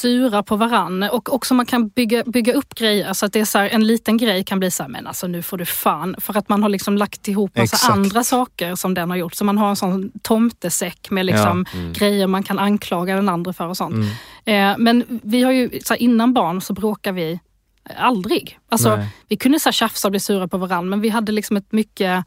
surar 0.00 0.42
på 0.42 0.56
varann 0.56 1.02
och 1.02 1.34
också 1.34 1.54
man 1.54 1.66
kan 1.66 1.88
bygga, 1.88 2.24
bygga 2.24 2.52
upp 2.52 2.74
grejer 2.74 3.12
så 3.12 3.26
att 3.26 3.32
det 3.32 3.40
är 3.40 3.44
så 3.44 3.58
här, 3.58 3.68
en 3.68 3.86
liten 3.86 4.16
grej 4.16 4.44
kan 4.44 4.58
bli 4.58 4.70
så 4.70 4.82
här, 4.82 4.90
men 4.90 5.06
alltså 5.06 5.26
nu 5.26 5.42
får 5.42 5.58
du 5.58 5.64
fan. 5.64 6.16
För 6.18 6.38
att 6.38 6.48
man 6.48 6.62
har 6.62 6.68
liksom 6.68 6.96
lagt 6.96 7.28
ihop 7.28 7.56
massa 7.56 7.76
Exakt. 7.76 7.92
andra 7.92 8.24
saker 8.24 8.74
som 8.74 8.94
den 8.94 9.10
har 9.10 9.16
gjort. 9.16 9.34
Så 9.34 9.44
man 9.44 9.58
har 9.58 9.68
en 9.68 9.76
sån 9.76 10.10
tomtesäck 10.22 11.10
med 11.10 11.26
liksom 11.26 11.64
grejer 11.92 12.26
man 12.26 12.42
kan 12.42 12.58
anklaga 12.58 13.16
den 13.16 13.28
andra 13.28 13.52
för 13.52 13.66
och 13.66 13.76
sånt. 13.76 13.94
Eh, 14.44 14.74
men 14.78 15.20
vi 15.22 15.42
har 15.42 15.52
ju, 15.52 15.70
så 15.84 15.94
här, 15.94 16.02
innan 16.02 16.34
barn 16.34 16.60
så 16.60 16.72
bråkar 16.72 17.12
vi 17.12 17.40
aldrig. 17.96 18.58
Alltså, 18.68 18.96
Nej. 18.96 19.08
vi 19.28 19.36
kunde 19.36 19.60
så 19.60 19.68
här 19.68 19.72
tjafsa 19.72 20.08
och 20.08 20.12
bli 20.12 20.20
sura 20.20 20.48
på 20.48 20.58
varandra 20.58 20.90
men 20.90 21.00
vi 21.00 21.08
hade 21.08 21.32
liksom 21.32 21.56
ett 21.56 21.72
mycket 21.72 22.24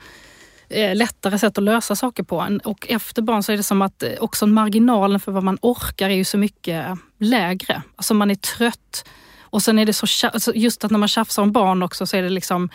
eh, 0.71 0.95
lättare 0.95 1.39
sätt 1.39 1.57
att 1.57 1.63
lösa 1.63 1.95
saker 1.95 2.23
på. 2.23 2.59
Och 2.63 2.87
efter 2.89 3.21
barn 3.21 3.43
så 3.43 3.51
är 3.51 3.57
det 3.57 3.63
som 3.63 3.81
att 3.81 4.03
eh, 4.03 4.09
också 4.19 4.47
marginalen 4.47 5.19
för 5.19 5.31
vad 5.31 5.43
man 5.43 5.57
orkar 5.61 6.09
är 6.09 6.15
ju 6.15 6.23
så 6.23 6.37
mycket 6.37 6.85
lägre. 7.19 7.81
Alltså 7.95 8.13
man 8.13 8.31
är 8.31 8.35
trött. 8.35 9.05
Och 9.39 9.61
sen 9.61 9.79
är 9.79 9.85
det 9.85 9.93
så, 9.93 10.27
alltså 10.27 10.55
just 10.55 10.83
att 10.83 10.91
när 10.91 10.99
man 10.99 11.07
tjafsar 11.07 11.43
om 11.43 11.51
barn 11.51 11.83
också 11.83 12.05
så 12.05 12.17
är 12.17 12.21
det 12.21 12.29
liksom 12.29 12.69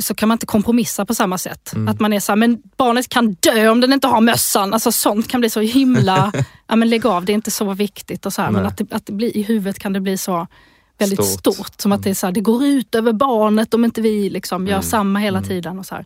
så 0.00 0.14
kan 0.14 0.28
man 0.28 0.34
inte 0.34 0.46
kompromissa 0.46 1.06
på 1.06 1.14
samma 1.14 1.38
sätt. 1.38 1.72
Att 1.88 2.00
man 2.00 2.12
är 2.12 2.20
så 2.20 2.32
här, 2.32 2.36
men 2.36 2.62
barnet 2.76 3.08
kan 3.08 3.34
dö 3.34 3.68
om 3.68 3.80
den 3.80 3.92
inte 3.92 4.06
har 4.06 4.20
mössan. 4.20 4.74
Alltså 4.74 4.92
sånt 4.92 5.28
kan 5.28 5.40
bli 5.40 5.50
så 5.50 5.60
himla, 5.60 6.32
ja 6.66 6.76
men 6.76 6.90
lägg 6.90 7.06
av, 7.06 7.24
det 7.24 7.32
är 7.32 7.34
inte 7.34 7.50
så 7.50 7.74
viktigt. 7.74 8.26
Och 8.26 8.32
så 8.32 8.42
här, 8.42 8.50
men 8.50 8.66
att 8.66 8.76
det, 8.76 8.92
att 8.92 9.06
det 9.06 9.12
blir, 9.12 9.36
i 9.36 9.42
huvudet 9.42 9.78
kan 9.78 9.92
det 9.92 10.00
bli 10.00 10.18
så 10.18 10.46
väldigt 10.98 11.24
Stort. 11.24 11.54
stort. 11.54 11.80
Som 11.80 11.92
att 11.92 12.02
det, 12.02 12.10
är 12.10 12.14
så 12.14 12.26
här, 12.26 12.32
det 12.32 12.40
går 12.40 12.64
ut 12.64 12.94
över 12.94 13.12
barnet 13.12 13.74
om 13.74 13.84
inte 13.84 14.00
vi 14.00 14.30
liksom 14.30 14.66
gör 14.66 14.80
samma 14.80 15.18
hela 15.18 15.42
tiden. 15.42 15.78
Och 15.78 15.86
så 15.86 15.94
här. 15.94 16.04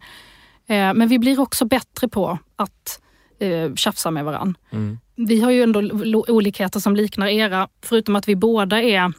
Eh, 0.66 0.94
men 0.94 1.08
vi 1.08 1.18
blir 1.18 1.40
också 1.40 1.64
bättre 1.64 2.08
på 2.08 2.38
att 2.56 3.00
eh, 3.38 3.74
tjafsa 3.74 4.10
med 4.10 4.24
varandra. 4.24 4.60
Mm. 4.70 4.98
Vi 5.16 5.40
har 5.40 5.50
ju 5.50 5.62
ändå 5.62 5.80
olikheter 6.28 6.80
som 6.80 6.96
liknar 6.96 7.26
era, 7.26 7.68
förutom 7.82 8.16
att 8.16 8.28
vi 8.28 8.36
båda 8.36 8.82
är 8.82 9.12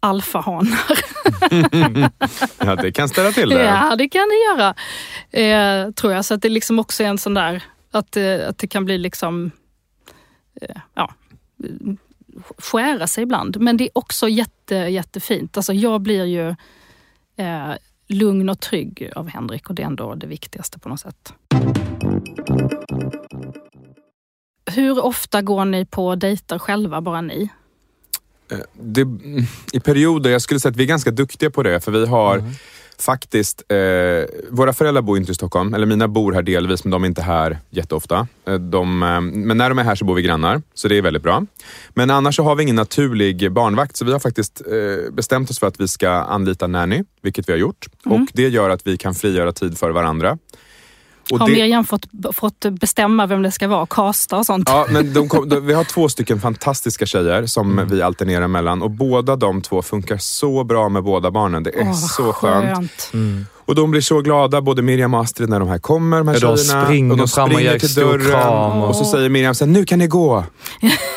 alfahanar. 0.00 1.12
Ja, 2.58 2.76
det 2.76 2.92
kan 2.92 3.08
ställa 3.08 3.32
till 3.32 3.48
det. 3.48 3.64
Ja, 3.64 3.96
det 3.96 4.08
kan 4.08 4.28
det 4.28 4.62
göra. 4.62 4.74
Eh, 5.30 5.90
tror 5.90 6.12
jag. 6.12 6.24
Så 6.24 6.34
att 6.34 6.42
det 6.42 6.48
liksom 6.48 6.78
också 6.78 7.02
är 7.02 7.08
en 7.08 7.18
sån 7.18 7.34
där, 7.34 7.62
att, 7.90 8.16
eh, 8.16 8.48
att 8.48 8.58
det 8.58 8.66
kan 8.66 8.84
bli 8.84 8.98
liksom, 8.98 9.50
eh, 10.60 10.76
ja, 10.94 11.14
skära 12.58 13.06
sig 13.06 13.22
ibland. 13.22 13.60
Men 13.60 13.76
det 13.76 13.84
är 13.84 13.90
också 13.94 14.28
jätte, 14.28 14.74
jättefint. 14.74 15.56
Alltså 15.56 15.72
jag 15.72 16.00
blir 16.00 16.24
ju 16.24 16.48
eh, 17.36 17.74
lugn 18.12 18.48
och 18.48 18.60
trygg 18.60 19.10
av 19.16 19.28
Henrik 19.28 19.68
och 19.68 19.74
det 19.74 19.82
är 19.82 19.86
ändå 19.86 20.14
det 20.14 20.26
viktigaste 20.26 20.78
på 20.78 20.88
något 20.88 21.00
sätt. 21.00 21.32
Hur 24.70 25.04
ofta 25.04 25.42
går 25.42 25.64
ni 25.64 25.84
på 25.84 26.14
dejter 26.14 26.58
själva, 26.58 27.00
bara 27.00 27.20
ni? 27.20 27.50
det, 28.72 29.06
I 29.72 29.80
perioder, 29.80 30.30
jag 30.30 30.42
skulle 30.42 30.60
säga 30.60 30.70
att 30.70 30.76
vi 30.76 30.82
är 30.82 30.88
ganska 30.88 31.10
duktiga 31.10 31.50
på 31.50 31.62
det 31.62 31.80
för 31.80 31.92
vi 31.92 32.06
har 32.06 32.42
faktiskt, 33.02 33.62
eh, 33.68 33.76
våra 34.50 34.72
föräldrar 34.72 35.02
bor 35.02 35.16
inte 35.18 35.32
i 35.32 35.34
Stockholm, 35.34 35.74
eller 35.74 35.86
mina 35.86 36.08
bor 36.08 36.32
här 36.32 36.42
delvis 36.42 36.84
men 36.84 36.90
de 36.90 37.02
är 37.02 37.06
inte 37.08 37.22
här 37.22 37.58
jätteofta. 37.70 38.26
Eh, 38.46 38.54
De, 38.54 39.02
eh, 39.02 39.20
men 39.20 39.56
när 39.56 39.68
de 39.68 39.78
är 39.78 39.84
här 39.84 39.94
så 39.94 40.04
bor 40.04 40.14
vi 40.14 40.22
grannar, 40.22 40.62
så 40.74 40.88
det 40.88 40.98
är 40.98 41.02
väldigt 41.02 41.22
bra. 41.22 41.46
Men 41.94 42.10
annars 42.10 42.36
så 42.36 42.42
har 42.42 42.54
vi 42.56 42.62
ingen 42.62 42.76
naturlig 42.76 43.52
barnvakt 43.52 43.96
så 43.96 44.04
vi 44.04 44.12
har 44.12 44.18
faktiskt 44.18 44.62
eh, 44.66 45.12
bestämt 45.12 45.50
oss 45.50 45.58
för 45.58 45.66
att 45.66 45.80
vi 45.80 45.88
ska 45.88 46.10
anlita 46.10 46.66
nanny, 46.66 47.04
vilket 47.22 47.48
vi 47.48 47.52
har 47.52 47.58
gjort. 47.58 47.86
Och 48.04 48.28
det 48.32 48.48
gör 48.48 48.70
att 48.70 48.86
vi 48.86 48.96
kan 48.96 49.14
frigöra 49.14 49.52
tid 49.52 49.78
för 49.78 49.90
varandra. 49.90 50.38
Och 51.32 51.38
Har 51.38 51.46
det- 51.46 51.52
Miriam 51.52 51.84
fått, 51.84 52.06
fått 52.32 52.64
bestämma 52.80 53.26
vem 53.26 53.42
det 53.42 53.50
ska 53.50 53.68
vara, 53.68 53.86
kasta 53.86 54.36
och 54.38 54.46
sånt? 54.46 54.68
Ja, 54.68 54.86
men 54.90 55.12
de 55.14 55.28
kom, 55.28 55.48
de, 55.48 55.66
vi 55.66 55.72
har 55.74 55.84
två 55.84 56.08
stycken 56.08 56.40
fantastiska 56.40 57.06
tjejer 57.06 57.46
som 57.46 57.86
vi 57.90 58.02
alternerar 58.02 58.48
mellan 58.48 58.82
och 58.82 58.90
båda 58.90 59.36
de 59.36 59.62
två 59.62 59.82
funkar 59.82 60.16
så 60.18 60.64
bra 60.64 60.88
med 60.88 61.02
båda 61.02 61.30
barnen. 61.30 61.62
Det 61.62 61.70
är 61.80 61.84
vad 61.84 61.96
så 61.96 62.32
skönt. 62.32 62.76
skönt. 63.12 63.12
Och 63.64 63.74
de 63.74 63.90
blir 63.90 64.00
så 64.00 64.20
glada, 64.20 64.60
både 64.60 64.82
Miriam 64.82 65.14
och 65.14 65.20
Astrid, 65.20 65.48
när 65.48 65.60
de 65.60 65.68
här 65.68 65.78
kommer, 65.78 66.18
de 66.18 66.28
här 66.28 66.34
Ja, 66.40 66.50
de 66.50 66.56
tjejerna. 66.56 66.84
springer 66.84 67.10
och 67.12 67.18
de 67.18 67.28
fram 67.28 67.50
och 67.52 67.58
till 67.80 67.94
dörren. 67.94 68.20
kram 68.30 68.82
Och... 68.82 68.88
och- 68.88 68.96
så 68.96 69.04
säger 69.04 69.28
Miriam 69.28 69.54
så 69.54 69.64
här, 69.64 69.72
nu 69.72 69.84
kan 69.84 69.98
ni 69.98 70.06
gå. 70.06 70.44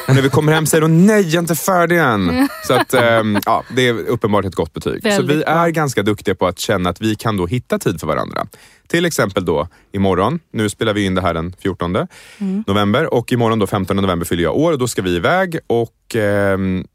och 0.08 0.16
när 0.16 0.22
vi 0.22 0.30
kommer 0.30 0.54
hem 0.54 0.66
säger 0.66 0.82
hon, 0.82 1.06
nej 1.06 1.22
jag 1.22 1.34
är 1.34 1.40
inte 1.40 1.56
färdig 1.56 1.98
än. 2.00 2.48
Så 2.68 2.74
att, 2.74 2.94
ehm, 2.94 3.40
ja, 3.46 3.64
det 3.76 3.88
är 3.88 3.94
uppenbart 4.08 4.46
ett 4.46 4.56
gott 4.56 4.74
betyg. 4.74 5.02
så 5.04 5.10
Väldigt 5.10 5.36
vi 5.38 5.40
bra. 5.44 5.54
är 5.54 5.70
ganska 5.70 6.04
duktiga 6.04 6.36
på 6.36 6.48
att 6.48 6.60
känna 6.60 6.90
att 6.90 7.02
vi 7.02 7.16
kan 7.16 7.38
då 7.38 7.46
hitta 7.48 7.80
tid 7.80 8.00
för 8.00 8.08
varandra. 8.08 8.46
Till 8.88 9.06
exempel 9.06 9.46
då 9.46 9.68
imorgon, 9.92 10.40
nu 10.52 10.70
spelar 10.70 10.94
vi 10.94 11.06
in 11.06 11.16
det 11.16 11.22
här 11.22 11.34
den 11.34 11.54
14 11.60 11.96
Mm. 12.40 12.64
november 12.68 13.14
och 13.14 13.32
imorgon 13.32 13.60
då 13.60 13.68
15 13.68 13.98
november 13.98 14.26
fyller 14.26 14.44
jag 14.44 14.58
år 14.58 14.72
och 14.72 14.78
då 14.80 14.88
ska 14.88 15.02
vi 15.02 15.16
iväg 15.16 15.60
och 15.68 16.16
ehm, 16.16 16.86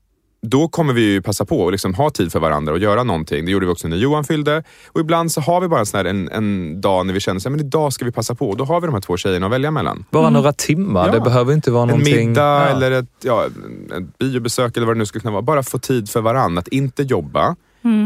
då 0.43 0.69
kommer 0.69 0.93
vi 0.93 1.01
ju 1.03 1.23
passa 1.23 1.45
på 1.45 1.67
att 1.67 1.73
liksom 1.73 1.95
ha 1.95 2.11
tid 2.11 2.33
för 2.33 2.41
varandra 2.41 2.73
och 2.73 2.79
göra 2.79 3.03
någonting. 3.05 3.45
Det 3.45 3.51
gjorde 3.51 3.67
vi 3.67 3.73
också 3.73 3.89
när 3.89 3.97
Johan 3.97 4.25
fyllde. 4.25 4.63
Och 4.89 5.01
ibland 5.01 5.33
så 5.33 5.41
har 5.41 5.61
vi 5.61 5.69
bara 5.69 5.81
en, 5.81 5.87
sån 5.87 5.99
här, 5.99 6.05
en, 6.05 6.29
en 6.29 6.81
dag 6.81 7.07
när 7.07 7.15
vi 7.15 7.21
känner 7.21 7.51
att 7.55 7.61
idag 7.61 7.93
ska 7.93 8.05
vi 8.05 8.13
passa 8.13 8.35
på. 8.35 8.49
Och 8.51 8.57
då 8.57 8.65
har 8.65 8.81
vi 8.81 8.87
de 8.87 8.95
här 8.95 9.01
två 9.01 9.17
tjejerna 9.17 9.47
att 9.47 9.53
välja 9.53 9.71
mellan. 9.71 10.05
Bara 10.11 10.31
några 10.31 10.53
timmar, 10.53 11.07
Ja. 11.07 11.13
det 11.13 11.21
behöver 11.21 11.53
inte 11.55 11.71
vara 11.71 11.83
En 11.83 11.89
någonting... 11.89 12.29
middag 12.29 12.43
Ja. 12.43 12.67
eller 12.69 12.91
ett, 12.91 13.07
ja, 13.25 13.45
ett 13.47 14.19
biobesök 14.19 14.77
eller 14.77 14.87
vad 14.87 14.97
det 14.97 14.99
nu 14.99 15.07
skulle 15.07 15.21
kunna 15.21 15.33
vara. 15.33 15.43
Bara 15.43 15.63
få 15.63 15.79
tid 15.79 16.11
för 16.11 16.21
varandra. 16.21 16.61
Att 16.61 16.69
inte 16.69 17.03
jobba, 17.03 17.57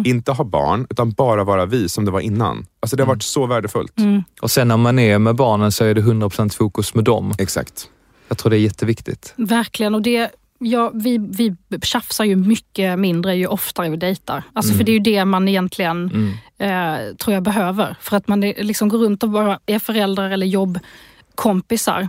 inte 0.04 0.32
ha 0.32 0.44
barn, 0.44 0.87
utan 0.90 1.10
bara 1.10 1.44
vara 1.44 1.66
vi 1.66 1.88
som 1.88 2.04
det 2.04 2.10
var 2.10 2.20
innan. 2.20 2.66
Alltså 2.80 2.96
det 2.96 3.02
har 3.02 3.08
varit 3.08 3.22
så 3.22 3.46
värdefullt. 3.46 3.92
Och 4.40 4.50
sen 4.50 4.68
när 4.68 4.76
man 4.76 4.98
är 4.98 5.18
med 5.18 5.34
barnen 5.34 5.72
så 5.72 5.84
är 5.84 5.94
det 5.94 6.00
100% 6.00 6.56
fokus 6.56 6.94
med 6.94 7.04
dem. 7.04 7.34
Exakt. 7.38 7.88
Jag 8.28 8.38
tror 8.38 8.50
det 8.50 8.56
är 8.56 8.60
jätteviktigt. 8.60 9.34
Verkligen. 9.37 9.94
Och 9.94 10.02
det, 10.02 10.30
ja, 10.58 10.90
vi, 10.94 11.18
vi 11.18 11.56
tjafsar 11.82 12.24
ju 12.24 12.37
mycket 12.37 12.98
mindre 12.98 13.37
ju 13.37 13.46
oftare 13.46 13.90
vi 13.90 13.96
dejtar. 13.96 14.42
Alltså 14.52 14.74
För 14.74 14.84
det 14.84 14.92
är 14.92 14.94
ju 14.94 14.98
det 14.98 15.24
man 15.24 15.48
egentligen 15.48 16.10
eh, 16.58 16.96
tror 17.18 17.34
jag 17.34 17.42
behöver. 17.42 17.96
För 18.00 18.16
att 18.16 18.28
man 18.28 18.40
liksom 18.40 18.88
går 18.88 18.98
runt 18.98 19.22
och 19.22 19.30
bara 19.30 19.58
är 19.66 19.78
föräldrar 19.78 20.30
eller 20.30 20.46
jobbkompisar. 20.46 22.08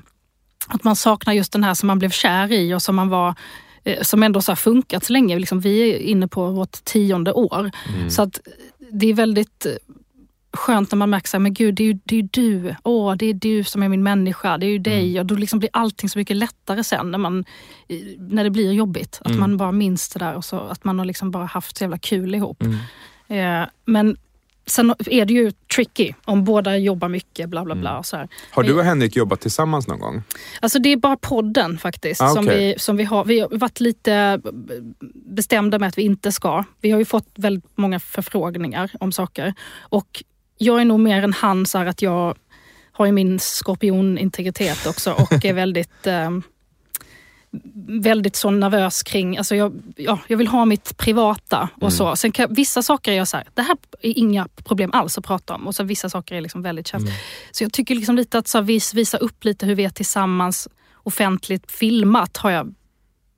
Att 0.67 0.83
man 0.83 0.95
saknar 0.95 1.33
just 1.33 1.51
den 1.51 1.63
här 1.63 1.73
som 1.73 1.87
man 1.87 1.99
blev 1.99 2.09
kär 2.09 2.51
i 2.51 2.73
och 2.73 2.81
som 2.81 2.95
man 2.95 3.09
var 3.09 3.35
som 4.01 4.23
ändå 4.23 4.41
så 4.41 4.51
har 4.51 4.55
funkat 4.55 5.03
så 5.03 5.13
länge. 5.13 5.39
Liksom, 5.39 5.59
vi 5.59 5.91
är 5.91 5.97
inne 5.97 6.27
på 6.27 6.51
vårt 6.51 6.83
tionde 6.83 7.33
år. 7.33 7.71
Så 8.09 8.21
att 8.21 8.39
det 8.91 9.07
är 9.07 9.13
väldigt 9.13 9.65
eh, 9.65 9.71
skönt 10.53 10.91
när 10.91 10.97
man 10.97 11.09
märker 11.09 11.27
så 11.27 11.37
här, 11.37 11.41
men 11.41 11.53
gud 11.53 11.75
det 11.75 11.83
är 11.83 11.87
ju, 11.87 11.99
det 12.03 12.19
är 12.19 12.29
du. 12.31 12.75
Åh, 12.83 13.15
det 13.15 13.25
är 13.25 13.33
du 13.33 13.63
som 13.63 13.83
är 13.83 13.89
min 13.89 14.03
människa. 14.03 14.57
Det 14.57 14.65
är 14.65 14.69
ju 14.69 14.79
dig. 14.79 15.19
Och 15.19 15.25
då 15.25 15.35
liksom 15.35 15.59
blir 15.59 15.69
allting 15.73 16.09
så 16.09 16.19
mycket 16.19 16.37
lättare 16.37 16.83
sen 16.83 17.11
när, 17.11 17.17
man, 17.17 17.45
eh, 17.87 17.97
när 18.17 18.43
det 18.43 18.49
blir 18.49 18.71
jobbigt. 18.71 19.19
Att 19.25 19.37
man 19.39 19.57
bara 19.57 19.71
minns 19.71 20.09
det 20.09 20.19
där 20.19 20.35
och 20.35 20.45
så, 20.45 20.59
att 20.59 20.83
man 20.83 20.99
har 20.99 21.05
liksom 21.05 21.31
bara 21.31 21.45
haft 21.45 21.77
så 21.77 21.83
jävla 21.83 21.97
kul 21.97 22.35
ihop. 22.35 22.63
Eh, 23.27 23.63
men 23.85 24.17
sen 24.67 24.95
är 25.05 25.25
det 25.25 25.33
ju 25.33 25.51
tricky 25.75 26.13
om 26.25 26.43
båda 26.43 26.77
jobbar 26.77 27.09
mycket. 27.09 27.49
bla 27.49 27.65
bla 27.65 27.75
bla. 27.75 27.97
Och 27.97 28.05
så 28.05 28.17
här. 28.17 28.27
Har 28.51 28.63
du 28.63 28.73
och 28.73 28.83
Henrik 28.83 29.15
jobbat 29.15 29.41
tillsammans 29.41 29.87
någon 29.87 29.99
gång? 29.99 30.23
Alltså 30.59 30.79
det 30.79 30.89
är 30.89 30.97
bara 30.97 31.17
podden 31.17 31.77
faktiskt. 31.77 32.21
Ah, 32.21 32.29
som 32.29 32.45
okej. 32.45 32.73
vi, 32.73 32.79
som 32.79 32.97
vi, 32.97 33.03
har, 33.03 33.25
vi 33.25 33.39
har 33.39 33.57
varit 33.57 33.79
lite 33.79 34.41
bestämda 35.25 35.79
med 35.79 35.89
att 35.89 35.97
vi 35.97 36.01
inte 36.01 36.31
ska. 36.31 36.63
Vi 36.81 36.91
har 36.91 36.99
ju 36.99 37.05
fått 37.05 37.29
väldigt 37.35 37.77
många 37.77 37.99
förfrågningar 37.99 38.91
om 38.99 39.11
saker. 39.11 39.53
Och 39.79 40.23
jag 40.57 40.81
är 40.81 40.85
nog 40.85 40.99
mer 40.99 41.23
än 41.23 41.33
han 41.33 41.65
så 41.65 41.77
här 41.77 41.85
att 41.85 42.01
jag 42.01 42.35
har 42.91 43.05
ju 43.05 43.11
min 43.11 43.39
skorpionintegritet 43.39 44.87
också 44.87 45.11
och 45.11 45.45
är 45.45 45.53
väldigt 45.63 46.07
eh, 46.07 46.29
väldigt 48.01 48.35
så 48.35 48.51
nervös 48.51 49.03
kring, 49.03 49.37
alltså 49.37 49.55
jag, 49.55 49.73
ja, 49.95 50.19
jag 50.27 50.37
vill 50.37 50.47
ha 50.47 50.65
mitt 50.65 50.97
privata 50.97 51.69
och 51.81 51.93
så. 51.93 52.15
Sen 52.15 52.31
kan, 52.31 52.53
vissa 52.53 52.81
saker 52.81 53.11
är 53.11 53.15
jag 53.15 53.27
så 53.27 53.37
här, 53.37 53.47
det 53.53 53.61
här 53.61 53.77
är 54.01 54.17
inga 54.17 54.47
problem 54.63 54.89
alls 54.93 55.17
att 55.17 55.25
prata 55.25 55.55
om 55.55 55.67
och 55.67 55.75
så 55.75 55.83
vissa 55.83 56.09
saker 56.09 56.35
är 56.35 56.41
liksom 56.41 56.61
väldigt 56.61 56.87
känsliga. 56.87 57.15
Så 57.51 57.63
jag 57.63 57.73
tycker 57.73 57.95
liksom 57.95 58.15
lite 58.15 58.37
att 58.37 58.47
så 58.47 58.57
här, 58.57 58.65
vis, 58.65 58.93
visa 58.93 59.17
upp 59.17 59.43
lite 59.43 59.65
hur 59.65 59.75
vi 59.75 59.85
är 59.85 59.89
tillsammans 59.89 60.67
offentligt 61.03 61.71
filmat 61.71 62.37
har 62.37 62.51
jag 62.51 62.73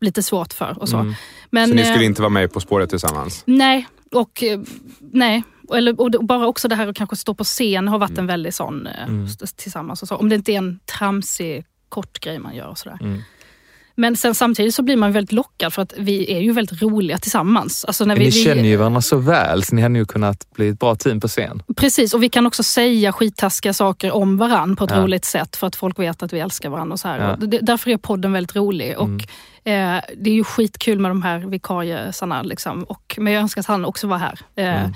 lite 0.01 0.23
svårt 0.23 0.53
för. 0.53 0.77
Och 0.79 0.89
så. 0.89 1.13
Men, 1.49 1.69
Så 1.69 1.75
ni 1.75 1.83
skulle 1.83 1.99
eh, 1.99 2.05
inte 2.05 2.21
vara 2.21 2.29
med 2.29 2.53
På 2.53 2.59
spåret 2.59 2.89
tillsammans? 2.89 3.43
Nej, 3.45 3.87
och 4.11 4.43
eh, 4.43 4.59
nej. 4.99 5.43
Eller, 5.75 6.01
och 6.01 6.11
bara 6.25 6.47
också 6.47 6.67
det 6.67 6.75
här 6.75 6.87
att 6.87 6.95
kanske 6.95 7.15
stå 7.15 7.33
på 7.33 7.43
scen 7.43 7.87
har 7.87 7.99
varit 7.99 8.17
en 8.17 8.27
väldigt 8.27 8.55
sån 8.55 8.87
eh, 8.87 9.23
st- 9.25 9.45
tillsammans. 9.55 10.01
Och 10.01 10.07
så. 10.07 10.15
Om 10.15 10.29
det 10.29 10.35
inte 10.35 10.51
är 10.51 10.57
en 10.57 10.79
tramsig 10.97 11.65
kort 11.89 12.19
grej 12.19 12.39
man 12.39 12.55
gör. 12.55 12.67
Och 12.67 12.77
sådär. 12.77 12.99
Men 13.99 14.15
sen 14.17 14.35
samtidigt 14.35 14.75
så 14.75 14.81
blir 14.83 14.97
man 14.97 15.11
väldigt 15.11 15.31
lockad 15.31 15.73
för 15.73 15.81
att 15.81 15.93
vi 15.97 16.31
är 16.33 16.39
ju 16.39 16.51
väldigt 16.51 16.81
roliga 16.81 17.17
tillsammans. 17.17 17.85
Alltså 17.85 18.05
när 18.05 18.15
vi, 18.15 18.25
Ni 18.25 18.31
känner 18.31 18.63
ju 18.63 18.75
varandra 18.75 19.01
så 19.01 19.17
väl 19.17 19.63
så 19.63 19.75
ni 19.75 19.81
hade 19.81 19.99
ju 19.99 20.05
kunnat 20.05 20.53
bli 20.53 20.67
ett 20.69 20.79
bra 20.79 20.95
team 20.95 21.19
på 21.19 21.27
scen. 21.27 21.63
Precis, 21.75 22.13
och 22.13 22.23
vi 22.23 22.29
kan 22.29 22.45
också 22.45 22.63
säga 22.63 23.11
skittaskiga 23.13 23.73
saker 23.73 24.11
om 24.11 24.37
varann 24.37 24.75
på 24.75 24.83
ett 24.85 24.91
Ja. 24.91 25.01
roligt 25.03 25.25
sätt 25.25 25.55
för 25.55 25.67
att 25.67 25.75
folk 25.75 25.99
vet 25.99 26.23
att 26.23 26.33
vi 26.33 26.39
älskar 26.39 26.69
varandra. 26.69 26.93
Och 26.93 26.99
så 26.99 27.07
här. 27.07 27.19
Ja. 27.19 27.31
Och 27.33 27.49
det, 27.49 27.59
därför 27.59 27.89
är 27.91 27.97
podden 27.97 28.31
väldigt 28.33 28.55
rolig. 28.55 28.97
Och, 28.97 29.09
eh, 29.71 30.01
det 30.17 30.29
är 30.29 30.33
ju 30.33 30.43
skitkul 30.43 30.99
med 30.99 31.11
de 31.11 31.21
här 31.21 31.39
vikariesarna. 31.39 32.41
Liksom. 32.43 32.83
Och, 32.83 33.15
men 33.19 33.33
jag 33.33 33.41
önskar 33.41 33.59
att 33.61 33.67
han 33.67 33.85
också 33.85 34.07
var 34.07 34.17
här. 34.17 34.39
Eh, 34.55 34.89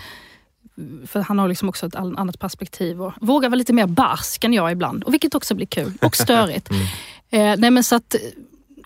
För 1.08 1.20
han 1.20 1.40
har 1.40 1.48
liksom 1.48 1.70
också 1.70 1.86
ett 1.86 1.96
annat 1.96 2.40
perspektiv 2.40 3.02
och 3.02 3.14
vågar 3.22 3.50
vara 3.50 3.58
lite 3.58 3.74
mer 3.74 3.88
barsk 3.88 4.44
än 4.44 4.54
jag 4.54 4.72
ibland. 4.72 5.04
Och 5.04 5.14
vilket 5.14 5.36
också 5.36 5.56
blir 5.56 5.68
kul 5.68 5.94
och 6.02 6.16
störigt. 6.26 6.70
eh, 7.30 7.54
nej 7.58 7.72
men 7.72 7.84
så 7.84 7.96
att 7.96 8.16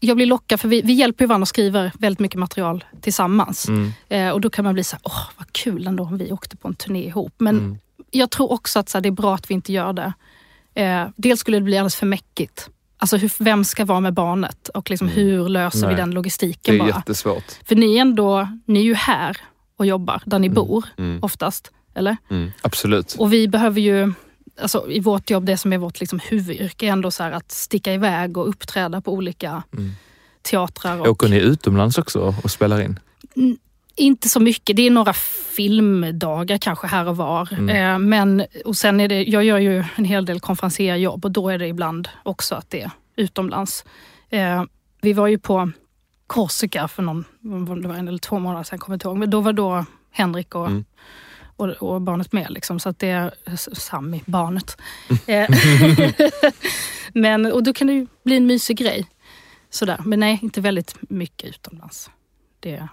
jag 0.06 0.18
blir 0.18 0.26
lockad, 0.26 0.60
för 0.60 0.68
vi, 0.68 0.82
vi 0.82 0.94
hjälper 0.94 1.24
ju 1.24 1.28
varandra 1.28 1.44
och 1.44 1.48
skriver 1.48 1.92
väldigt 2.00 2.20
mycket 2.20 2.40
material 2.40 2.84
tillsammans. 3.02 3.68
Eh, 4.10 4.30
och 4.30 4.42
då 4.42 4.50
kan 4.50 4.66
man 4.66 4.74
bli 4.74 4.84
så 4.84 4.96
här, 4.96 5.02
åh 5.04 5.22
vad 5.38 5.52
kul 5.54 5.88
ändå 5.88 6.04
om 6.04 6.18
vi 6.18 6.32
åkte 6.32 6.58
på 6.58 6.68
en 6.68 6.76
turné 6.76 7.06
ihop. 7.06 7.34
Men 7.38 7.80
jag 8.12 8.30
tror 8.32 8.52
också 8.52 8.80
att 8.80 8.90
så 8.90 8.98
här, 8.98 9.02
det 9.04 9.10
är 9.10 9.12
bra 9.12 9.36
att 9.36 9.50
vi 9.50 9.54
inte 9.54 9.74
gör 9.74 9.94
det. 9.94 10.14
Eh, 10.82 11.08
dels 11.16 11.40
skulle 11.40 11.58
det 11.58 11.64
bli 11.64 11.78
alldeles 11.78 11.96
för 11.96 12.06
mäckigt. 12.06 12.70
Alltså 12.98 13.18
hur, 13.18 13.32
vem 13.44 13.64
ska 13.64 13.86
vara 13.86 14.00
med 14.00 14.14
barnet 14.14 14.68
och 14.70 14.90
liksom, 14.90 15.08
hur 15.08 15.50
löser 15.50 15.80
vi 15.80 15.86
Nej. 15.86 15.96
den 15.96 16.10
Det 16.10 16.16
logistiken 16.16 16.76
är 16.76 16.80
bara? 16.80 16.88
jättesvårt. 16.88 17.60
För 17.66 17.76
ni 17.76 17.98
är 17.98 18.02
ändå, 18.02 18.48
ni 18.66 18.80
är 18.80 18.84
ju 18.84 18.94
här 18.94 19.38
och 19.78 19.86
jobbar 19.86 20.22
där 20.26 20.40
ni 20.40 20.50
bor 20.50 20.86
oftast. 21.22 21.72
Eller? 21.96 22.18
Absolut. 22.62 23.16
Och 23.20 23.34
vi 23.34 23.48
behöver 23.48 23.82
ju, 23.82 24.14
alltså 24.62 24.92
i 24.92 25.00
vårt 25.00 25.30
jobb, 25.30 25.46
det 25.46 25.58
som 25.58 25.74
är 25.74 25.78
vårt 25.78 26.00
liksom 26.00 26.20
huvudyrke 26.20 26.86
är 26.86 26.92
ändå 26.92 27.12
så 27.12 27.24
här 27.24 27.32
att 27.32 27.52
sticka 27.52 27.94
iväg 27.94 28.38
och 28.38 28.50
uppträda 28.50 29.02
på 29.02 29.14
olika 29.14 29.64
teatrar. 30.42 31.00
Och, 31.00 31.08
Åker 31.08 31.28
ni 31.28 31.38
utomlands 31.38 31.98
också 31.98 32.36
och 32.44 32.52
spelar 32.52 32.82
in? 32.82 33.00
Inte 33.96 34.30
så 34.30 34.40
mycket, 34.40 34.76
det 34.76 34.88
är 34.88 34.92
några 34.92 35.14
filmdagar 35.56 36.58
kanske 36.58 36.88
här 36.88 37.08
och 37.08 37.18
var. 37.18 37.70
Eh, 37.70 38.00
men, 38.00 38.46
och 38.66 38.78
sen 38.78 39.00
är 39.00 39.08
det, 39.08 39.24
jag 39.24 39.44
gör 39.44 39.58
ju 39.58 39.84
en 39.96 40.06
hel 40.06 40.26
del 40.26 40.40
konferenserjobb 40.40 41.26
och 41.26 41.32
då 41.32 41.50
är 41.50 41.58
det 41.58 41.68
ibland 41.68 42.08
också 42.24 42.56
att 42.56 42.70
det 42.70 42.82
är 42.82 42.92
utomlands. 43.16 43.86
Eh, 44.30 44.64
vi 45.02 45.14
var 45.14 45.28
ju 45.28 45.38
på 45.38 45.72
Korsika 46.28 46.88
för 46.88 47.04
någon, 47.04 47.26
det 47.82 47.88
var 47.88 47.96
en 47.96 48.08
eller 48.08 48.18
två 48.18 48.40
månader 48.40 48.64
sedan, 48.64 48.80
kommer 48.80 48.94
jag 48.94 48.96
inte 48.96 49.08
ihåg. 49.08 49.18
Men 49.18 49.30
då 49.30 49.42
var 49.42 49.54
då 49.54 49.86
Henrik 50.12 50.56
och, 50.56 50.70
och, 51.56 51.70
och 51.70 52.02
barnet 52.02 52.32
med. 52.32 52.52
Liksom, 52.52 52.80
så 52.80 52.90
att 52.90 53.00
det 53.00 53.10
är 53.10 53.34
Sammy, 53.76 54.22
barnet. 54.26 54.78
Eh, 55.28 55.50
men, 57.14 57.46
och 57.46 57.64
då 57.64 57.74
kan 57.74 57.88
det 57.88 57.94
ju 57.94 58.08
bli 58.24 58.38
en 58.38 58.48
mysig 58.48 58.78
grej. 58.78 59.08
Sådär. 59.70 60.02
Men 60.06 60.20
nej, 60.20 60.40
inte 60.42 60.62
väldigt 60.62 60.96
mycket 61.10 61.50
utomlands. 61.50 62.10
Det, 62.60 62.88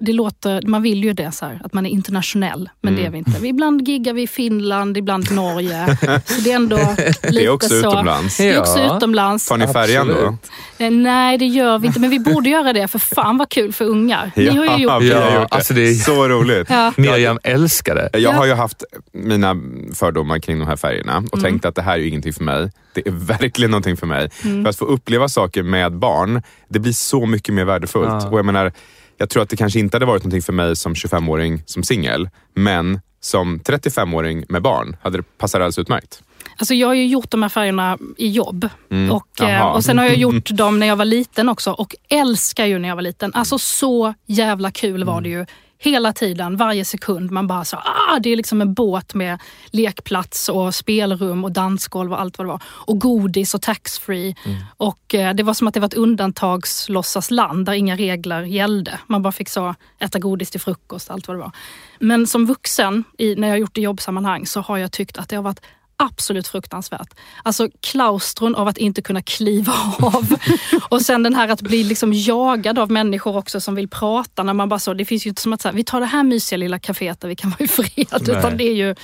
det 0.00 0.12
låter, 0.12 0.62
man 0.66 0.82
vill 0.82 1.04
ju 1.04 1.12
det 1.12 1.32
så 1.32 1.46
här, 1.46 1.60
att 1.64 1.72
man 1.72 1.86
är 1.86 1.90
internationell, 1.90 2.68
men 2.82 2.96
det 2.96 3.06
är 3.06 3.10
vi 3.10 3.18
inte. 3.18 3.32
Vi- 3.40 3.48
Ibland 3.48 3.88
giggar 3.88 4.12
vi 4.12 4.22
i 4.22 4.26
Finland, 4.26 4.96
ibland 4.96 5.32
Norge. 5.32 5.96
så 6.26 6.40
det 6.40 6.50
är 6.52 6.56
ändå 6.56 6.76
lite 6.98 7.28
Det 7.30 7.44
är 7.44 7.48
också 7.50 7.68
så. 7.68 7.76
utomlands. 7.78 8.36
Det 8.36 8.48
är 8.50 8.60
också 8.60 8.78
Ja. 8.78 8.96
utomlands. 8.96 9.48
Tar 9.48 9.56
ni 9.56 9.66
färjan 9.66 10.08
då? 10.08 10.36
Eh, 10.84 10.90
Nej, 10.90 11.38
det 11.38 11.46
gör 11.46 11.78
vi 11.78 11.86
inte, 11.86 12.00
men 12.00 12.10
vi 12.10 12.18
borde 12.20 12.48
göra 12.48 12.72
det, 12.72 12.88
för 12.88 12.98
fan 12.98 13.38
vad 13.38 13.48
kul 13.48 13.72
för 13.72 13.84
ungar. 13.84 14.30
Ni 14.36 14.56
har 14.56 14.78
ju 14.78 14.82
gjort 14.82 14.92
har 14.92 15.02
Ja, 15.02 15.14
gjort 15.40 15.50
det. 15.50 15.56
alltså 15.56 15.74
det 15.74 15.88
är- 15.88 15.94
Så 15.94 16.28
roligt. 16.28 16.66
Ja. 16.70 16.92
Miriam 16.96 17.38
älskar 17.42 17.94
det. 17.94 18.10
Jag 18.12 18.22
Ja. 18.22 18.32
har 18.32 18.46
ju 18.46 18.52
haft 18.54 18.82
mina 19.12 19.56
fördomar 19.94 20.38
kring 20.38 20.58
de 20.58 20.64
här 20.68 20.76
färgerna 20.76 21.12
Mm. 21.12 21.28
och 21.32 21.40
tänkt 21.42 21.64
att 21.64 21.74
det 21.74 21.82
här 21.82 21.92
är 21.92 21.98
ju 21.98 22.08
ingenting 22.08 22.32
för 22.32 22.44
mig. 22.44 22.70
Det 22.94 23.06
är 23.08 23.10
verkligen 23.38 23.70
någonting 23.70 23.96
för 23.96 24.06
mig. 24.06 24.30
Mm. 24.44 24.64
För 24.64 24.70
att 24.70 24.76
få 24.76 24.84
uppleva 24.84 25.28
saker 25.28 25.62
med 25.62 25.92
barn, 25.98 26.42
det 26.68 26.78
blir 26.78 26.92
så 26.92 27.26
mycket 27.26 27.54
mer 27.54 27.64
värdefullt. 27.64 28.08
Ja. 28.08 28.28
Och 28.28 28.38
jag 28.38 28.46
menar, 28.46 28.72
jag 29.18 29.30
tror 29.30 29.42
att 29.42 29.48
det 29.48 29.56
kanske 29.56 29.78
inte 29.78 29.94
hade 29.94 30.06
varit 30.06 30.22
någonting 30.22 30.42
för 30.42 30.52
mig 30.52 30.76
som 30.76 30.94
25-åring 30.94 31.62
som 31.66 31.82
singel, 31.82 32.28
men 32.54 33.00
som 33.20 33.60
35-åring 33.60 34.44
med 34.48 34.62
barn 34.62 34.96
hade 35.02 35.18
det 35.18 35.38
passat 35.38 35.54
alldeles 35.54 35.78
utmärkt. 35.78 36.22
Alltså 36.56 36.74
jag 36.74 36.88
har 36.88 36.94
ju 36.94 37.06
gjort 37.06 37.30
de 37.30 37.42
här 37.42 37.48
färgerna 37.48 37.98
i 38.16 38.28
jobb. 38.28 38.68
Och, 39.10 39.40
eh, 39.40 39.66
och 39.66 39.84
sen 39.84 39.98
har 39.98 40.04
jag 40.04 40.16
gjort 40.26 40.50
dem 40.50 40.78
när 40.78 40.86
jag 40.86 40.96
var 40.96 41.04
liten 41.04 41.48
också 41.48 41.72
och 41.72 41.94
älskar 42.08 42.66
ju 42.66 42.78
när 42.78 42.88
jag 42.88 42.96
var 42.96 43.02
liten. 43.02 43.34
Alltså 43.34 43.58
så 43.58 44.14
jävla 44.26 44.70
kul 44.70 45.04
var 45.04 45.20
det 45.20 45.28
ju. 45.28 45.46
Hela 45.80 46.12
tiden, 46.12 46.56
varje 46.56 46.84
sekund. 46.84 47.30
Man 47.30 47.46
bara 47.46 47.64
så, 47.64 47.76
ah, 47.76 48.18
det 48.20 48.30
är 48.30 48.36
liksom 48.36 48.60
en 48.60 48.74
båt 48.74 49.14
med 49.14 49.38
lekplats 49.70 50.48
och 50.48 50.74
spelrum 50.74 51.44
och 51.44 51.52
dansgolv 51.52 52.12
och 52.12 52.20
allt 52.20 52.38
vad 52.38 52.46
det 52.46 52.48
var. 52.48 52.62
Och 52.66 52.98
godis 53.00 53.54
och 53.54 53.62
taxfree. 53.62 54.34
Och 54.76 55.14
eh, 55.14 55.34
det 55.34 55.42
var 55.42 55.54
som 55.54 55.68
att 55.68 55.74
det 55.74 55.80
var 55.80 55.86
ett 55.86 55.94
undantagslåtsasland 55.94 57.66
där 57.66 57.72
inga 57.72 57.96
regler 57.96 58.42
gällde. 58.42 58.98
Man 59.06 59.22
bara 59.22 59.32
fick 59.32 59.48
så 59.48 59.74
äta 59.98 60.18
godis 60.18 60.50
till 60.50 60.60
frukost, 60.60 61.10
allt 61.10 61.28
vad 61.28 61.36
det 61.36 61.40
var. 61.40 61.52
Men 61.98 62.26
som 62.26 62.46
vuxen, 62.46 63.04
i, 63.18 63.34
när 63.34 63.48
jag 63.48 63.58
gjort 63.58 63.74
det 63.74 63.80
i 63.80 63.84
jobbsammanhang, 63.84 64.46
så 64.46 64.60
har 64.60 64.78
jag 64.78 64.92
tyckt 64.92 65.18
att 65.18 65.28
det 65.28 65.36
har 65.36 65.42
varit 65.42 65.60
absolut 65.98 66.48
fruktansvärt. 66.48 67.14
Alltså 67.42 67.68
klaustron 67.80 68.54
av 68.54 68.68
att 68.68 68.78
inte 68.78 69.02
kunna 69.02 69.22
kliva 69.22 69.72
av. 69.98 70.36
och 70.88 71.02
sen 71.02 71.22
den 71.22 71.34
här 71.34 71.48
att 71.48 71.62
bli 71.62 71.84
liksom 71.84 72.12
jagad 72.12 72.78
av 72.78 72.90
människor 72.90 73.36
också 73.36 73.60
som 73.60 73.74
vill 73.74 73.88
prata. 73.88 74.42
När 74.42 74.54
man 74.54 74.68
bara 74.68 74.78
så, 74.78 74.94
det 74.94 75.04
finns 75.04 75.26
ju 75.26 75.28
inte 75.28 75.42
som 75.42 75.52
att 75.52 75.60
så 75.60 75.68
här, 75.68 75.74
vi 75.74 75.84
tar 75.84 76.00
det 76.00 76.06
här 76.06 76.22
mysiga 76.22 76.56
lilla 76.56 76.78
kaféet 76.78 77.20
där 77.20 77.28
vi 77.28 77.36
kan 77.36 77.50
vara 77.50 77.64
i 77.64 77.68
fred. 77.68 78.28
Utan 78.28 78.56
det 78.56 78.64
är 78.64 78.74
ju 78.74 78.94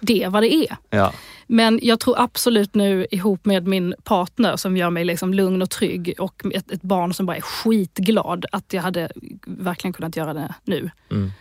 det 0.00 0.28
vad 0.28 0.42
det 0.42 0.54
är. 0.54 0.76
Ja. 0.90 1.12
Men 1.46 1.80
jag 1.82 2.00
tror 2.00 2.20
absolut 2.20 2.74
nu 2.74 3.06
ihop 3.10 3.44
med 3.44 3.66
min 3.66 3.94
partner 4.04 4.56
som 4.56 4.76
gör 4.76 4.90
mig 4.90 5.04
liksom 5.04 5.34
lugn 5.34 5.62
och 5.62 5.70
trygg 5.70 6.14
och 6.18 6.42
ett, 6.54 6.70
ett 6.70 6.82
barn 6.82 7.14
som 7.14 7.26
bara 7.26 7.36
är 7.36 7.40
skitglad 7.40 8.46
att 8.52 8.72
jag 8.72 8.82
hade 8.82 9.12
verkligen 9.46 9.92
kunnat 9.92 10.16
göra 10.16 10.34
det 10.34 10.54
nu. 10.64 10.90
Mm. 11.10 11.32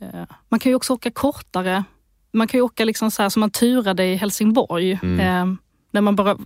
Eh, 0.00 0.24
Man 0.48 0.60
kan 0.60 0.72
ju 0.72 0.76
också 0.76 0.92
åka 0.92 1.10
kortare. 1.10 1.84
Man 2.32 2.48
kan 2.48 2.58
ju 2.58 2.62
åka 2.62 2.84
liksom 2.84 3.10
så 3.10 3.22
här 3.22 3.28
som 3.28 3.40
man 3.40 3.50
turade 3.50 4.04
i 4.06 4.14
Helsingborg. 4.16 4.98
Mm. 5.02 5.20
Eh, 5.20 5.56
när 5.92 6.00
man 6.00 6.16
bara, 6.16 6.36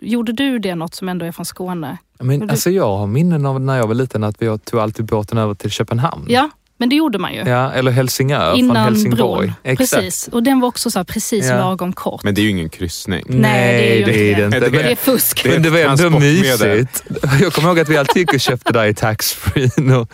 gjorde 0.00 0.32
du 0.32 0.58
det 0.58 0.74
något 0.74 0.94
som 0.94 1.08
ändå 1.08 1.26
är 1.26 1.32
från 1.32 1.46
Skåne? 1.46 1.98
Men 2.18 2.40
du- 2.40 2.48
alltså 2.48 2.70
jag 2.70 2.96
har 2.96 3.06
minnen 3.06 3.46
av 3.46 3.60
när 3.60 3.76
jag 3.76 3.86
var 3.86 3.94
liten 3.94 4.24
att 4.24 4.42
vi 4.42 4.58
tog 4.58 4.80
alltid 4.80 5.04
båten 5.06 5.38
över 5.38 5.54
till 5.54 5.70
Köpenhamn. 5.70 6.24
Ja, 6.28 6.50
men 6.78 6.88
det 6.88 6.96
gjorde 6.96 7.18
man 7.18 7.34
ju. 7.34 7.40
Ja, 7.40 7.72
eller 7.72 7.90
Helsingör 7.90 8.50
från 8.50 8.58
Innan 8.58 8.76
Helsingborg. 8.76 9.46
bron. 9.46 9.56
Exakt. 9.62 10.02
Precis. 10.02 10.28
Och 10.28 10.42
den 10.42 10.60
var 10.60 10.68
också 10.68 10.90
så 10.90 10.98
här 10.98 11.04
precis 11.04 11.46
Ja. 11.48 11.56
lagom 11.56 11.92
kort. 11.92 12.24
Men 12.24 12.34
det 12.34 12.40
är 12.40 12.42
ju 12.42 12.50
ingen 12.50 12.68
kryssning. 12.68 13.24
Nej, 13.28 13.78
det 13.78 13.90
är 13.90 13.96
ju 13.98 14.04
det 14.04 14.10
är 14.32 14.36
det 14.36 14.44
inte 14.44 14.56
inte. 14.56 14.70
det. 14.70 14.80
är 14.80 14.84
Men, 14.86 14.96
fusk. 14.96 15.44
Men 15.48 15.62
det 15.62 15.70
var 15.70 15.78
ändå 15.78 16.10
mysigt. 16.10 17.04
Jag 17.40 17.52
kommer 17.52 17.68
ihåg 17.68 17.80
att 17.80 17.88
vi 17.88 17.96
alltid 17.96 18.16
gick 18.20 18.34
och 18.34 18.40
köpte 18.40 18.72
där 18.72 18.84
i 18.86 18.94
taxfree. 18.94 19.70
och- 20.00 20.08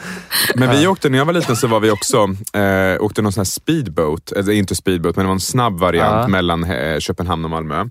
Men 0.54 0.70
vi 0.70 0.86
åkte, 0.86 1.08
när 1.08 1.18
jag 1.18 1.24
var 1.24 1.32
liten 1.32 1.56
så 1.56 1.66
var 1.66 1.80
vi 1.80 1.90
också, 1.90 2.16
eh, 2.52 3.02
åkte 3.02 3.22
någon 3.22 3.32
sån 3.32 3.40
här 3.40 3.44
speedboat, 3.44 4.32
eller 4.32 4.52
inte 4.52 4.74
speedboat 4.74 5.16
men 5.16 5.24
det 5.24 5.26
var 5.28 5.34
en 5.34 5.40
snabb 5.40 5.78
variant 5.78 6.14
Ja. 6.22 6.28
mellan 6.28 6.64
eh, 6.64 6.98
Köpenhamn 6.98 7.44
och 7.44 7.50
Malmö. 7.50 7.84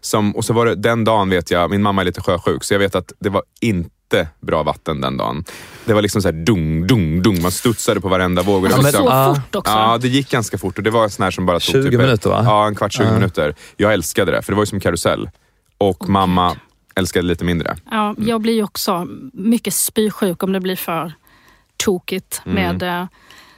Som, 0.00 0.36
och 0.36 0.44
så 0.44 0.52
var 0.52 0.66
det 0.66 0.74
den 0.74 1.04
dagen 1.04 1.30
vet 1.30 1.50
jag, 1.50 1.70
min 1.70 1.82
mamma 1.82 2.00
är 2.00 2.04
lite 2.04 2.20
sjösjuk 2.20 2.64
så 2.64 2.74
jag 2.74 2.78
vet 2.78 2.94
att 2.94 3.12
det 3.20 3.28
var 3.30 3.42
inte 3.60 3.90
bra 4.40 4.62
vatten 4.62 5.00
den 5.00 5.16
dagen. 5.16 5.44
Det 5.84 5.94
var 5.94 6.02
liksom 6.02 6.22
så 6.22 6.28
här 6.28 6.32
dung, 6.44 6.86
dung, 6.86 7.22
dung. 7.22 7.42
Man 7.42 7.50
studsade 7.50 8.00
på 8.00 8.08
varenda 8.08 8.42
våg. 8.42 8.62
Och 8.62 8.68
det, 8.68 8.74
Alltså 8.74 9.02
var 9.02 9.34
så 9.34 9.40
fort 9.40 9.54
också. 9.54 9.72
Ja, 9.72 9.98
det 9.98 10.08
gick 10.08 10.30
ganska 10.30 10.58
fort 10.58 10.78
och 10.78 10.84
det 10.84 10.90
var 10.90 11.04
en 11.04 11.10
sån 11.10 11.22
här 11.24 11.30
som 11.30 11.46
bara 11.46 11.60
tog 11.60 11.62
20 11.62 11.82
typ, 11.82 12.00
minuter, 12.00 12.30
va? 12.30 12.40
Ja, 12.44 12.66
en 12.66 12.74
kvart, 12.74 12.92
20 12.92 13.04
Ja. 13.04 13.12
minuter. 13.12 13.54
Jag 13.76 13.92
älskade 13.92 14.32
det, 14.32 14.42
för 14.42 14.52
det 14.52 14.56
var 14.56 14.62
ju 14.62 14.66
som 14.66 14.80
karusell. 14.80 15.30
Och 15.78 16.08
mamma 16.08 16.56
älskade 16.94 17.26
lite 17.26 17.44
mindre. 17.44 17.76
Ja, 17.90 18.14
jag 18.18 18.40
blir 18.40 18.54
ju 18.54 18.62
också 18.62 19.06
mycket 19.32 19.74
spysjuk 19.74 20.42
om 20.42 20.52
det 20.52 20.60
blir 20.60 20.76
för 20.76 21.12
tokigt. 21.76 22.40
Med, 22.44 22.82
eh, 22.82 23.06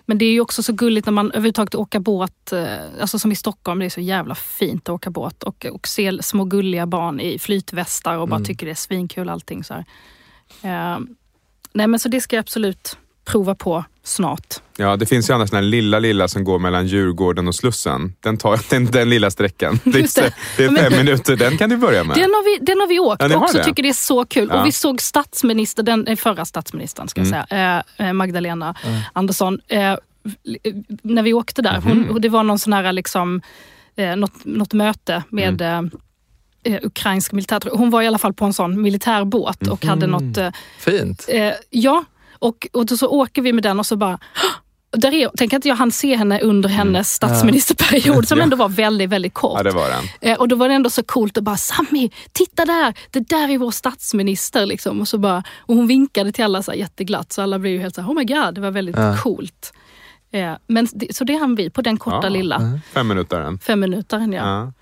men 0.07 0.19
det 0.19 0.25
är 0.25 0.33
ju 0.33 0.41
också 0.41 0.63
så 0.63 0.73
gulligt 0.73 1.07
när 1.07 1.13
man 1.13 1.31
överhuvudtaget 1.31 1.75
åker 1.75 2.01
båt, 2.01 2.53
eh, 2.53 2.67
alltså 3.01 3.19
som 3.19 3.33
i 3.33 3.37
Stockholm, 3.37 3.81
det 3.81 3.87
är 3.87 3.91
så 3.91 4.01
jävla 4.01 4.35
fint 4.35 4.89
att 4.89 4.93
åka 4.95 5.11
båt 5.11 5.43
och, 5.43 5.67
och 5.67 5.89
se 5.89 6.23
små 6.23 6.45
gulliga 6.45 6.87
barn 6.87 7.21
i 7.21 7.39
flytvästar 7.39 8.17
och 8.17 8.29
bara 8.29 8.41
tycker 8.41 8.67
det 8.67 8.73
är 8.73 8.77
svinkul 8.77 9.29
allting. 9.29 9.65
Så 9.65 9.75
här. 9.75 9.85
Eh, 10.63 10.99
nej 11.73 11.87
men 11.87 11.99
så 11.99 12.09
det 12.09 12.21
ska 12.21 12.37
jag 12.37 12.41
absolut 12.43 12.97
prova 13.25 13.55
på 13.55 13.85
snart. 14.03 14.55
Ja, 14.77 14.97
det 14.97 15.07
finns 15.07 15.31
ju 15.31 15.35
annars 15.35 15.51
den 15.51 15.57
här 15.57 15.71
lilla, 15.71 15.99
lilla 15.99 16.29
som 16.29 16.45
går 16.45 16.59
mellan 16.59 16.87
Djurgården 16.87 17.49
och 17.49 17.55
Slussen. 17.55 18.15
Den 18.21 18.37
tar 18.37 18.61
den, 18.71 18.87
den 18.87 19.11
lilla 19.11 19.31
sträckan. 19.31 19.81
Det 19.85 19.91
det. 19.93 20.65
är 20.65 20.71
Men- 20.71 20.77
fem 20.77 20.93
minuter, 20.93 21.37
den 21.37 21.59
kan 21.59 21.71
du 21.71 21.77
börja 21.77 22.05
med. 22.05 22.17
Den 22.17 22.23
har 22.31 22.45
vi, 22.59 22.65
den 22.65 22.81
har 22.81 22.87
vi 22.87 22.99
åkt 22.99 23.23
Ja, 23.23 23.37
också, 23.37 23.59
det? 23.59 23.65
tycker 23.65 23.83
det 23.83 23.89
är 23.89 23.93
så 23.93 24.25
kul. 24.25 24.49
Ja. 24.53 24.61
Och 24.61 24.67
vi 24.67 24.73
såg 24.73 25.01
statsminister, 25.03 25.83
den 25.83 26.07
eh, 26.07 26.17
förra 26.17 26.45
statsministern 26.45 27.09
ska 27.09 27.21
jag 27.21 27.27
Mm. 27.29 27.47
säga, 27.49 27.83
eh, 27.97 28.07
eh, 28.07 28.13
Magdalena 28.13 28.75
Andersson. 29.13 29.61
Eh, 29.69 29.97
när 31.03 31.23
vi 31.23 31.33
åkte 31.33 31.63
där, 31.63 31.81
Mhm. 31.81 32.09
hon, 32.09 32.21
det 32.21 32.29
var 32.29 32.43
någon 32.45 32.59
sån 32.59 32.73
här 32.73 32.93
liksom, 32.93 33.41
eh, 33.97 34.17
något, 34.17 34.45
något 34.45 34.73
möte 34.73 35.23
med 35.29 35.63
Mm. 35.63 35.91
Eh, 36.69 36.79
ukrainsk 36.83 37.33
militär. 37.33 37.61
Hon 37.73 37.91
var 37.91 38.03
i 38.03 38.07
alla 38.07 38.19
fall 38.19 38.35
på 38.35 38.45
en 38.45 38.53
sån 38.53 38.83
militärbåt 38.83 39.67
och 39.69 39.85
hade 39.85 40.07
Mhm. 40.07 40.27
något... 40.29 40.37
Eh, 40.39 40.51
Fint. 40.79 41.25
eh, 41.29 41.53
ja, 41.71 42.05
och, 42.39 42.69
och 42.73 42.87
då 42.87 42.97
så 42.97 43.09
åker 43.09 43.43
vi 43.43 43.53
med 43.53 43.63
den 43.63 43.79
och 43.79 43.87
så 43.87 43.97
bara 43.97 44.19
där 44.97 45.15
är, 45.15 45.31
tänk 45.37 45.53
att 45.53 45.65
jag 45.65 45.75
hann 45.77 45.93
se 45.93 46.17
henne 46.17 46.41
under 46.41 46.69
hennes 46.69 47.11
statsministerperiod 47.13 48.29
som 48.29 48.41
ändå 48.41 48.57
var 48.57 48.69
väldigt, 48.69 49.11
väldigt 49.11 49.35
kort. 49.35 49.53
Ja, 49.57 49.63
det 49.63 49.71
var 49.71 49.91
den. 49.91 50.05
Eh, 50.21 50.39
och 50.39 50.49
då 50.49 50.57
var 50.57 50.69
det 50.69 50.75
ändå 50.75 50.91
så 50.91 51.03
coolt 51.03 51.37
att 51.39 51.45
bara, 51.45 51.57
Sami, 51.57 52.11
titta 52.33 52.65
där! 52.65 52.95
Det 53.11 53.21
där 53.29 53.49
är 53.49 53.59
vår 53.59 53.71
statsminister. 53.71 54.67
Liksom. 54.67 55.01
Och, 55.01 55.09
så 55.09 55.19
bara, 55.19 55.43
och 55.59 55.75
hon 55.75 55.87
vinkade 55.87 56.33
till 56.33 56.45
alla 56.45 56.63
så 56.63 56.71
här, 56.71 56.79
jätteglatt, 56.79 57.33
så 57.33 57.43
alla 57.43 57.59
blev 57.59 57.73
ju 57.73 57.79
helt 57.81 57.95
så 57.95 58.01
här, 58.01 58.09
oh 58.09 58.15
my 58.15 58.25
god, 58.25 58.55
det 58.55 58.61
var 58.61 58.71
väldigt 58.71 58.97
Ja. 58.97 59.17
coolt. 59.23 59.73
Eh, 60.33 60.53
men, 60.67 60.89
så 61.11 61.25
det 61.25 61.35
hann 61.37 61.55
vi 61.55 61.71
på 61.71 61.83
den 61.83 61.97
korta 61.97 62.21
Ja. 62.23 62.29
lilla 62.29 62.81
Fem 62.93 63.09
minuter 63.09 63.41
den. 63.41 63.59
fem 63.59 63.81
minuter. 63.81 64.29
Ja. 64.33 64.73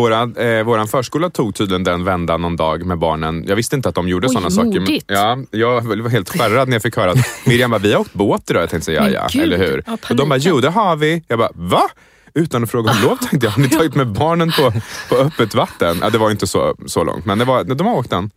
Våran, 0.00 0.36
eh, 0.36 0.62
våran 0.62 0.88
förskola 0.88 1.30
tog 1.30 1.54
tydligen 1.54 1.84
den 1.84 2.04
vändan 2.04 2.42
någon 2.42 2.56
dag 2.56 2.86
med 2.86 2.98
barnen. 2.98 3.44
Jag 3.48 3.56
visste 3.56 3.76
inte 3.76 3.88
att 3.88 3.94
de 3.94 4.08
gjorde 4.08 4.26
Oj, 4.26 4.32
sådana 4.32 4.50
saker. 4.50 4.80
Men, 4.80 5.00
ja, 5.06 5.38
jag 5.50 6.02
var 6.02 6.08
helt 6.08 6.28
skärrad 6.38 6.68
när 6.68 6.74
jag 6.74 6.82
fick 6.82 6.96
höra 6.96 7.10
att 7.10 7.18
Miriam 7.46 7.70
bara, 7.70 7.78
vi 7.78 7.92
har 7.92 8.00
åkt 8.00 8.12
båt 8.12 8.50
idag. 8.50 8.62
Jag 8.62 8.70
tänkte 8.70 8.84
säga, 8.84 9.10
ja, 9.10 9.28
ja, 9.32 9.42
eller 9.42 9.58
hur? 9.58 9.82
ja, 9.86 9.96
och 10.10 10.16
de 10.16 10.28
bara, 10.28 10.38
jo 10.38 10.60
det 10.60 10.70
har 10.70 10.96
vi. 10.96 11.24
Jag 11.28 11.38
bara, 11.38 11.50
va? 11.54 11.82
Utan 12.34 12.64
att 12.64 12.70
fråga 12.70 12.90
om 12.90 12.96
lov 13.02 13.16
tänkte 13.16 13.46
jag, 13.46 13.50
har 13.50 13.62
ni 13.62 13.68
tagit 13.68 13.94
med 13.94 14.08
barnen 14.08 14.50
på, 14.50 14.72
på 15.08 15.14
öppet 15.14 15.54
vatten? 15.54 15.98
Ja, 16.02 16.10
det 16.10 16.18
var 16.18 16.30
inte 16.30 16.46
så, 16.46 16.74
så 16.86 17.04
långt, 17.04 17.24
men 17.24 17.38
det 17.38 17.44
var, 17.44 17.64
de 17.64 17.86
har 17.86 17.94
åkt 17.94 18.10
den. 18.10 18.30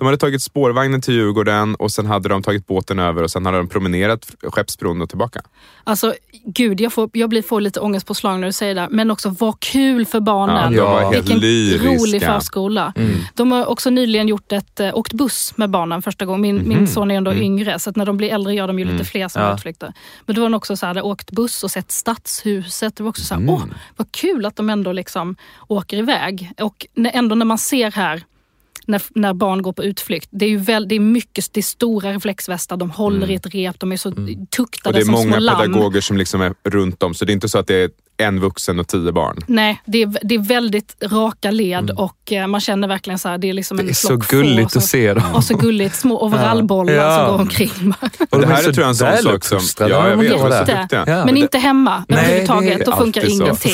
De 0.00 0.06
hade 0.06 0.18
tagit 0.18 0.42
spårvagnen 0.42 1.00
till 1.00 1.14
Djurgården 1.14 1.74
och 1.74 1.90
sen 1.92 2.06
hade 2.06 2.28
de 2.28 2.42
tagit 2.42 2.66
båten 2.66 2.98
över 2.98 3.22
och 3.22 3.30
sen 3.30 3.46
hade 3.46 3.56
de 3.58 3.68
promenerat 3.68 4.36
Skeppsbron 4.42 5.02
och 5.02 5.08
tillbaka. 5.08 5.42
Alltså, 5.84 6.14
gud, 6.44 6.80
jag, 6.80 6.92
får, 6.92 7.10
jag 7.12 7.30
blir, 7.30 7.42
får 7.42 7.60
lite 7.60 7.80
ångestpåslag 7.80 8.40
när 8.40 8.46
du 8.46 8.52
säger 8.52 8.74
det. 8.74 8.88
Men 8.90 9.10
också, 9.10 9.28
vad 9.38 9.60
kul 9.60 10.06
för 10.06 10.20
barnen. 10.20 10.72
Ja, 10.74 10.98
helt 10.98 11.16
Vilken 11.16 11.38
lyriska. 11.38 11.88
rolig 11.88 12.22
förskola. 12.22 12.92
De 13.34 13.52
har 13.52 13.66
också 13.66 13.90
nyligen 13.90 14.28
gjort 14.28 14.52
ett, 14.52 14.80
eh, 14.80 14.90
åkt 14.98 15.12
buss 15.12 15.52
med 15.56 15.70
barnen 15.70 16.02
första 16.02 16.24
gången. 16.24 16.40
Min, 16.40 16.68
min 16.68 16.88
son 16.88 17.10
är 17.10 17.14
ändå 17.14 17.34
yngre, 17.34 17.78
så 17.78 17.90
att 17.90 17.96
när 17.96 18.06
de 18.06 18.16
blir 18.16 18.28
äldre 18.32 18.54
gör 18.54 18.66
de 18.66 18.78
ju 18.78 18.84
lite 18.84 19.04
fler 19.04 19.28
såna 19.28 19.44
Ja. 19.46 19.54
utflykter. 19.54 19.92
Men 20.26 20.34
då 20.36 20.40
var 20.42 20.48
de 20.48 20.54
också 20.56 20.76
så 20.76 20.86
här, 20.86 21.04
åkt 21.04 21.30
buss 21.30 21.64
och 21.64 21.70
sett 21.70 21.90
stadshuset. 21.92 22.96
Det 22.96 23.02
var 23.02 23.10
också 23.10 23.24
så 23.24 23.34
här, 23.34 23.46
åh, 23.50 23.64
vad 23.96 24.12
kul 24.12 24.46
att 24.46 24.56
de 24.56 24.70
ändå 24.70 24.92
liksom 24.92 25.36
åker 25.68 25.96
iväg. 25.96 26.52
Och 26.60 26.86
ändå 27.12 27.34
när 27.34 27.46
man 27.46 27.58
ser 27.58 27.90
här, 27.90 28.22
när, 28.86 29.02
när 29.14 29.34
barn 29.34 29.62
går 29.62 29.72
på 29.72 29.84
utflykt. 29.84 30.28
Det 30.30 30.44
är 30.44 30.50
ju 30.50 30.56
väl, 30.56 30.88
det 30.88 30.94
är 30.94 31.00
mycket, 31.00 31.52
det 31.52 31.60
är 31.60 31.62
stora 31.62 32.12
reflexvästar, 32.12 32.76
de 32.76 32.90
håller 32.90 33.30
i 33.30 33.34
ett 33.34 33.54
rep, 33.54 33.80
de 33.80 33.92
är 33.92 33.96
så 33.96 34.08
Och 34.08 34.16
tuktade 34.56 34.98
det 34.98 35.02
är 35.02 35.04
som 35.04 35.14
små 35.14 35.24
många 35.24 35.38
lamm. 35.38 35.72
pedagoger 35.72 36.00
som 36.00 36.16
liksom 36.16 36.40
är 36.40 36.54
runt 36.64 37.02
om, 37.02 37.14
så 37.14 37.24
det 37.24 37.32
är 37.32 37.34
inte 37.34 37.48
så 37.48 37.58
att 37.58 37.66
det 37.66 37.74
är 37.74 37.90
en 38.20 38.40
vuxen 38.40 38.80
och 38.80 38.88
tio 38.88 39.12
barn. 39.12 39.36
Nej, 39.46 39.82
det 39.84 40.02
är, 40.02 40.18
det 40.22 40.34
är 40.34 40.38
väldigt 40.38 40.96
raka 41.02 41.50
led 41.50 41.90
och 41.90 42.32
eh, 42.32 42.46
man 42.46 42.60
känner 42.60 42.88
verkligen 42.88 43.18
så 43.18 43.28
här, 43.28 43.38
det 43.38 43.48
är 43.48 43.52
liksom 43.52 43.76
Det 43.76 43.82
en 43.82 43.88
är 43.88 43.92
så 43.94 44.16
gulligt 44.16 44.72
får 44.72 44.78
att 44.80 44.84
se 44.84 45.14
dem. 45.14 45.34
Och 45.34 45.44
så 45.44 45.56
gulligt, 45.56 45.94
små 45.96 46.18
overallbollar 46.24 46.92
Ja. 46.92 47.18
som 47.18 47.26
går 47.26 47.42
omkring. 47.42 47.70
Och 48.30 48.38
det 48.40 48.46
de 48.46 48.46
här 48.46 48.62
så 48.62 48.68
är 48.68 48.72
tror 48.72 48.82
jag 48.82 48.88
en 48.88 48.94
sån 48.94 49.16
sak 49.22 49.44
som... 49.44 49.60
Ja, 49.88 50.08
jag 50.08 50.16
vet. 50.16 50.30
så. 50.90 50.96
Ja. 51.10 51.24
Men 51.24 51.36
inte 51.36 51.58
hemma 51.58 52.04
Nej, 52.08 52.18
överhuvudtaget, 52.18 52.78
det 52.78 52.84
då 52.84 52.96
funkar 52.96 53.20
så. 53.20 53.26
Jag 53.26 53.32
ingenting. 53.32 53.72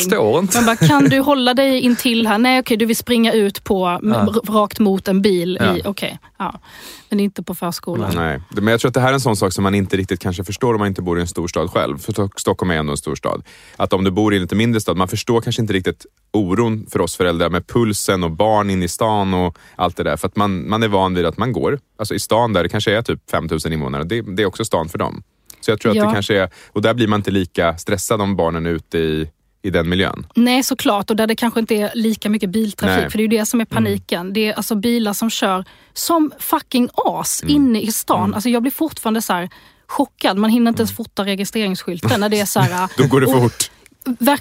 Man 0.55 0.67
bara, 0.67 0.77
kan 0.77 1.05
du 1.05 1.21
hålla 1.21 1.55
dig 1.55 1.81
in 1.81 1.97
till 1.97 2.27
här? 2.27 2.39
Nej 2.39 2.61
okej, 2.61 2.77
du 2.77 2.87
vill 2.87 2.97
springa 2.97 3.33
ut 3.33 3.65
på, 3.65 3.87
m- 4.03 4.15
rakt 4.49 4.79
mot 4.79 5.09
en 5.09 5.23
bil. 5.23 5.59
Ja. 5.61 5.77
Okej, 5.91 6.19
ja. 6.39 6.61
Men 7.09 7.21
inte 7.21 7.43
på 7.43 7.55
förskolan. 7.55 8.13
Nej, 8.17 8.41
det- 8.51 8.61
men 8.61 8.71
jag 8.71 8.81
tror 8.81 8.89
att 8.89 8.95
det 8.95 9.01
här 9.01 9.09
är 9.09 9.13
en 9.13 9.21
sån 9.21 9.37
sak 9.37 9.53
som 9.53 9.63
man 9.65 9.75
inte 9.75 9.97
riktigt 9.97 10.21
kanske 10.21 10.45
förstår 10.45 10.75
om 10.75 10.79
man 10.79 10.89
inte 10.89 11.03
bor 11.03 11.19
i 11.19 11.21
en 11.21 11.27
storstad 11.29 11.71
själv. 11.71 11.99
För 11.99 12.13
Stock- 12.13 12.41
Stockholm 12.41 12.71
är 12.71 12.77
ändå 12.77 12.91
en 12.91 12.97
storstad. 12.97 13.43
Att 13.77 13.93
om 13.93 14.05
du 14.05 14.11
bor 14.11 14.35
i 14.35 14.36
en 14.37 14.43
lite 14.43 14.55
mindre 14.55 14.81
stad, 14.81 14.97
man 14.97 15.09
förstår 15.09 15.41
kanske 15.41 15.63
inte 15.63 15.73
riktigt 15.75 16.07
oron 16.33 16.87
för 16.91 17.01
oss 17.01 17.17
föräldrar 17.17 17.51
med 17.51 17.67
pulsen 17.67 18.25
och 18.25 18.31
barn 18.31 18.71
in 18.71 18.83
i 18.83 18.89
stan 18.89 19.35
och 19.35 19.59
allt 19.77 19.97
det 19.97 20.03
där. 20.03 20.17
För 20.17 20.29
att 20.29 20.37
man, 20.37 20.69
man 20.69 20.83
är 20.83 20.89
van 20.89 21.15
vid 21.15 21.27
att 21.27 21.39
man 21.39 21.53
går, 21.53 21.79
alltså 21.99 22.15
i 22.15 22.19
stan 22.19 22.53
där 22.53 22.63
det 22.63 22.69
kanske 22.69 22.97
är 22.97 23.03
typ 23.03 23.31
5000 23.31 23.73
invånare, 23.73 24.05
det, 24.05 24.23
det 24.37 24.43
är 24.43 24.47
också 24.47 24.65
stan 24.65 24.89
för 24.89 24.99
dem. 24.99 25.23
Så 25.61 25.71
jag 25.71 25.81
tror 25.81 25.91
att 25.91 25.97
Ja. 25.97 26.07
det 26.07 26.13
kanske 26.13 26.43
är, 26.43 26.51
och 26.69 26.83
där 26.83 26.95
blir 26.95 27.07
man 27.09 27.21
inte 27.21 27.31
lika 27.31 27.79
stressad 27.79 28.21
om 28.21 28.37
barnen 28.37 28.67
är 28.67 28.71
ute 28.71 28.99
i, 28.99 29.31
i 29.63 29.71
den 29.71 29.89
miljön. 29.89 30.27
Nej 30.35 30.63
såklart, 30.63 31.11
och 31.11 31.17
där 31.17 31.27
det 31.27 31.37
kanske 31.37 31.61
inte 31.61 31.75
är 31.75 31.91
lika 31.95 32.31
mycket 32.31 32.51
biltrafik. 32.51 33.01
Nej. 33.01 33.11
För 33.11 33.19
det 33.19 33.23
är 33.23 33.29
ju 33.33 33.39
det 33.39 33.47
som 33.47 33.61
är 33.61 33.65
paniken. 33.65 34.33
Det 34.33 34.47
är 34.49 34.53
alltså 34.53 34.75
bilar 34.75 35.13
som 35.13 35.31
kör 35.31 35.65
som 35.93 36.33
fucking 36.39 36.89
as 36.95 37.43
inne 37.47 37.81
i 37.81 37.93
stan. 37.93 38.35
Alltså 38.35 38.49
jag 38.49 38.63
blir 38.63 38.73
fortfarande 38.73 39.23
så 39.23 39.33
här 39.33 39.49
chockad. 39.87 40.37
Man 40.37 40.51
hinner 40.51 40.69
inte 40.69 40.81
ens 40.81 40.97
fota 40.97 41.25
registreringsskylten 41.25 42.21
när 42.21 42.29
det 42.29 42.41
är 42.41 42.45
så 42.47 42.61
här... 42.61 42.91
Då 42.99 43.07
går 43.07 43.21
det 43.21 43.27
fort. 43.27 43.71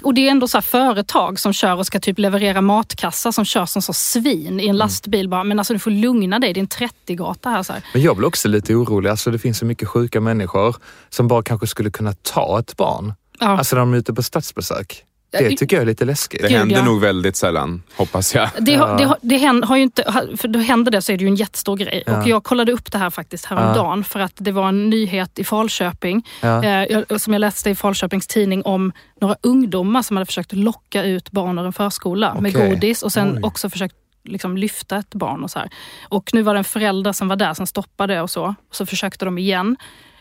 Och 0.02 0.14
det 0.14 0.26
är 0.26 0.30
ändå 0.30 0.48
så 0.48 0.56
här 0.56 0.62
företag 0.62 1.40
som 1.40 1.52
kör 1.52 1.74
och 1.74 1.86
ska 1.86 2.00
typ 2.00 2.18
leverera 2.18 2.60
matkassar 2.60 3.32
som 3.32 3.44
kör 3.44 3.66
som 3.66 3.82
så 3.82 3.92
svin 3.92 4.60
i 4.60 4.68
en 4.68 4.76
lastbil. 4.76 5.28
Bara, 5.28 5.44
men 5.44 5.58
alltså 5.58 5.72
du 5.72 5.78
får 5.78 5.90
lugna 5.90 6.38
dig, 6.38 6.52
det 6.52 6.60
är 6.60 6.62
en 6.62 6.68
30-gata 6.68 7.50
här. 7.50 7.56
Här. 7.72 7.82
Men 7.92 8.02
jag 8.02 8.16
blir 8.16 8.28
också 8.28 8.48
lite 8.48 8.74
orolig. 8.74 9.10
Alltså, 9.10 9.30
det 9.30 9.38
finns 9.38 9.58
så 9.58 9.66
mycket 9.66 9.88
sjuka 9.88 10.20
människor 10.20 10.76
som 11.08 11.28
bara 11.28 11.42
kanske 11.42 11.66
skulle 11.66 11.90
kunna 11.90 12.12
ta 12.12 12.58
ett 12.58 12.76
barn. 12.76 13.14
Ja. 13.40 13.58
Alltså 13.58 13.76
när 13.76 13.80
de 13.80 13.94
är 13.94 13.98
ute 13.98 14.14
på 14.14 14.22
statsbesök. 14.22 15.04
Det 15.38 15.50
Ja, 15.50 15.56
tycker 15.56 15.76
jag 15.76 15.82
är 15.82 15.86
lite 15.86 16.04
läskigt. 16.04 16.42
Det 16.42 16.48
Gud, 16.48 16.58
händer 16.58 16.76
ja. 16.76 16.84
nog 16.84 17.00
väldigt 17.00 17.36
sällan, 17.36 17.82
hoppas 17.96 18.34
jag. 18.34 18.48
Det, 18.58 18.74
har, 18.74 18.98
det, 18.98 19.16
det 19.22 19.36
händer, 19.36 19.68
har 19.68 19.76
ju 19.76 19.82
inte, 19.82 20.02
för 20.36 20.48
då 20.48 20.58
händer 20.58 20.92
det 20.92 21.02
så 21.02 21.12
är 21.12 21.16
det 21.16 21.24
ju 21.24 21.28
en 21.28 21.36
jättestor 21.36 21.76
grej. 21.76 22.02
Ja. 22.06 22.20
Och 22.20 22.28
jag 22.28 22.44
kollade 22.44 22.72
upp 22.72 22.92
det 22.92 22.98
här 22.98 23.10
faktiskt 23.10 23.44
häromdagen 23.44 24.04
för 24.04 24.20
att 24.20 24.32
det 24.34 24.52
var 24.52 24.68
en 24.68 24.90
nyhet 24.90 25.38
i 25.38 25.44
Falköping. 25.44 26.26
Ja. 26.40 26.64
Eh, 26.64 27.16
som 27.16 27.32
jag 27.32 27.40
läste 27.40 27.70
i 27.70 27.74
Falköpings 27.74 28.26
tidning 28.26 28.62
om 28.62 28.92
några 29.20 29.36
ungdomar 29.42 30.02
som 30.02 30.16
hade 30.16 30.26
försökt 30.26 30.52
locka 30.52 31.04
ut 31.04 31.30
barn 31.30 31.58
ur 31.58 31.66
en 31.66 31.72
förskola 31.72 32.40
med 32.40 32.56
Okej. 32.56 32.70
godis 32.70 33.02
och 33.02 33.12
sen 33.12 33.36
Oj. 33.36 33.40
också 33.42 33.70
försökt 33.70 33.94
liksom 34.24 34.56
lyfta 34.56 34.96
ett 34.96 35.14
barn. 35.14 35.44
Och 35.44 35.50
så 35.50 35.58
här. 35.58 35.68
Och 36.08 36.30
nu 36.32 36.42
var 36.42 36.54
det 36.54 36.60
en 36.60 36.64
förälder 36.64 37.12
som 37.12 37.28
var 37.28 37.36
där 37.36 37.54
som 37.54 37.66
stoppade 37.66 38.20
och 38.20 38.30
så. 38.30 38.54
Så 38.70 38.86
försökte 38.86 39.24
de 39.24 39.38
igen. 39.38 39.76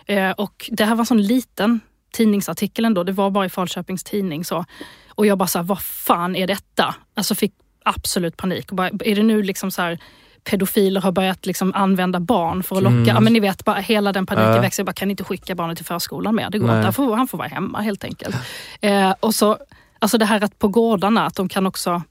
Eh, 0.05 0.31
och 0.31 0.69
det 0.71 0.85
här 0.85 0.95
var 0.95 1.01
en 1.01 1.05
sån 1.05 1.21
liten 1.21 1.79
tidningsartikel 2.13 2.85
ändå. 2.85 3.03
Det 3.03 3.11
var 3.11 3.29
bara 3.29 3.45
i 3.45 3.49
Falköpings 3.49 4.03
tidning. 4.03 4.45
Så. 4.45 4.65
Och 5.15 5.25
jag 5.25 5.37
bara 5.37 5.47
så 5.47 5.59
här, 5.59 5.63
vad 5.63 5.81
fan 5.81 6.35
är 6.35 6.47
detta? 6.47 6.95
Alltså 7.15 7.35
fick 7.35 7.53
absolut 7.85 8.37
panik. 8.37 8.69
Och 8.69 8.75
bara, 8.75 8.87
är 8.87 9.15
det 9.15 9.23
nu 9.23 9.43
liksom 9.43 9.71
så 9.71 9.81
här 9.81 9.99
pedofiler 10.43 11.01
har 11.01 11.11
börjat 11.11 11.45
liksom 11.45 11.73
använda 11.75 12.19
barn 12.19 12.63
för 12.63 12.75
att 12.77 12.83
locka. 12.83 13.03
Ja, 13.07 13.19
men 13.19 13.33
ni 13.33 13.39
vet, 13.39 13.65
bara 13.65 13.75
hela 13.79 14.13
den 14.13 14.25
paniken 14.25 14.55
Ja. 14.55 14.61
växer. 14.61 14.81
Jag 14.81 14.85
bara, 14.85 14.93
kan 14.93 15.11
inte 15.11 15.23
skicka 15.23 15.55
barnet 15.55 15.77
till 15.77 15.85
förskolan 15.85 16.35
mer? 16.35 16.49
Det 16.49 16.59
går 16.59 16.67
Nej. 16.67 16.75
inte. 16.75 16.85
Han 16.85 16.93
får, 16.93 17.15
han 17.15 17.27
får 17.27 17.37
vara 17.37 17.47
hemma 17.47 17.81
helt 17.81 18.03
enkelt. 18.03 18.35
Eh, 18.81 19.13
och 19.19 19.35
så, 19.35 19.57
alltså 19.99 20.17
det 20.17 20.25
här 20.25 20.43
att 20.43 20.59
på 20.59 20.67
gårdarna, 20.67 21.25
att 21.25 21.35
de 21.35 21.49
kan 21.49 21.65
också 21.65 22.01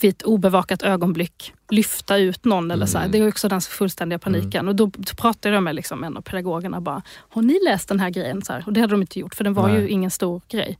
vid 0.00 0.10
ett 0.10 0.22
obevakat 0.22 0.82
ögonblick 0.82 1.52
lyfta 1.70 2.16
ut 2.16 2.44
någon. 2.44 2.70
Eller 2.70 2.86
så 2.86 2.98
här. 2.98 3.08
Det 3.08 3.18
är 3.18 3.28
också 3.28 3.48
den 3.48 3.60
fullständiga 3.60 4.18
paniken. 4.18 4.68
Och 4.68 4.76
då, 4.76 4.86
då 4.96 5.14
pratade 5.16 5.54
jag 5.54 5.62
med 5.62 5.74
liksom 5.74 6.04
en 6.04 6.16
av 6.16 6.20
pedagogerna. 6.20 6.80
Bara, 6.80 7.02
har 7.28 7.42
ni 7.42 7.58
läst 7.64 7.88
den 7.88 8.00
här 8.00 8.10
grejen? 8.10 8.42
Så 8.42 8.52
här. 8.52 8.62
Och 8.66 8.72
det 8.72 8.80
hade 8.80 8.92
de 8.94 9.00
inte 9.00 9.18
gjort, 9.18 9.34
för 9.34 9.44
den 9.44 9.54
var 9.54 9.68
ju 9.68 9.78
Nej. 9.78 9.88
ingen 9.88 10.10
stor 10.10 10.42
grej. 10.48 10.78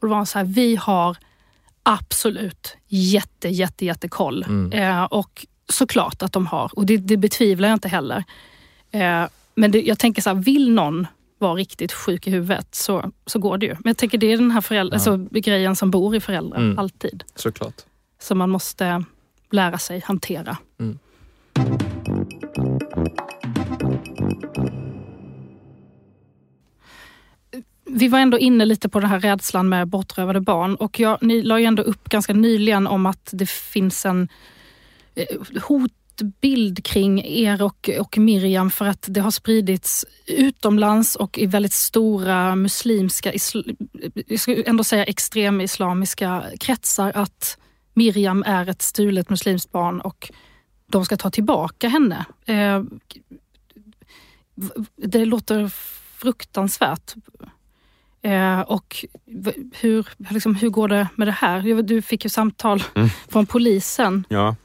Och 0.00 0.08
det 0.08 0.14
var 0.14 0.24
så 0.24 0.38
här, 0.38 0.46
vi 0.46 0.76
har 0.76 1.16
absolut 1.82 2.76
jätte, 2.86 3.48
jätte, 3.48 3.84
jättekoll. 3.84 4.44
Eh, 4.72 5.04
och 5.04 5.46
såklart 5.68 6.22
att 6.22 6.32
de 6.32 6.46
har. 6.46 6.70
Och 6.76 6.86
det, 6.86 6.96
det 6.96 7.16
betvivlar 7.16 7.68
jag 7.68 7.76
inte 7.76 7.88
heller. 7.88 8.24
Eh, 8.90 9.24
men 9.54 9.70
det, 9.70 9.82
jag 9.82 9.98
tänker 9.98 10.22
så 10.22 10.30
här, 10.30 10.36
vill 10.36 10.70
någon 10.72 11.06
vara 11.38 11.54
riktigt 11.54 11.92
sjuk 11.92 12.26
i 12.26 12.30
huvudet 12.30 12.74
så, 12.74 13.10
så 13.26 13.38
går 13.38 13.58
det 13.58 13.66
ju. 13.66 13.72
Men 13.72 13.82
jag 13.90 13.96
tänker 13.96 14.18
det 14.18 14.32
är 14.32 14.36
den 14.36 14.50
här 14.50 14.60
föräldrar, 14.60 14.94
alltså, 14.96 15.16
grejen 15.30 15.76
som 15.76 15.90
bor 15.90 16.16
i 16.16 16.20
föräldrar, 16.20 16.58
Mm. 16.58 16.78
alltid. 16.78 17.24
Såklart. 17.34 17.74
Som 18.22 18.38
man 18.38 18.50
måste 18.50 19.04
lära 19.50 19.78
sig 19.78 20.00
hantera. 20.04 20.56
Vi 27.98 28.08
var 28.08 28.18
ändå 28.18 28.38
inne 28.38 28.64
lite 28.64 28.88
på 28.88 29.00
den 29.00 29.10
här 29.10 29.20
rädslan 29.20 29.68
med 29.68 29.88
bortrövade 29.88 30.40
barn 30.40 30.74
och 30.74 31.00
jag, 31.00 31.18
ni 31.22 31.42
la 31.42 31.60
ju 31.60 31.66
ändå 31.66 31.82
upp 31.82 32.08
ganska 32.08 32.32
nyligen 32.32 32.86
om 32.86 33.06
att 33.06 33.30
det 33.32 33.50
finns 33.50 34.06
en 34.06 34.28
eh, 35.14 35.60
hotbild 35.62 36.84
kring 36.84 37.24
er 37.24 37.62
och, 37.62 37.90
och 38.00 38.18
Miriam 38.18 38.70
för 38.70 38.86
att 38.86 39.04
det 39.08 39.20
har 39.20 39.30
spridits 39.30 40.04
utomlands 40.26 41.16
och 41.16 41.38
i 41.38 41.46
väldigt 41.46 41.72
stora 41.72 42.56
muslimska, 42.56 43.32
jag 44.26 44.40
skulle 44.40 44.62
ändå 44.62 44.84
säga 44.84 45.04
extremislamiska 45.04 46.44
kretsar 46.60 47.12
att 47.14 47.58
Miriam 47.94 48.42
är 48.46 48.68
ett 48.68 48.82
stulet 48.82 49.30
muslimskt 49.30 49.72
barn 49.72 50.00
och 50.00 50.30
de 50.86 51.04
ska 51.04 51.16
ta 51.16 51.30
tillbaka 51.30 51.88
henne. 51.88 52.24
Eh, 52.46 52.82
det 54.96 55.24
låter 55.24 55.68
fruktansvärt. 56.18 57.14
Eh, 58.26 58.60
och 58.60 58.96
hur, 59.72 60.08
liksom, 60.30 60.54
hur 60.54 60.68
går 60.68 60.88
det 60.88 61.08
med 61.14 61.28
det 61.28 61.32
här? 61.32 61.82
Du 61.82 62.02
fick 62.02 62.24
ju 62.24 62.30
samtal 62.30 62.82
Mm. 62.94 63.08
från 63.28 63.46
polisen. 63.46 64.24
Ja. 64.28 64.56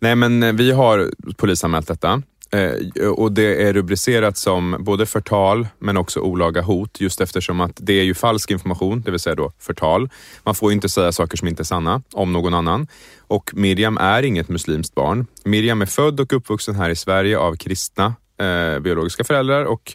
Nej 0.00 0.16
men 0.16 0.42
eh, 0.42 0.52
vi 0.52 0.72
har 0.72 1.10
polisanmält 1.36 1.88
detta. 1.88 2.22
Eh, 2.52 3.08
och 3.08 3.32
det 3.32 3.68
är 3.68 3.72
rubricerat 3.72 4.36
som 4.38 4.76
både 4.80 5.06
förtal 5.06 5.68
men 5.78 5.96
också 5.96 6.20
olaga 6.20 6.62
hot 6.62 7.00
just 7.00 7.20
eftersom 7.20 7.60
att 7.60 7.72
det 7.76 7.92
är 7.92 8.04
ju 8.04 8.14
falsk 8.14 8.50
information, 8.50 9.00
det 9.00 9.10
vill 9.10 9.20
säga 9.20 9.34
då 9.34 9.52
förtal. 9.58 10.08
Man 10.44 10.54
får 10.54 10.70
ju 10.70 10.74
inte 10.74 10.88
säga 10.88 11.12
saker 11.12 11.36
som 11.36 11.48
inte 11.48 11.62
är 11.62 11.64
sanna 11.64 12.02
om 12.12 12.32
någon 12.32 12.54
annan. 12.54 12.86
Och 13.18 13.50
Miriam 13.54 13.98
är 13.98 14.22
inget 14.22 14.48
muslimskt 14.48 14.94
barn. 14.94 15.26
Miriam 15.44 15.82
är 15.82 15.86
född 15.86 16.20
och 16.20 16.32
uppvuxen 16.32 16.74
här 16.74 16.90
i 16.90 16.96
Sverige 16.96 17.38
av 17.38 17.56
kristna 17.56 18.14
eh, 18.40 18.78
biologiska 18.80 19.24
föräldrar 19.24 19.64
och 19.64 19.92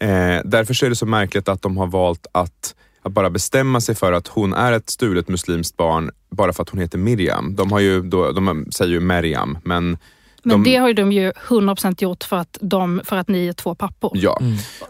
eh, 0.00 0.40
därför 0.44 0.74
så 0.74 0.86
är 0.86 0.90
det 0.90 0.96
så 0.96 1.06
märkligt 1.06 1.48
att 1.48 1.62
de 1.62 1.76
har 1.76 1.86
valt 1.86 2.26
att 2.32 2.74
att 3.02 3.12
bara 3.12 3.30
bestämma 3.30 3.80
sig 3.80 3.94
för 3.94 4.12
att 4.12 4.28
hon 4.28 4.54
är 4.54 4.72
ett 4.72 4.90
stulet 4.90 5.28
muslimskt 5.28 5.76
barn 5.76 6.10
bara 6.30 6.52
för 6.52 6.62
att 6.62 6.68
hon 6.68 6.80
heter 6.80 6.98
Miriam. 6.98 7.56
De, 7.56 7.72
har 7.72 7.80
ju 7.80 8.02
då, 8.02 8.32
de 8.32 8.66
säger 8.70 8.92
ju 8.92 9.00
Meriam, 9.00 9.58
men 9.64 9.98
men 10.42 10.62
De- 10.62 10.70
det 10.70 10.76
har 10.76 10.88
ju 10.88 10.94
de 10.94 11.12
ju 11.12 11.30
100% 11.48 12.02
gjort 12.02 12.24
för 12.24 12.36
att, 12.36 12.58
de, 12.60 13.00
för 13.04 13.16
att 13.16 13.28
ni 13.28 13.46
är 13.46 13.52
två 13.52 13.74
pappor. 13.74 14.10
Ja, 14.14 14.40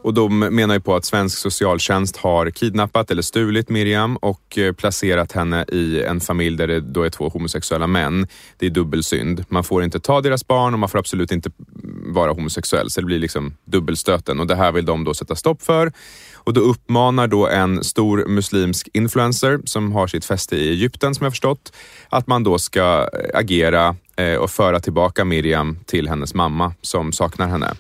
och 0.03 0.15
de 0.15 0.39
menar 0.39 0.75
ju 0.75 0.81
på 0.81 0.95
att 0.97 1.05
svensk 1.05 1.39
socialtjänst 1.39 2.17
har 2.17 2.51
kidnappat 2.51 3.11
eller 3.11 3.23
stulit 3.23 3.69
Miriam 3.69 4.17
och 4.17 4.59
eh, 4.59 4.73
placerat 4.73 5.33
henne 5.33 5.65
i 5.73 6.03
en 6.03 6.21
familj 6.21 6.57
där 6.57 6.67
det 6.67 6.81
då 6.81 7.03
är 7.03 7.11
två 7.11 7.29
homosexuella 7.29 7.87
män. 7.87 8.27
Det 8.57 8.67
är 8.67 8.71
dubbelsynd. 8.71 9.45
Man 9.49 9.65
får 9.65 9.85
inte 9.85 10.01
ta 10.01 10.21
deras 10.21 10.47
barn 10.47 10.73
och 10.75 10.81
man 10.81 10.89
får 10.89 10.99
absolut 10.99 11.33
inte 11.33 11.51
vara 12.07 12.33
homosexuell. 12.33 12.91
Så 12.91 13.01
det 13.01 13.07
blir 13.07 13.19
liksom 13.19 13.55
dubbelstöten 13.65 14.41
och 14.41 14.47
det 14.47 14.55
här 14.57 14.73
vill 14.73 14.85
de 14.85 15.05
då 15.05 15.15
sätta 15.15 15.37
stopp 15.37 15.63
för. 15.63 15.93
Och 16.45 16.53
då 16.53 16.61
uppmanar 16.61 17.27
då 17.27 17.49
en 17.49 17.85
stor 17.85 18.25
muslimsk 18.29 18.89
influencer 18.93 19.61
som 19.65 19.93
har 19.93 20.07
sitt 20.07 20.25
fäste 20.25 20.57
i 20.57 20.69
Egypten 20.69 21.15
som 21.15 21.25
jag 21.25 21.33
förstått, 21.33 21.73
att 22.09 22.27
man 22.27 22.45
då 22.45 22.59
ska 22.59 23.09
eh, 23.13 23.39
agera 23.39 23.97
eh, 24.17 24.35
och 24.35 24.51
föra 24.51 24.81
tillbaka 24.81 25.25
Miriam 25.25 25.79
till 25.87 26.09
hennes 26.09 26.35
mamma 26.35 26.75
som 26.81 27.13
saknar 27.13 27.49
henne. 27.49 27.75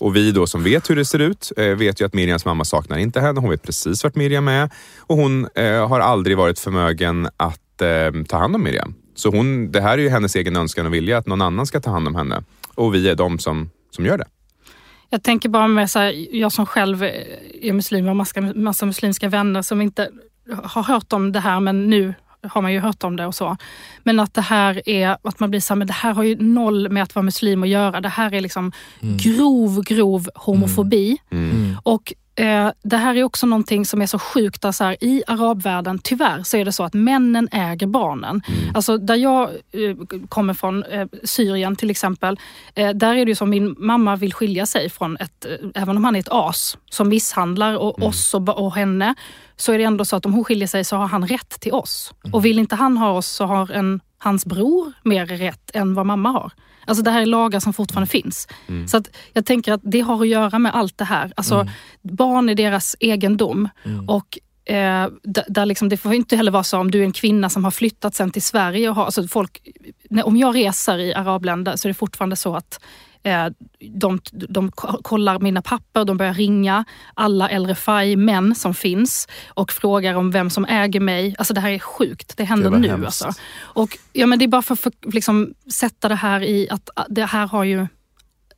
Och 0.00 0.16
vi 0.16 0.32
då 0.32 0.46
som 0.46 0.64
vet 0.64 0.90
hur 0.90 0.96
det 0.96 1.04
ser 1.04 1.18
ut 1.18 1.52
eh, 1.56 1.66
vet 1.66 2.00
ju 2.00 2.04
att 2.04 2.14
Miriams 2.14 2.44
mamma 2.44 2.64
saknar 2.64 2.98
inte 2.98 3.20
henne. 3.20 3.40
Hon 3.40 3.50
vet 3.50 3.62
precis 3.62 4.04
vart 4.04 4.14
Miriam 4.14 4.48
är 4.48 4.70
och 4.98 5.16
hon 5.16 5.48
har 5.88 6.00
aldrig 6.00 6.36
varit 6.36 6.58
förmögen 6.58 7.28
att 7.36 7.58
ta 8.28 8.36
hand 8.36 8.54
om 8.54 8.62
Miriam. 8.62 8.94
Så 9.14 9.30
hon, 9.30 9.72
det 9.72 9.80
här 9.80 9.98
är 9.98 10.02
ju 10.02 10.08
hennes 10.08 10.36
egen 10.36 10.56
önskan 10.56 10.86
och 10.86 10.94
vilja 10.94 11.18
att 11.18 11.26
någon 11.26 11.42
annan 11.42 11.66
ska 11.66 11.80
ta 11.80 11.90
hand 11.90 12.08
om 12.08 12.14
henne. 12.14 12.42
Och 12.74 12.94
vi 12.94 13.08
är 13.08 13.14
de 13.14 13.38
som, 13.38 13.70
som 13.90 14.06
gör 14.06 14.18
det. 14.18 14.26
Jag 15.12 15.22
tänker 15.22 15.48
bara 15.48 15.68
med 15.68 15.90
så 15.90 15.98
här, 15.98 16.36
jag 16.36 16.52
som 16.52 16.66
själv 16.66 17.02
är 17.62 17.72
muslim 17.72 18.04
och 18.04 18.08
har 18.08 18.14
massa, 18.14 18.40
massa 18.40 18.86
muslimska 18.86 19.28
vänner 19.28 19.62
som 19.62 19.82
inte 19.82 20.10
har 20.62 20.82
hört 20.82 21.12
om 21.12 21.32
det 21.32 21.40
här 21.40 21.60
men 21.60 21.90
nu 21.90 22.14
har 22.42 22.62
man 22.62 22.72
ju 22.72 22.80
hört 22.80 23.04
om 23.04 23.16
det 23.16 23.26
och 23.26 23.34
så. 23.34 23.56
Men 24.02 24.20
att 24.20 24.34
det 24.34 24.40
här 24.40 24.88
är, 24.88 25.16
att 25.22 25.40
man 25.40 25.50
blir 25.50 25.60
så 25.60 25.74
här, 25.74 25.78
men 25.78 25.86
det 25.86 25.92
här 25.92 26.12
har 26.12 26.22
ju 26.22 26.36
noll 26.36 26.88
med 26.88 27.02
att 27.02 27.14
vara 27.14 27.22
muslim 27.22 27.62
att 27.62 27.68
göra. 27.68 28.00
Det 28.00 28.08
här 28.08 28.34
är 28.34 28.40
liksom 28.40 28.72
grov, 29.00 29.82
grov 29.84 30.28
homofobi. 30.34 31.18
Och 31.82 32.12
eh, 32.12 32.18
det 32.82 32.96
här 32.96 33.14
är 33.14 33.24
också 33.24 33.46
någonting 33.46 33.86
som 33.86 34.02
är 34.02 34.06
så 34.06 34.18
sjukt. 34.18 34.62
Där 34.62 34.72
så 34.72 34.84
här, 34.84 35.04
I 35.04 35.22
arabvärlden, 35.26 35.98
tyvärr, 35.98 36.42
så 36.42 36.56
är 36.56 36.64
det 36.64 36.72
så 36.72 36.84
att 36.84 36.94
männen 36.94 37.48
äger 37.52 37.86
barnen. 37.86 38.42
Alltså 38.74 38.98
där 38.98 39.14
jag 39.14 39.42
eh, 39.50 39.96
kommer 40.28 40.54
från, 40.54 40.84
eh, 40.84 41.06
Syrien 41.24 41.76
till 41.76 41.90
exempel, 41.90 42.38
eh, 42.74 42.90
där 42.90 43.14
är 43.14 43.24
det 43.24 43.30
ju 43.30 43.34
som 43.34 43.50
min 43.50 43.74
mamma 43.78 44.16
vill 44.16 44.34
skilja 44.34 44.66
sig 44.66 44.90
från 44.90 45.16
ett, 45.16 45.44
eh, 45.44 45.82
även 45.82 45.96
om 45.96 46.04
han 46.04 46.16
är 46.16 46.20
ett 46.20 46.28
as 46.30 46.78
som 46.90 47.08
misshandlar 47.08 47.76
och, 47.76 48.02
oss 48.02 48.34
och, 48.34 48.48
och 48.48 48.74
henne, 48.74 49.14
så 49.56 49.72
är 49.72 49.78
det 49.78 49.84
ändå 49.84 50.04
så 50.04 50.16
att 50.16 50.26
om 50.26 50.32
hon 50.32 50.44
skiljer 50.44 50.68
sig 50.68 50.84
så 50.84 50.96
har 50.96 51.06
han 51.06 51.26
rätt 51.26 51.60
till 51.60 51.72
oss. 51.72 52.14
Och 52.32 52.44
vill 52.44 52.58
inte 52.58 52.74
han 52.74 52.96
ha 52.98 53.10
oss 53.10 53.26
så 53.26 53.44
har 53.44 53.70
en, 53.70 54.00
hans 54.18 54.46
bror 54.46 54.92
mer 55.02 55.26
rätt 55.26 55.70
än 55.74 55.94
vad 55.94 56.06
mamma 56.06 56.28
har. 56.28 56.52
Alltså 56.86 57.04
det 57.04 57.10
här 57.10 57.22
är 57.22 57.26
lagar 57.26 57.60
som 57.60 57.72
fortfarande 57.72 58.10
finns. 58.10 58.48
Så 58.86 58.96
att 58.96 59.10
jag 59.32 59.46
tänker 59.46 59.72
att 59.72 59.80
det 59.84 60.00
har 60.00 60.22
att 60.22 60.28
göra 60.28 60.58
med 60.58 60.74
allt 60.74 60.98
det 60.98 61.04
här. 61.04 61.32
Alltså 61.36 61.66
barn 62.02 62.48
är 62.48 62.54
deras 62.54 62.96
egendom. 63.00 63.68
Och 64.08 64.38
eh, 64.74 65.08
där, 65.48 65.66
liksom, 65.66 65.88
det 65.88 65.96
får 65.96 66.14
inte 66.14 66.36
heller 66.36 66.52
vara 66.52 66.64
så 66.64 66.78
om 66.78 66.90
du 66.90 67.00
är 67.00 67.04
en 67.04 67.12
kvinna 67.12 67.48
som 67.48 67.64
har 67.64 67.70
flyttat 67.70 68.14
sen 68.14 68.30
till 68.30 68.42
Sverige. 68.42 68.88
Och 68.88 68.96
har, 68.96 69.04
alltså 69.04 69.28
folk, 69.28 69.60
när, 70.10 70.26
om 70.26 70.36
jag 70.36 70.54
reser 70.54 70.98
i 70.98 71.14
arabländer 71.14 71.76
så 71.76 71.88
är 71.88 71.90
det 71.90 71.94
fortfarande 71.94 72.36
så 72.36 72.56
att 72.56 72.80
de, 73.94 74.20
de 74.32 74.70
ko- 74.70 75.02
kollar 75.02 75.38
mina 75.40 75.62
papper, 75.62 76.04
de 76.04 76.16
börjar 76.16 76.34
ringa 76.34 76.84
alla 77.14 77.48
äldre 77.50 77.74
FAI-män 77.74 78.54
som 78.54 78.74
finns 78.74 79.28
och 79.48 79.72
frågar 79.72 80.14
om 80.14 80.30
vem 80.30 80.50
som 80.50 80.64
äger 80.64 81.00
mig. 81.00 81.34
Alltså 81.38 81.54
det 81.54 81.60
här 81.60 81.70
är 81.70 81.78
sjukt, 81.78 82.36
det 82.36 82.44
händer 82.44 82.70
Det 82.70 82.78
nu. 82.78 82.88
hemskt. 82.88 83.22
Alltså. 83.24 83.40
Och, 83.58 83.98
ja, 84.12 84.26
men 84.26 84.38
det 84.38 84.44
är 84.44 84.48
bara 84.48 84.62
för 84.62 84.74
att 84.74 85.14
liksom, 85.14 85.54
sätta 85.72 86.08
det 86.08 86.14
här 86.14 86.42
i 86.42 86.68
att 86.70 86.90
det 87.08 87.24
här 87.26 87.46
har 87.46 87.64
ju 87.64 87.86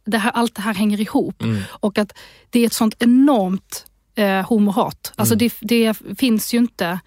det 0.07 0.19
här, 0.19 0.31
allt 0.31 0.55
det 0.55 0.63
här 0.63 0.75
hänger 0.75 1.01
ihop. 1.01 1.43
Och 1.71 1.99
att 1.99 2.13
det 2.51 2.61
är 2.61 2.67
ett 2.67 2.73
sånt 2.73 2.95
enormt 2.99 3.87
eh, 4.15 4.41
homohat. 4.49 5.13
Alltså 5.17 5.35
det, 5.35 5.55
det 5.61 5.95
finns 6.19 6.55
ju 6.55 6.59
inte 6.59 7.01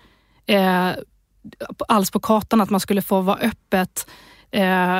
eh, 0.45 0.89
alls 1.87 2.11
på 2.11 2.19
kartan 2.19 2.61
att 2.61 2.69
man 2.69 2.79
skulle 2.79 3.01
få 3.01 3.21
vara 3.21 3.37
öppet 3.37 4.07
eh, 4.51 4.99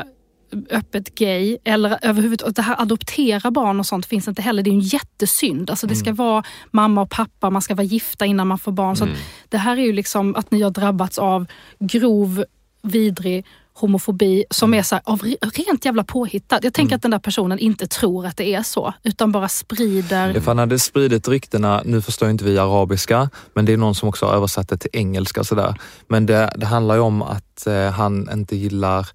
öppet 0.70 1.16
gay 1.16 1.58
eller 1.64 2.00
överhuvudtaget 2.02 2.56
det 2.56 2.62
här 2.62 2.82
adoptera 2.82 3.52
barn 3.52 3.80
och 3.80 3.86
sånt 3.86 4.06
finns 4.06 4.28
inte 4.28 4.42
heller. 4.42 4.64
Det 4.64 4.70
är 4.70 4.74
en 4.74 4.80
jättesynd. 4.80 5.70
Alltså 5.70 5.88
det 5.88 5.96
ska 5.96 6.14
vara 6.14 6.44
mamma 6.72 7.02
och 7.02 7.10
pappa, 7.10 7.50
man 7.50 7.62
ska 7.62 7.76
vara 7.76 7.86
gifta 7.86 8.26
innan 8.26 8.48
man 8.48 8.60
får 8.60 8.72
barn. 8.72 8.96
Så 8.96 9.04
att 9.04 9.10
det 9.50 9.58
här 9.58 9.78
är 9.78 9.82
ju 9.82 9.94
liksom 9.94 10.36
att 10.36 10.52
ni 10.52 10.62
har 10.62 10.72
drabbats 10.72 11.18
av 11.18 11.46
grov, 11.80 12.44
vidrig 12.82 13.46
homofobi 13.74 14.44
som 14.50 14.74
är 14.74 14.84
så 14.84 14.96
här, 14.96 15.02
av 15.06 15.20
re- 15.20 15.52
rent 15.68 15.86
jävla 15.86 16.04
påhittat. 16.04 16.64
Jag 16.64 16.74
tänker 16.74 16.96
att 16.96 17.02
den 17.02 17.12
där 17.12 17.20
personen 17.20 17.60
inte 17.60 17.88
tror 17.88 18.26
att 18.26 18.38
det 18.38 18.54
är 18.54 18.64
så, 18.64 18.94
utan 19.04 19.32
bara 19.32 19.50
sprider... 19.50 20.34
Ja, 20.36 20.42
för 20.42 20.48
han 20.48 20.58
hade 20.58 20.80
spridit 20.80 21.28
ryktena, 21.28 21.82
nu 21.86 22.02
förstår 22.02 22.30
inte 22.30 22.44
vi 22.44 22.58
arabiska, 22.58 23.30
men 23.54 23.66
det 23.66 23.74
är 23.74 23.78
någon 23.78 23.96
som 23.96 24.10
också 24.10 24.26
har 24.26 24.34
översatt 24.34 24.70
det 24.70 24.78
till 24.78 24.90
engelska 24.94 25.44
sådär. 25.44 25.76
Men 26.08 26.26
det, 26.26 26.54
det 26.58 26.66
handlar 26.66 26.96
ju 26.96 27.02
om 27.02 27.22
att 27.22 27.68
eh, 27.68 27.90
han 27.92 28.30
inte 28.34 28.56
gillar 28.56 29.08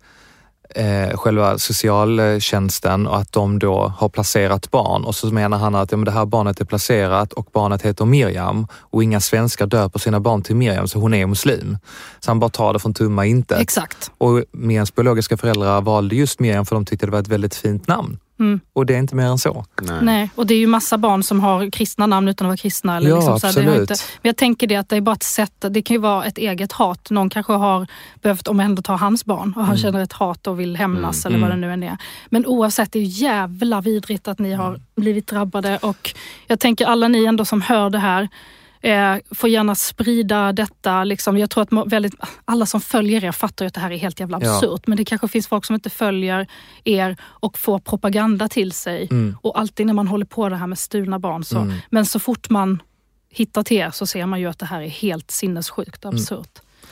eh, 0.75 1.17
själva 1.17 1.59
socialtjänsten 1.59 3.07
och 3.07 3.19
att 3.19 3.33
de 3.33 3.59
då 3.59 3.93
har 3.99 4.09
placerat 4.09 4.71
barn 4.71 5.05
och 5.05 5.15
så 5.15 5.27
menar 5.27 5.59
han 5.59 5.75
att 5.75 5.91
ja, 5.91 5.97
men 5.97 6.05
det 6.05 6.11
här 6.11 6.27
barnet 6.27 6.61
är 6.61 6.65
placerat 6.65 7.33
och 7.33 7.49
barnet 7.53 7.83
heter 7.83 8.05
Miriam 8.05 8.67
och 8.75 9.03
inga 9.03 9.21
svenskar 9.21 9.67
döper 9.67 9.99
sina 9.99 10.21
barn 10.21 10.43
till 10.43 10.57
Miriam 10.57 10.89
så 10.89 10.99
hon 10.99 11.15
är 11.15 11.27
muslim. 11.27 11.79
Så 12.21 12.31
han 12.31 12.41
bara 12.41 12.51
tar 12.51 12.73
det 12.73 12.79
från 12.79 12.95
tomma 12.95 13.27
intet. 13.27 13.61
Exakt. 13.61 14.11
Och 14.19 14.45
Miriams 14.53 14.95
biologiska 14.95 15.37
föräldrar 15.37 15.81
valde 15.81 16.17
just 16.17 16.41
Miriam 16.41 16.67
för 16.67 16.75
de 16.75 16.85
tyckte 16.85 17.07
det 17.07 17.13
var 17.13 17.21
ett 17.21 17.29
väldigt 17.29 17.55
fint 17.55 17.87
namn. 17.87 18.19
Mm. 18.43 18.61
Och 18.73 18.87
det 18.87 18.95
är 18.95 18.99
inte 18.99 19.15
mer 19.15 19.27
än 19.27 19.39
så. 19.39 19.65
Nej. 19.83 19.99
Nej, 20.03 20.31
och 20.35 20.47
det 20.47 20.55
är 20.55 20.59
ju 20.59 20.67
massa 20.67 20.99
barn 20.99 21.23
som 21.23 21.41
har 21.41 21.71
kristna 21.71 22.07
namn 22.07 22.29
utan 22.29 22.47
att 22.47 22.49
vara 22.49 22.57
kristna. 22.57 22.97
Eller 22.97 23.09
Ja, 23.11 23.17
liksom 23.17 23.41
så 23.41 23.47
absolut. 23.47 23.81
inte, 23.81 23.95
men 24.23 24.29
jag 24.29 24.37
tänker 24.37 24.67
det 24.67 24.77
att 24.77 24.89
det 24.89 24.97
är 24.97 25.01
bara 25.01 25.15
ett 25.15 25.23
sätt, 25.23 25.65
det 25.71 25.83
kan 25.83 25.95
ju 25.95 26.01
vara 26.01 26.25
ett 26.25 26.39
eget 26.39 26.73
hat. 26.73 27.11
Någon 27.11 27.31
kanske 27.31 27.53
har 27.53 27.87
behövt 28.23 28.49
omhänderta 28.49 28.93
hans 28.93 29.25
barn 29.25 29.55
och 29.57 29.67
han 29.67 29.77
känner 29.77 30.03
ett 30.03 30.13
hat 30.13 30.47
och 30.47 30.61
vill 30.61 30.77
hämnas 30.77 31.27
eller 31.27 31.39
vad 31.39 31.51
det 31.51 31.57
nu 31.57 31.73
än 31.73 31.83
är. 31.83 31.97
Men 32.31 32.47
oavsett, 32.47 32.93
det 32.93 32.99
är 32.99 33.03
ju 33.03 33.27
jävla 33.27 33.81
vidrigt 33.81 34.29
att 34.29 34.39
ni 34.39 34.53
har 34.53 34.81
blivit 34.97 35.27
drabbade 35.27 35.79
och 35.83 36.15
jag 36.47 36.61
tänker 36.61 36.87
alla 36.87 37.09
ni 37.09 37.25
ändå 37.25 37.45
som 37.45 37.61
hör 37.63 37.91
det 37.91 37.99
här, 37.99 38.29
Eh, 38.83 39.17
får 39.31 39.49
gärna 39.49 39.75
sprida 39.75 40.53
detta. 40.53 41.05
Liksom. 41.05 41.39
Jag 41.39 41.51
tror 41.51 41.63
att 41.83 41.93
väldigt, 41.93 42.15
alla 42.45 42.67
som 42.67 42.81
följer 42.81 43.25
er 43.25 43.33
fattar 43.33 43.67
att 43.67 43.75
det 43.75 43.81
här 43.81 43.91
är 43.91 43.97
helt 43.97 44.21
jävla 44.21 44.39
Ja. 44.43 44.55
absurt. 44.57 44.87
Men 44.87 44.97
det 44.97 45.05
kanske 45.05 45.29
finns 45.29 45.47
folk 45.49 45.65
som 45.65 45.75
inte 45.75 45.91
följer 45.91 46.47
er 46.85 47.17
och 47.23 47.59
får 47.59 47.79
propaganda 47.79 48.49
till 48.49 48.73
sig. 48.73 49.09
Och 49.43 49.59
alltid 49.61 49.87
när 49.87 49.95
man 49.95 50.09
håller 50.09 50.27
på 50.27 50.49
det 50.49 50.57
här 50.57 50.67
med 50.67 50.79
stulna 50.79 51.19
barn. 51.19 51.45
Så, 51.45 51.73
Men 51.91 52.07
så 52.07 52.19
fort 52.19 52.51
man 52.51 52.83
hittar 53.31 53.63
till 53.63 53.77
er 53.77 53.91
så 53.91 54.07
ser 54.07 54.27
man 54.27 54.41
ju 54.41 54.47
att 54.47 54.59
det 54.59 54.67
här 54.67 54.81
är 54.83 54.89
helt 54.89 55.31
sinnessjukt 55.31 56.05
och 56.05 56.15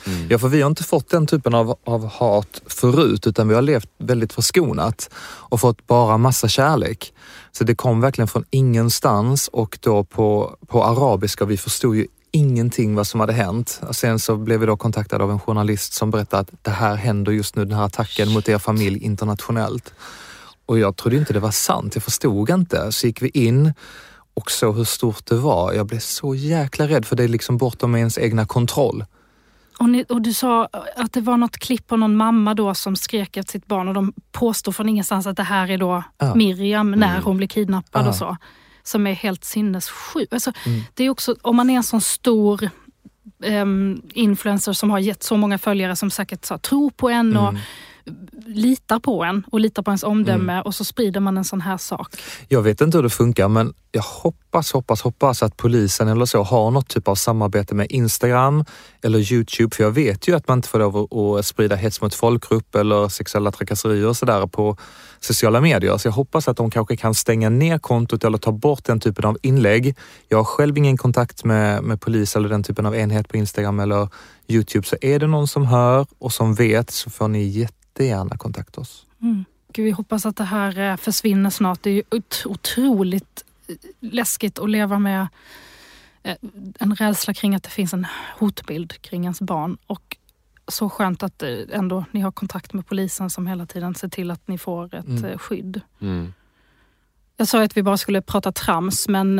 Mm. 0.05 0.27
Ja, 0.29 0.39
för 0.39 0.47
vi 0.47 0.61
har 0.61 0.69
inte 0.69 0.83
fått 0.83 1.09
den 1.09 1.27
typen 1.27 1.55
av, 1.55 1.75
av 1.85 2.05
hat 2.05 2.61
förut 2.67 3.27
utan 3.27 3.47
vi 3.47 3.55
har 3.55 3.61
levt 3.61 3.89
väldigt 3.97 4.33
förskonat 4.33 5.09
och 5.23 5.59
fått 5.59 5.87
bara 5.87 6.17
massa 6.17 6.47
kärlek. 6.47 7.13
Så 7.51 7.63
det 7.63 7.75
kom 7.75 8.01
verkligen 8.01 8.27
från 8.27 8.45
ingenstans 8.49 9.47
och 9.47 9.77
då 9.81 10.03
på, 10.03 10.57
på 10.67 10.83
arabiska. 10.83 11.45
Vi 11.45 11.57
förstod 11.57 11.95
ju 11.95 12.07
ingenting 12.31 12.95
vad 12.95 13.07
som 13.07 13.19
hade 13.19 13.33
hänt. 13.33 13.81
Och 13.87 13.95
sen 13.95 14.19
så 14.19 14.35
blev 14.35 14.59
vi 14.59 14.65
då 14.65 14.77
kontaktade 14.77 15.23
av 15.23 15.31
en 15.31 15.39
journalist 15.39 15.93
som 15.93 16.11
berättade 16.11 16.41
att 16.41 16.51
det 16.61 16.71
här 16.71 16.95
händer 16.95 17.31
just 17.31 17.55
nu, 17.55 17.65
den 17.65 17.77
här 17.77 17.85
attacken 17.85 18.29
mot 18.29 18.49
er 18.49 18.57
familj 18.57 19.03
internationellt. 19.03 19.93
Och 20.65 20.79
jag 20.79 20.95
trodde 20.95 21.17
inte 21.17 21.33
det 21.33 21.39
var 21.39 21.51
sant, 21.51 21.95
jag 21.95 22.03
förstod 22.03 22.49
inte. 22.49 22.91
Så 22.91 23.07
gick 23.07 23.21
vi 23.21 23.29
in 23.29 23.73
och 24.33 24.51
såg 24.51 24.77
hur 24.77 24.83
stort 24.83 25.25
det 25.25 25.35
var. 25.35 25.73
Jag 25.73 25.85
blev 25.85 25.99
så 25.99 26.35
jäkla 26.35 26.87
rädd 26.87 27.05
för 27.05 27.15
det 27.15 27.23
är 27.23 27.27
liksom 27.27 27.57
bortom 27.57 27.95
ens 27.95 28.17
egna 28.17 28.45
kontroll. 28.45 29.05
Och, 29.81 29.89
ni, 29.89 30.05
och 30.09 30.21
du 30.21 30.33
sa 30.33 30.65
att 30.95 31.13
det 31.13 31.21
var 31.21 31.37
något 31.37 31.57
klipp 31.57 31.87
på 31.87 31.97
någon 31.97 32.15
mamma 32.15 32.53
då 32.53 32.73
som 32.73 32.95
skrek 32.95 33.37
efter 33.37 33.51
sitt 33.51 33.65
barn 33.65 33.87
och 33.87 33.93
de 33.93 34.13
påstår 34.31 34.71
från 34.71 34.89
ingenstans 34.89 35.27
att 35.27 35.37
det 35.37 35.43
här 35.43 35.71
är 35.71 35.77
då 35.77 36.03
Ja. 36.17 36.35
Miriam 36.35 36.91
när 36.91 37.21
hon 37.21 37.37
blir 37.37 37.47
kidnappad 37.47 38.05
Ja. 38.05 38.09
och 38.09 38.15
så. 38.15 38.37
som 38.83 39.07
är 39.07 39.13
helt 39.13 39.43
sinnessjuk. 39.43 40.33
Alltså, 40.33 40.51
Mm. 40.65 40.81
Det 40.93 41.03
är 41.03 41.09
också, 41.09 41.35
om 41.41 41.55
man 41.55 41.69
är 41.69 41.73
en 41.75 41.83
sån 41.83 42.01
stor 42.01 42.69
ehm, 43.43 44.01
influencer 44.13 44.73
som 44.73 44.89
har 44.91 44.99
gett 44.99 45.23
så 45.23 45.37
många 45.37 45.57
följare 45.57 45.95
som 45.95 46.09
säkert 46.11 46.45
så, 46.45 46.57
tror 46.57 46.89
på 46.89 47.09
en 47.09 47.37
och 47.37 47.49
Mm. 47.49 47.61
Litar 48.45 48.99
på 48.99 49.23
en 49.23 49.43
och 49.51 49.59
litar 49.59 49.83
på 49.83 49.91
ens 49.91 50.03
omdöme 50.03 50.61
och 50.61 50.75
så 50.75 50.83
sprider 50.83 51.19
man 51.19 51.37
en 51.37 51.43
sån 51.43 51.61
här 51.61 51.77
sak. 51.77 52.15
Jag 52.47 52.61
vet 52.61 52.81
inte 52.81 52.97
hur 52.97 53.03
det 53.03 53.09
funkar 53.09 53.47
men 53.47 53.73
jag 53.91 54.01
hoppas, 54.01 54.71
hoppas, 54.71 55.01
hoppas 55.01 55.43
att 55.43 55.57
polisen 55.57 56.07
eller 56.07 56.25
så 56.25 56.43
har 56.43 56.71
något 56.71 56.87
typ 56.87 57.07
av 57.07 57.15
samarbete 57.15 57.75
med 57.75 57.91
Instagram 57.91 58.65
eller 59.01 59.33
Youtube. 59.33 59.75
För 59.75 59.83
jag 59.83 59.91
vet 59.91 60.27
ju 60.27 60.35
att 60.35 60.47
man 60.47 60.57
inte 60.57 60.67
får 60.69 60.79
lov 60.79 60.97
att- 60.97 61.45
sprida 61.45 61.75
hets 61.75 62.01
mot 62.01 62.15
folkgrupp 62.15 62.75
eller 62.75 63.07
sexuella 63.09 63.51
trakasserier 63.51 64.07
och 64.07 64.17
sådär 64.17 64.47
på 64.47 64.77
sociala 65.19 65.61
medier. 65.61 65.97
Så 65.97 66.07
jag 66.07 66.13
hoppas 66.13 66.47
att 66.47 66.57
de 66.57 66.71
kanske 66.71 66.97
kan 66.97 67.15
stänga 67.15 67.49
ner 67.49 67.77
kontot 67.77 68.23
eller 68.23 68.37
ta 68.37 68.51
bort 68.51 68.83
den 68.85 68.99
typen 68.99 69.25
av 69.25 69.37
inlägg. 69.41 69.95
Jag 70.29 70.37
har 70.37 70.45
själv 70.45 70.77
ingen 70.77 70.97
kontakt 70.97 71.43
med, 71.43 71.83
med 71.83 72.01
polis 72.01 72.35
eller 72.35 72.49
den 72.49 72.63
typen 72.63 72.85
av 72.85 72.95
enhet 72.95 73.27
på 73.27 73.37
Instagram 73.37 73.79
eller 73.79 74.09
Youtube. 74.47 74.87
Så 74.87 74.95
är 75.01 75.19
det 75.19 75.27
någon 75.27 75.47
som 75.47 75.65
hör 75.65 76.05
och 76.19 76.33
som 76.33 76.53
vet 76.53 76.91
så 76.91 77.09
får 77.09 77.27
ni 77.27 77.67
jättegärna 77.95 78.37
kontakta 78.37 78.81
oss. 78.81 79.05
Mm. 79.21 79.45
Gud, 79.73 79.85
vi 79.85 79.91
hoppas 79.91 80.25
att 80.25 80.35
det 80.35 80.43
här 80.43 80.79
eh, 80.79 80.97
försvinner 80.97 81.49
snart. 81.49 81.83
Det 81.83 81.89
är 81.89 81.93
ju 81.93 82.03
ot- 82.11 82.45
otroligt 82.45 83.45
eh, 83.67 83.75
läskigt 83.99 84.59
att 84.59 84.69
leva 84.69 84.99
med 84.99 85.27
eh, 86.23 86.35
en 86.79 86.95
rädsla 86.95 87.33
kring 87.33 87.55
att 87.55 87.63
det 87.63 87.69
finns 87.69 87.93
en 87.93 88.07
hotbild 88.39 89.01
kring 89.01 89.23
ens 89.23 89.41
barn. 89.41 89.77
Och 89.87 90.17
så 90.67 90.89
skönt 90.89 91.23
att 91.23 91.43
ändå 91.71 92.05
ni 92.11 92.19
har 92.19 92.31
kontakt 92.31 92.73
med 92.73 92.87
polisen 92.87 93.29
som 93.29 93.47
hela 93.47 93.65
tiden 93.65 93.95
ser 93.95 94.07
till 94.09 94.31
att 94.31 94.47
ni 94.47 94.57
får 94.57 94.95
ett 94.95 95.05
Mm. 95.05 95.37
skydd. 95.37 95.81
Mm. 96.01 96.33
Jag 97.37 97.47
sa 97.47 97.63
att 97.63 97.77
vi 97.77 97.83
bara 97.83 97.97
skulle 97.97 98.21
prata 98.21 98.51
trams 98.51 99.07
men 99.07 99.35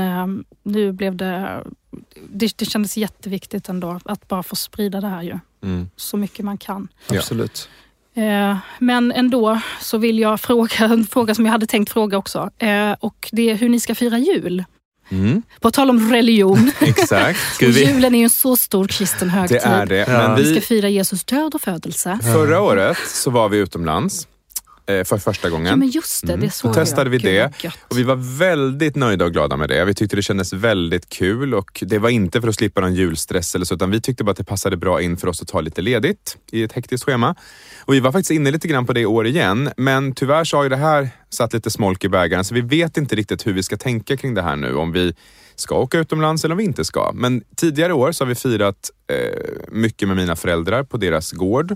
nu 0.63 0.91
blev 0.91 1.15
det, 1.15 1.63
det... 2.25 2.57
Det 2.57 2.65
kändes 2.65 2.97
jätteviktigt 2.97 3.69
ändå 3.69 3.99
att 4.05 4.27
bara 4.27 4.43
få 4.43 4.55
sprida 4.55 5.01
det 5.01 5.07
här 5.07 5.21
ju. 5.21 5.39
Mm. 5.61 5.89
Så 5.95 6.17
mycket 6.17 6.45
man 6.45 6.57
kan. 6.57 6.87
Ja. 7.09 7.17
Absolut. 7.17 7.69
Eh, 7.69 7.90
Men 8.79 9.11
ändå 9.11 9.59
så 9.81 9.97
vill 9.97 10.19
jag 10.19 10.41
fråga 10.41 10.75
en 10.79 11.05
fråga 11.07 11.35
som 11.35 11.45
jag 11.45 11.51
hade 11.51 11.65
tänkt 11.67 11.91
fråga 11.91 12.17
också. 12.17 12.49
Eh, 12.57 12.91
Och 12.99 13.29
det 13.31 13.49
är 13.49 13.55
hur 13.55 13.69
ni 13.69 13.79
ska 13.79 13.95
fira 13.95 14.17
jul. 14.17 14.63
Mm. 15.09 15.41
På 15.61 15.71
tal 15.71 15.89
om 15.89 16.11
religion. 16.11 16.71
Exakt. 16.79 17.39
Ska 17.53 17.65
Julen 17.67 18.15
är 18.15 18.19
ju 18.19 18.23
en 18.23 18.29
så 18.29 18.55
stor 18.55 18.87
kristen 18.87 19.29
högtid. 19.29 19.57
Det 19.57 19.63
är 19.67 19.85
det. 19.85 19.97
Ja. 19.97 20.07
Men 20.27 20.35
Vi 20.35 20.43
ska 20.45 20.53
vi, 20.53 20.61
fira 20.61 20.89
Jesus 20.89 21.23
död 21.23 21.55
och 21.55 21.61
födelse. 21.61 22.19
förra 22.33 22.61
året 22.61 22.97
så 23.07 23.31
var 23.31 23.49
vi 23.49 23.57
utomlands 23.57 24.27
eh, 24.85 25.03
för 25.03 25.17
första 25.17 25.47
Ja, 25.47 25.51
gången. 25.51 25.79
men 25.79 25.87
just 25.89 26.27
det, 26.27 26.33
Mm. 26.33 26.45
det 26.47 26.59
Då 26.63 26.73
testade 26.73 27.01
jag. 27.03 27.09
vi 27.09 27.17
Gud, 27.17 27.25
det. 27.25 27.63
gött. 27.63 27.77
Och 27.87 27.97
vi 27.97 28.03
var 28.03 28.37
väldigt 28.39 28.95
nöjda 28.95 29.25
och 29.25 29.31
glada 29.33 29.57
med 29.57 29.69
det. 29.69 29.85
Vi 29.85 29.93
tyckte 29.93 30.15
det 30.15 30.21
kändes 30.23 30.53
väldigt 30.53 31.09
kul 31.09 31.53
och 31.53 31.83
det 31.85 31.99
var 31.99 32.09
inte 32.09 32.41
för 32.41 32.47
att 32.47 32.55
slippa 32.55 32.81
någon 32.81 32.93
julstress 32.95 33.55
eller 33.55 33.65
så, 33.65 33.73
utan 33.75 33.91
vi 33.91 34.01
tyckte 34.01 34.23
bara 34.23 34.31
att 34.31 34.37
det 34.37 34.43
passade 34.43 34.77
bra 34.77 35.01
in 35.01 35.17
för 35.17 35.27
oss 35.27 35.41
att 35.41 35.47
ta 35.47 35.61
lite 35.61 35.81
ledigt 35.81 36.37
i 36.51 36.63
ett 36.63 36.73
hektiskt 36.73 37.05
schema. 37.05 37.35
Och 37.81 37.93
vi 37.93 37.99
var 37.99 38.11
faktiskt 38.11 38.31
inne 38.31 38.51
lite 38.51 38.67
grann 38.67 38.85
på 38.85 38.93
det 38.93 39.01
i 39.01 39.05
år 39.05 39.27
igen, 39.27 39.69
men 39.77 40.13
tyvärr 40.15 40.43
så 40.43 40.57
har 40.57 40.63
ju 40.63 40.69
det 40.69 40.75
här 40.75 41.09
satt 41.29 41.53
lite 41.53 41.69
smolk 41.71 42.03
i 42.03 42.09
bägaren, 42.09 42.43
så 42.43 42.53
vi 42.53 42.61
vet 42.61 42.97
inte 42.97 43.15
riktigt 43.15 43.47
hur 43.47 43.53
vi 43.53 43.63
ska 43.63 43.77
tänka 43.77 44.17
kring 44.17 44.33
det 44.33 44.41
här 44.41 44.55
nu, 44.55 44.75
om 44.75 44.91
vi 44.91 45.13
ska 45.55 45.75
åka 45.75 45.99
utomlands 45.99 46.45
eller 46.45 46.53
om 46.53 46.57
vi 46.57 46.63
inte 46.63 46.85
ska. 46.85 47.11
Men 47.13 47.43
tidigare 47.55 47.93
år 47.93 48.11
så 48.11 48.23
har 48.23 48.29
vi 48.29 48.35
firat 48.35 48.91
eh, 49.07 49.71
mycket 49.71 50.07
med 50.07 50.17
mina 50.17 50.35
föräldrar 50.35 50.83
på 50.83 50.97
deras 50.97 51.31
gård 51.31 51.75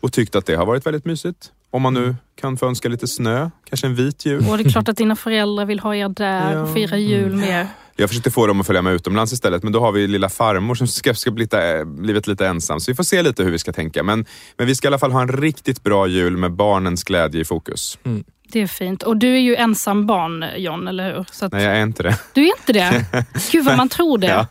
och 0.00 0.12
tyckt 0.12 0.36
att 0.36 0.46
det 0.46 0.54
har 0.54 0.66
varit 0.66 0.86
väldigt 0.86 1.04
mysigt. 1.04 1.52
Om 1.70 1.82
man 1.82 1.94
nu 1.94 2.16
kan 2.40 2.56
få 2.56 2.66
önska 2.66 2.88
lite 2.88 3.06
snö, 3.06 3.50
kanske 3.64 3.86
en 3.86 3.94
vit 3.94 4.26
jul. 4.26 4.48
Och 4.50 4.58
det 4.58 4.64
är 4.64 4.70
klart 4.70 4.88
att 4.88 4.96
dina 4.96 5.16
föräldrar 5.16 5.64
vill 5.64 5.80
ha 5.80 5.94
er 5.94 6.08
där 6.08 6.62
och 6.62 6.74
fira 6.74 6.98
jul 6.98 7.36
med 7.36 7.48
er. 7.48 7.66
Jag 7.96 8.08
försökte 8.08 8.30
få 8.30 8.46
dem 8.46 8.60
att 8.60 8.66
följa 8.66 8.82
med 8.82 8.94
utomlands 8.94 9.32
istället, 9.32 9.62
men 9.62 9.72
då 9.72 9.80
har 9.80 9.92
vi 9.92 10.06
lilla 10.06 10.28
farmor 10.28 10.74
som 10.74 10.86
ska, 10.86 11.14
ska 11.14 11.30
bli 11.30 11.44
lite, 11.44 11.78
eh, 11.78 11.84
blivit 11.84 12.26
lite 12.26 12.46
ensam. 12.46 12.80
Så 12.80 12.90
vi 12.90 12.94
får 12.94 13.04
se 13.04 13.22
lite 13.22 13.44
hur 13.44 13.50
vi 13.50 13.58
ska 13.58 13.72
tänka. 13.72 14.02
Men, 14.02 14.26
men 14.56 14.66
vi 14.66 14.74
ska 14.74 14.86
i 14.86 14.88
alla 14.88 14.98
fall 14.98 15.12
ha 15.12 15.22
en 15.22 15.32
riktigt 15.32 15.82
bra 15.82 16.06
jul 16.06 16.36
med 16.36 16.52
barnens 16.52 17.04
glädje 17.04 17.40
i 17.40 17.44
fokus. 17.44 17.98
Mm. 18.04 18.24
Det 18.52 18.60
är 18.60 18.66
fint. 18.66 19.02
Och 19.02 19.16
du 19.16 19.34
är 19.34 19.38
ju 19.40 19.56
ensam 19.56 20.06
barn 20.06 20.44
John, 20.56 20.88
eller 20.88 21.14
hur? 21.14 21.24
Så 21.32 21.46
att, 21.46 21.52
Nej, 21.52 21.64
jag 21.64 21.76
är 21.76 21.82
inte 21.82 22.02
det. 22.02 22.16
Du 22.32 22.40
är 22.42 22.52
inte 22.58 22.72
det? 22.72 23.04
Gud 23.52 23.64
vad 23.64 23.76
man 23.76 23.88
tror 23.88 24.18
det. 24.18 24.26
Ja. 24.26 24.46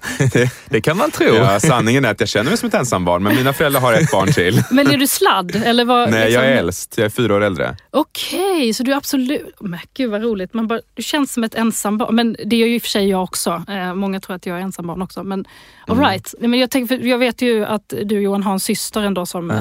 Det 0.69 0.81
kan 0.81 0.97
man 0.97 1.11
tro. 1.11 1.27
Ja, 1.35 1.59
sanningen 1.59 2.05
är 2.05 2.11
att 2.11 2.19
jag 2.19 2.29
känner 2.29 2.49
mig 2.51 2.57
som 2.57 2.67
ett 2.67 2.73
ensambarn, 2.73 3.23
men 3.23 3.35
mina 3.35 3.53
föräldrar 3.53 3.81
har 3.81 3.93
ett 3.93 4.11
barn 4.11 4.33
till. 4.33 4.63
Men 4.71 4.87
är 4.91 4.97
du 4.97 5.07
sladd? 5.07 5.55
Eller 5.65 5.85
vad, 5.85 6.11
Nej, 6.11 6.25
liksom- 6.25 6.43
jag 6.43 6.51
är 6.53 6.57
äldst. 6.57 6.97
Jag 6.97 7.05
är 7.05 7.09
fyra 7.09 7.35
år 7.35 7.41
äldre. 7.43 7.75
Okej, 7.91 8.73
så 8.73 8.83
du 8.83 8.91
är 8.91 8.95
absolut... 8.97 9.55
Men 9.59 9.79
gud 9.93 10.11
vad 10.11 10.21
roligt. 10.23 10.53
Man 10.53 10.67
bara, 10.67 10.79
du 10.93 11.03
känns 11.03 11.33
som 11.33 11.43
ett 11.43 11.55
ensambarn. 11.55 12.15
Men 12.15 12.35
det 12.45 12.55
är 12.55 12.67
ju 12.67 12.75
i 12.75 12.77
och 12.77 12.81
för 12.81 12.89
sig 12.89 13.09
jag 13.09 13.23
också. 13.23 13.63
Eh, 13.69 13.93
många 13.93 14.19
tror 14.19 14.35
att 14.35 14.45
jag 14.45 14.57
är 14.57 14.61
ensambarn 14.61 15.01
också. 15.01 15.23
Men 15.23 15.45
all 15.87 15.97
Mm. 15.97 16.09
right. 16.09 16.33
Men 16.39 16.53
jag, 16.59 16.69
tänker, 16.71 16.99
jag 17.05 17.17
vet 17.17 17.41
ju 17.41 17.65
att 17.65 17.93
du 18.03 18.19
Johan 18.21 18.43
har 18.43 18.53
en 18.53 18.59
syster 18.59 19.01
ändå 19.01 19.25
som... 19.25 19.51
Eh, 19.51 19.57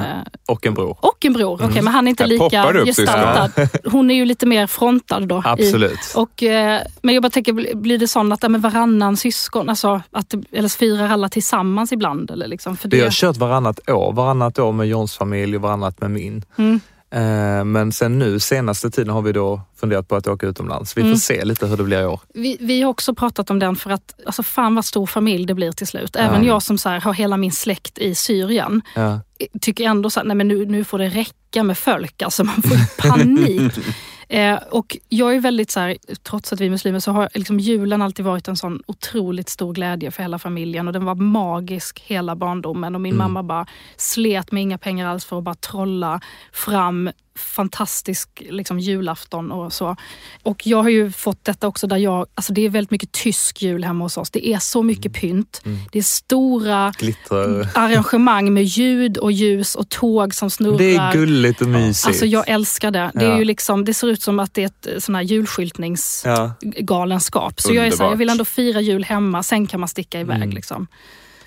Och 0.49 0.67
en 0.67 0.75
bror. 0.75 0.97
och 1.01 1.25
en 1.25 1.33
bror. 1.33 1.61
Okej, 1.65 1.83
men 1.83 1.93
han 1.93 2.07
är 2.07 2.11
inte 2.11 2.27
lika 2.27 2.73
det 2.73 2.85
gestaltad. 2.87 3.51
Hon 3.85 4.11
är 4.11 4.15
ju 4.15 4.25
lite 4.31 4.47
mer 4.47 4.67
frontad 4.67 5.29
då. 5.29 5.37
I, 5.39 5.43
Absolut. 5.45 5.99
och, 6.17 6.43
eh, 6.43 6.81
men 7.03 7.15
jag 7.15 7.23
bara 7.23 7.31
tänker, 7.31 7.53
blir- 7.75 7.99
det 7.99 8.09
sånt 8.09 8.33
att 8.45 8.51
men 8.51 8.61
varannan 8.61 9.17
syskon, 9.17 9.69
alltså, 9.69 10.03
att, 10.11 10.29
det- 10.31 10.45
eller 10.53 10.69
firar 10.69 11.09
alla 11.09 11.29
tillsammans 11.29 11.93
ibland? 11.93 12.31
Eller 12.31 12.47
liksom, 12.49 12.77
för 12.77 12.89
Vi 12.89 12.99
har 12.99 13.07
det, 13.07 13.13
kört 13.15 13.37
varannat 13.37 13.91
år. 13.91 14.13
Varannat 14.13 14.59
år 14.59 14.73
med 14.73 14.89
Johns 14.89 15.17
familj 15.17 15.57
och 15.57 15.63
varannat 15.63 16.01
med 16.01 16.11
min. 16.11 16.45
mm. 16.59 16.81
Eh, 17.13 17.65
Men 17.65 17.93
sen 17.93 18.19
nu 18.19 18.41
senaste 18.41 18.91
tiden 18.91 19.13
har 19.15 19.23
vi 19.23 19.33
då 19.33 19.61
funderat 19.81 20.09
på 20.09 20.17
att 20.17 20.27
åka 20.27 20.47
utomlands. 20.47 20.97
Vi 20.97 21.01
får 21.01 21.07
Mm. 21.07 21.19
se 21.19 21.45
lite 21.45 21.67
hur 21.67 21.77
det 21.77 21.83
blir 21.85 22.01
i 22.03 22.05
år. 22.07 22.21
Vi, 22.35 22.57
vi 22.61 22.83
har 22.83 22.91
också 22.91 23.15
pratat 23.15 23.51
om 23.51 23.59
den 23.59 23.77
för 23.77 23.91
att 23.91 24.15
alltså 24.27 24.43
fan 24.43 24.75
vad 24.75 24.85
stor 24.85 25.07
familj 25.07 25.47
det 25.47 25.55
blir 25.55 25.73
till 25.73 25.87
slut. 25.87 26.17
Även 26.17 26.43
Ja. 26.45 26.49
jag 26.49 26.63
som 26.63 26.79
så 26.79 26.89
här, 26.89 27.01
har 27.01 27.13
hela 27.15 27.37
min 27.37 27.53
släkt 27.53 27.99
i 27.99 28.15
Syrien 28.15 28.83
Ja. 28.95 29.21
tycker 29.61 29.85
ändå 29.85 30.11
så 30.11 30.21
här, 30.21 30.27
nej 30.27 30.37
men 30.37 30.49
nu, 30.49 30.67
nu 30.67 30.85
får 30.85 30.99
det 30.99 31.09
räcka 31.09 31.63
med 31.63 31.79
folk. 31.79 32.23
Alltså 32.23 32.45
man 32.45 32.63
får 32.63 33.09
panik. 33.09 33.73
eh, 34.31 34.59
och 34.71 34.97
jag 35.09 35.35
är 35.37 35.41
väldigt 35.41 35.71
så 35.71 35.81
här, 35.81 35.97
trots 36.23 36.53
att 36.53 36.61
vi 36.61 36.67
är 36.67 36.71
muslimer 36.71 36.99
så 37.01 37.13
har 37.13 37.29
liksom 37.35 37.61
julen 37.61 38.03
alltid 38.03 38.25
varit 38.25 38.49
en 38.49 38.57
sån 38.57 38.83
otroligt 38.87 39.49
stor 39.49 39.73
glädje 39.73 40.11
för 40.11 40.23
hela 40.23 40.39
familjen 40.39 40.87
och 40.87 40.93
den 40.93 41.05
var 41.05 41.15
magisk 41.15 42.01
hela 42.07 42.37
barndomen 42.37 42.95
och 42.95 43.01
min 43.01 43.15
Mm. 43.15 43.19
mamma 43.19 43.43
bara 43.43 43.67
slet 43.97 44.53
med 44.53 44.63
inga 44.63 44.79
pengar 44.79 45.07
alls 45.07 45.25
för 45.25 45.39
att 45.39 45.45
bara 45.45 45.55
trolla 45.55 46.21
fram 46.53 47.11
fantastisk 47.41 48.43
liksom, 48.51 48.79
julafton 48.79 49.53
och 49.53 49.73
så. 49.73 49.97
Och 50.43 50.67
jag 50.67 50.83
har 50.83 50.91
ju 50.91 51.13
fått 51.13 51.45
detta 51.45 51.67
också 51.69 51.87
där 51.87 51.97
jag, 51.97 52.27
alltså 52.35 52.53
det 52.53 52.65
är 52.65 52.69
väldigt 52.69 52.91
mycket 52.91 53.13
tysk 53.13 53.63
jul 53.63 53.85
hemma 53.85 54.05
hos 54.05 54.17
oss. 54.17 54.31
Det 54.31 54.49
är 54.49 54.59
så 54.59 54.83
mycket 54.83 55.13
pynt. 55.13 55.63
Mm. 55.65 55.79
Det 55.93 55.99
är 55.99 56.03
stora 56.03 56.93
Glitter. 56.99 57.69
arrangemang 57.75 58.53
med 58.55 58.65
ljud 58.65 59.19
och 59.19 59.33
ljus 59.33 59.75
och 59.75 59.89
tåg 59.89 60.35
som 60.35 60.51
snurrar. 60.51 60.79
Det 60.79 60.97
är 60.97 61.13
gulligt 61.13 61.61
och 61.61 61.69
mysigt. 61.69 62.07
Alltså 62.07 62.27
jag 62.27 62.49
älskar 62.49 62.91
det. 62.91 63.11
Det, 63.15 63.25
är 63.25 63.31
Ja. 63.31 63.39
ju 63.39 63.45
liksom, 63.45 63.85
det 63.85 63.95
ser 63.95 64.07
ut 64.09 64.23
som 64.23 64.41
att 64.41 64.55
det 64.55 64.63
är 64.63 64.67
ett 64.67 64.87
eh, 64.87 64.99
sån 64.99 65.15
här 65.15 65.23
julskyltningsgalenskap. 65.23 67.53
Ja. 67.57 67.63
Så 67.63 67.75
jag 67.75 67.87
är 67.87 67.91
så 67.91 68.03
här, 68.03 68.11
jag 68.11 68.17
vill 68.17 68.29
ändå 68.29 68.45
fira 68.45 68.81
jul 68.81 69.05
hemma, 69.05 69.43
sen 69.43 69.67
kan 69.67 69.81
man 69.81 69.89
sticka 69.89 70.21
iväg. 70.21 70.37
Mm. 70.37 70.51
Liksom. 70.51 70.87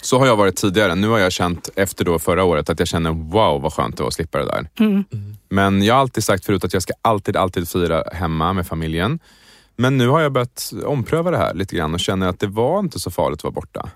Så 0.03 0.19
har 0.19 0.25
jag 0.25 0.35
varit 0.35 0.55
tidigare. 0.55 0.95
Nu 0.95 1.07
har 1.07 1.19
jag 1.19 1.31
känt 1.31 1.69
efter 1.75 2.05
då 2.05 2.19
förra 2.19 2.43
året 2.43 2.69
att 2.69 2.79
jag 2.79 2.87
känner 2.87 3.11
wow 3.11 3.61
vad 3.61 3.73
skönt 3.73 3.97
det 3.97 4.03
var 4.03 4.07
att 4.07 4.13
slippa 4.13 4.37
det 4.37 4.45
där. 4.45 4.69
Mm. 4.79 5.03
Men 5.49 5.83
jag 5.83 5.93
har 5.93 6.01
alltid 6.01 6.23
sagt 6.23 6.45
förut 6.45 6.63
att 6.63 6.73
jag 6.73 6.81
ska 6.83 6.93
alltid, 7.01 7.37
alltid 7.37 7.69
fira 7.69 8.03
hemma 8.13 8.53
med 8.53 8.67
familjen. 8.67 9.19
Men 9.75 9.97
nu 9.97 10.07
har 10.07 10.21
jag 10.21 10.31
börjat 10.31 10.73
ompröva 10.85 11.31
det 11.31 11.37
här 11.37 11.53
lite 11.53 11.75
grann 11.75 11.93
och 11.93 11.99
känner 11.99 12.27
att 12.27 12.39
det 12.39 12.47
var 12.47 12.79
inte 12.79 12.99
så 12.99 13.11
farligt 13.11 13.39
att 13.39 13.43
vara 13.43 13.51
borta. 13.53 13.89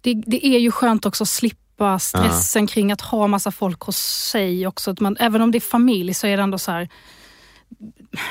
Det, 0.00 0.14
det 0.26 0.46
är 0.46 0.58
ju 0.58 0.70
skönt 0.70 1.06
också 1.06 1.24
att 1.24 1.28
slippa 1.28 1.98
stressen 1.98 2.66
kring 2.66 2.92
att 2.92 3.00
ha 3.00 3.26
massa 3.26 3.50
folk 3.50 3.80
hos 3.80 3.98
sig 4.30 4.66
också. 4.66 4.90
Att 4.90 5.00
man, 5.00 5.16
även 5.20 5.42
om 5.42 5.50
det 5.50 5.58
är 5.58 5.60
familj 5.60 6.14
så 6.14 6.26
är 6.26 6.36
det 6.36 6.42
ändå 6.42 6.58
så 6.58 6.70
här. 6.70 6.88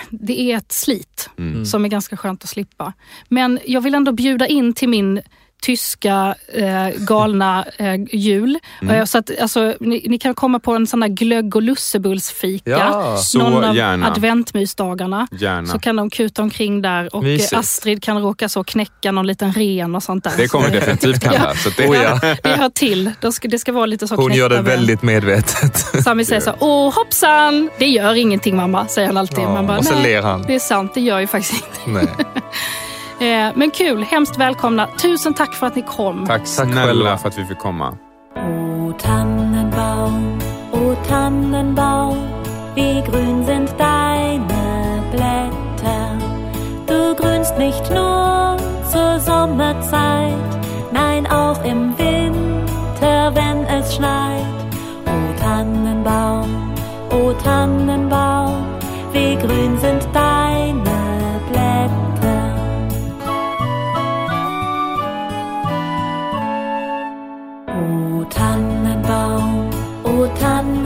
Det 0.10 0.52
är 0.52 0.58
ett 0.58 0.72
slit 0.72 1.30
Mm. 1.38 1.66
som 1.66 1.86
är 1.86 1.90
ganska 1.90 2.18
skönt 2.18 2.44
att 2.44 2.50
slippa. 2.50 2.94
Men 3.30 3.60
jag 3.66 3.82
vill 3.82 3.96
ändå 3.96 4.12
bjuda 4.12 4.48
in 4.48 4.74
till 4.74 4.90
min 4.90 5.22
tyska 5.62 6.36
eh, 6.54 6.88
galna 6.98 7.66
eh, 7.78 7.96
jul. 8.12 8.60
Mm. 8.82 8.96
Eh, 8.96 9.06
så 9.06 9.18
att, 9.18 9.32
alltså, 9.42 9.74
ni, 9.80 10.06
ni 10.08 10.18
kan 10.20 10.36
komma 10.36 10.60
på 10.60 10.74
en 10.76 10.88
sån 10.88 11.00
där 11.00 11.08
glögg 11.08 11.56
och 11.56 11.62
lussebullsfika. 11.62 12.70
Ja, 12.70 13.18
Någon 13.36 13.64
av 13.64 13.76
gärna. 13.76 14.08
adventmysdagarna. 14.12 15.28
Gärna. 15.32 15.68
Så 15.68 15.80
kan 15.80 15.96
de 15.96 16.10
kuta 16.10 16.42
omkring 16.42 16.82
där 16.82 17.16
och 17.16 17.24
Mysigt. 17.24 17.54
eh, 17.54 17.60
Astrid 17.60 18.04
kan 18.04 18.22
råka 18.22 18.50
så 18.50 18.64
knäcka 18.64 19.12
någon 19.12 19.28
liten 19.28 19.54
ren 19.54 19.96
och 19.96 20.04
sånt 20.04 20.24
där. 20.24 20.32
Det 20.38 20.48
kommer 20.48 20.70
definitivt 20.72 21.24
hända. 21.24 21.50
Att 21.50 21.78
det, 21.78 21.88
Oh 21.88 21.98
ja. 22.04 22.20
det 22.44 22.50
hör 22.50 22.70
till. 22.70 23.12
Det 23.22 23.32
ska, 23.32 23.48
det 23.48 23.60
ska 23.60 23.72
vara 23.72 23.86
lite 23.86 24.08
så 24.08 24.16
Hon 24.16 24.34
gör 24.34 24.50
det 24.50 24.62
väldigt 24.62 25.02
medvetet. 25.02 25.78
Sami 26.04 26.26
säger 26.26 26.42
så 26.42 26.54
åh 26.60 26.94
hoppsan, 26.96 27.70
det 27.80 27.88
gör 27.88 28.14
ingenting 28.16 28.56
mamma, 28.56 28.88
säger 28.88 29.08
han 29.08 29.18
alltid. 29.18 29.40
Ja, 29.40 29.54
Man 29.54 29.68
bara, 29.68 29.78
och 29.78 29.86
så 29.86 29.94
nej, 29.94 30.04
ler 30.04 30.22
han. 30.22 30.42
det 30.48 30.56
är 30.56 30.60
sant, 30.60 30.92
det 30.94 31.02
gör 31.02 31.20
ju 31.20 31.28
faktiskt 31.28 31.54
inte. 31.86 31.90
Nej. 32.00 32.08
Eh, 33.20 33.52
men 33.56 33.72
kul, 33.72 34.04
hemskt 34.04 34.38
välkomna. 34.38 34.88
Tusen 34.88 35.34
tack 35.34 35.54
för 35.54 35.68
att 35.68 35.76
ni 35.76 35.82
kom. 35.82 36.26
tack 36.26 36.48
snälla 36.48 36.86
själva. 36.86 37.18
för 37.18 37.28
att 37.28 37.38
vi 37.38 37.46
fick 37.46 37.60
komma. 37.60 37.98
O 38.36 38.94
Tannenbaum, 39.00 40.40
o 40.72 40.96
Tannenbaum, 41.08 42.18
wie 42.76 43.04
grün 43.12 43.46
sind 43.46 43.70
deine 43.78 45.04
Blätter. 45.12 46.20
Du 46.88 47.16
grünst 47.16 47.58
nicht 47.58 47.90
nur 47.90 48.58
zur 48.92 49.20
Sommerzeit, 49.20 50.68
nein 50.92 51.26
auch 51.28 51.64
im 51.66 51.98
Winter, 51.98 53.36
wenn 53.36 53.66
es 53.66 53.96
schneit. 53.96 54.46
O 55.06 55.40
Tannenbaum, 55.42 56.74
o 57.12 57.34
Tannenbaum, 57.44 58.64
wie 59.14 59.36
grün 59.36 59.80
sind 59.80 60.04
deine 60.14 60.35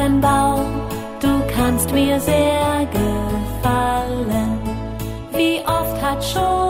Tannenbaum, 0.10 0.66
du 1.22 1.42
kannst 1.56 1.92
mir 1.92 2.20
sehr 2.20 2.88
gefallen. 2.92 4.60
Wie 5.34 5.60
oft 5.60 6.02
hat 6.02 6.24
schon 6.24 6.69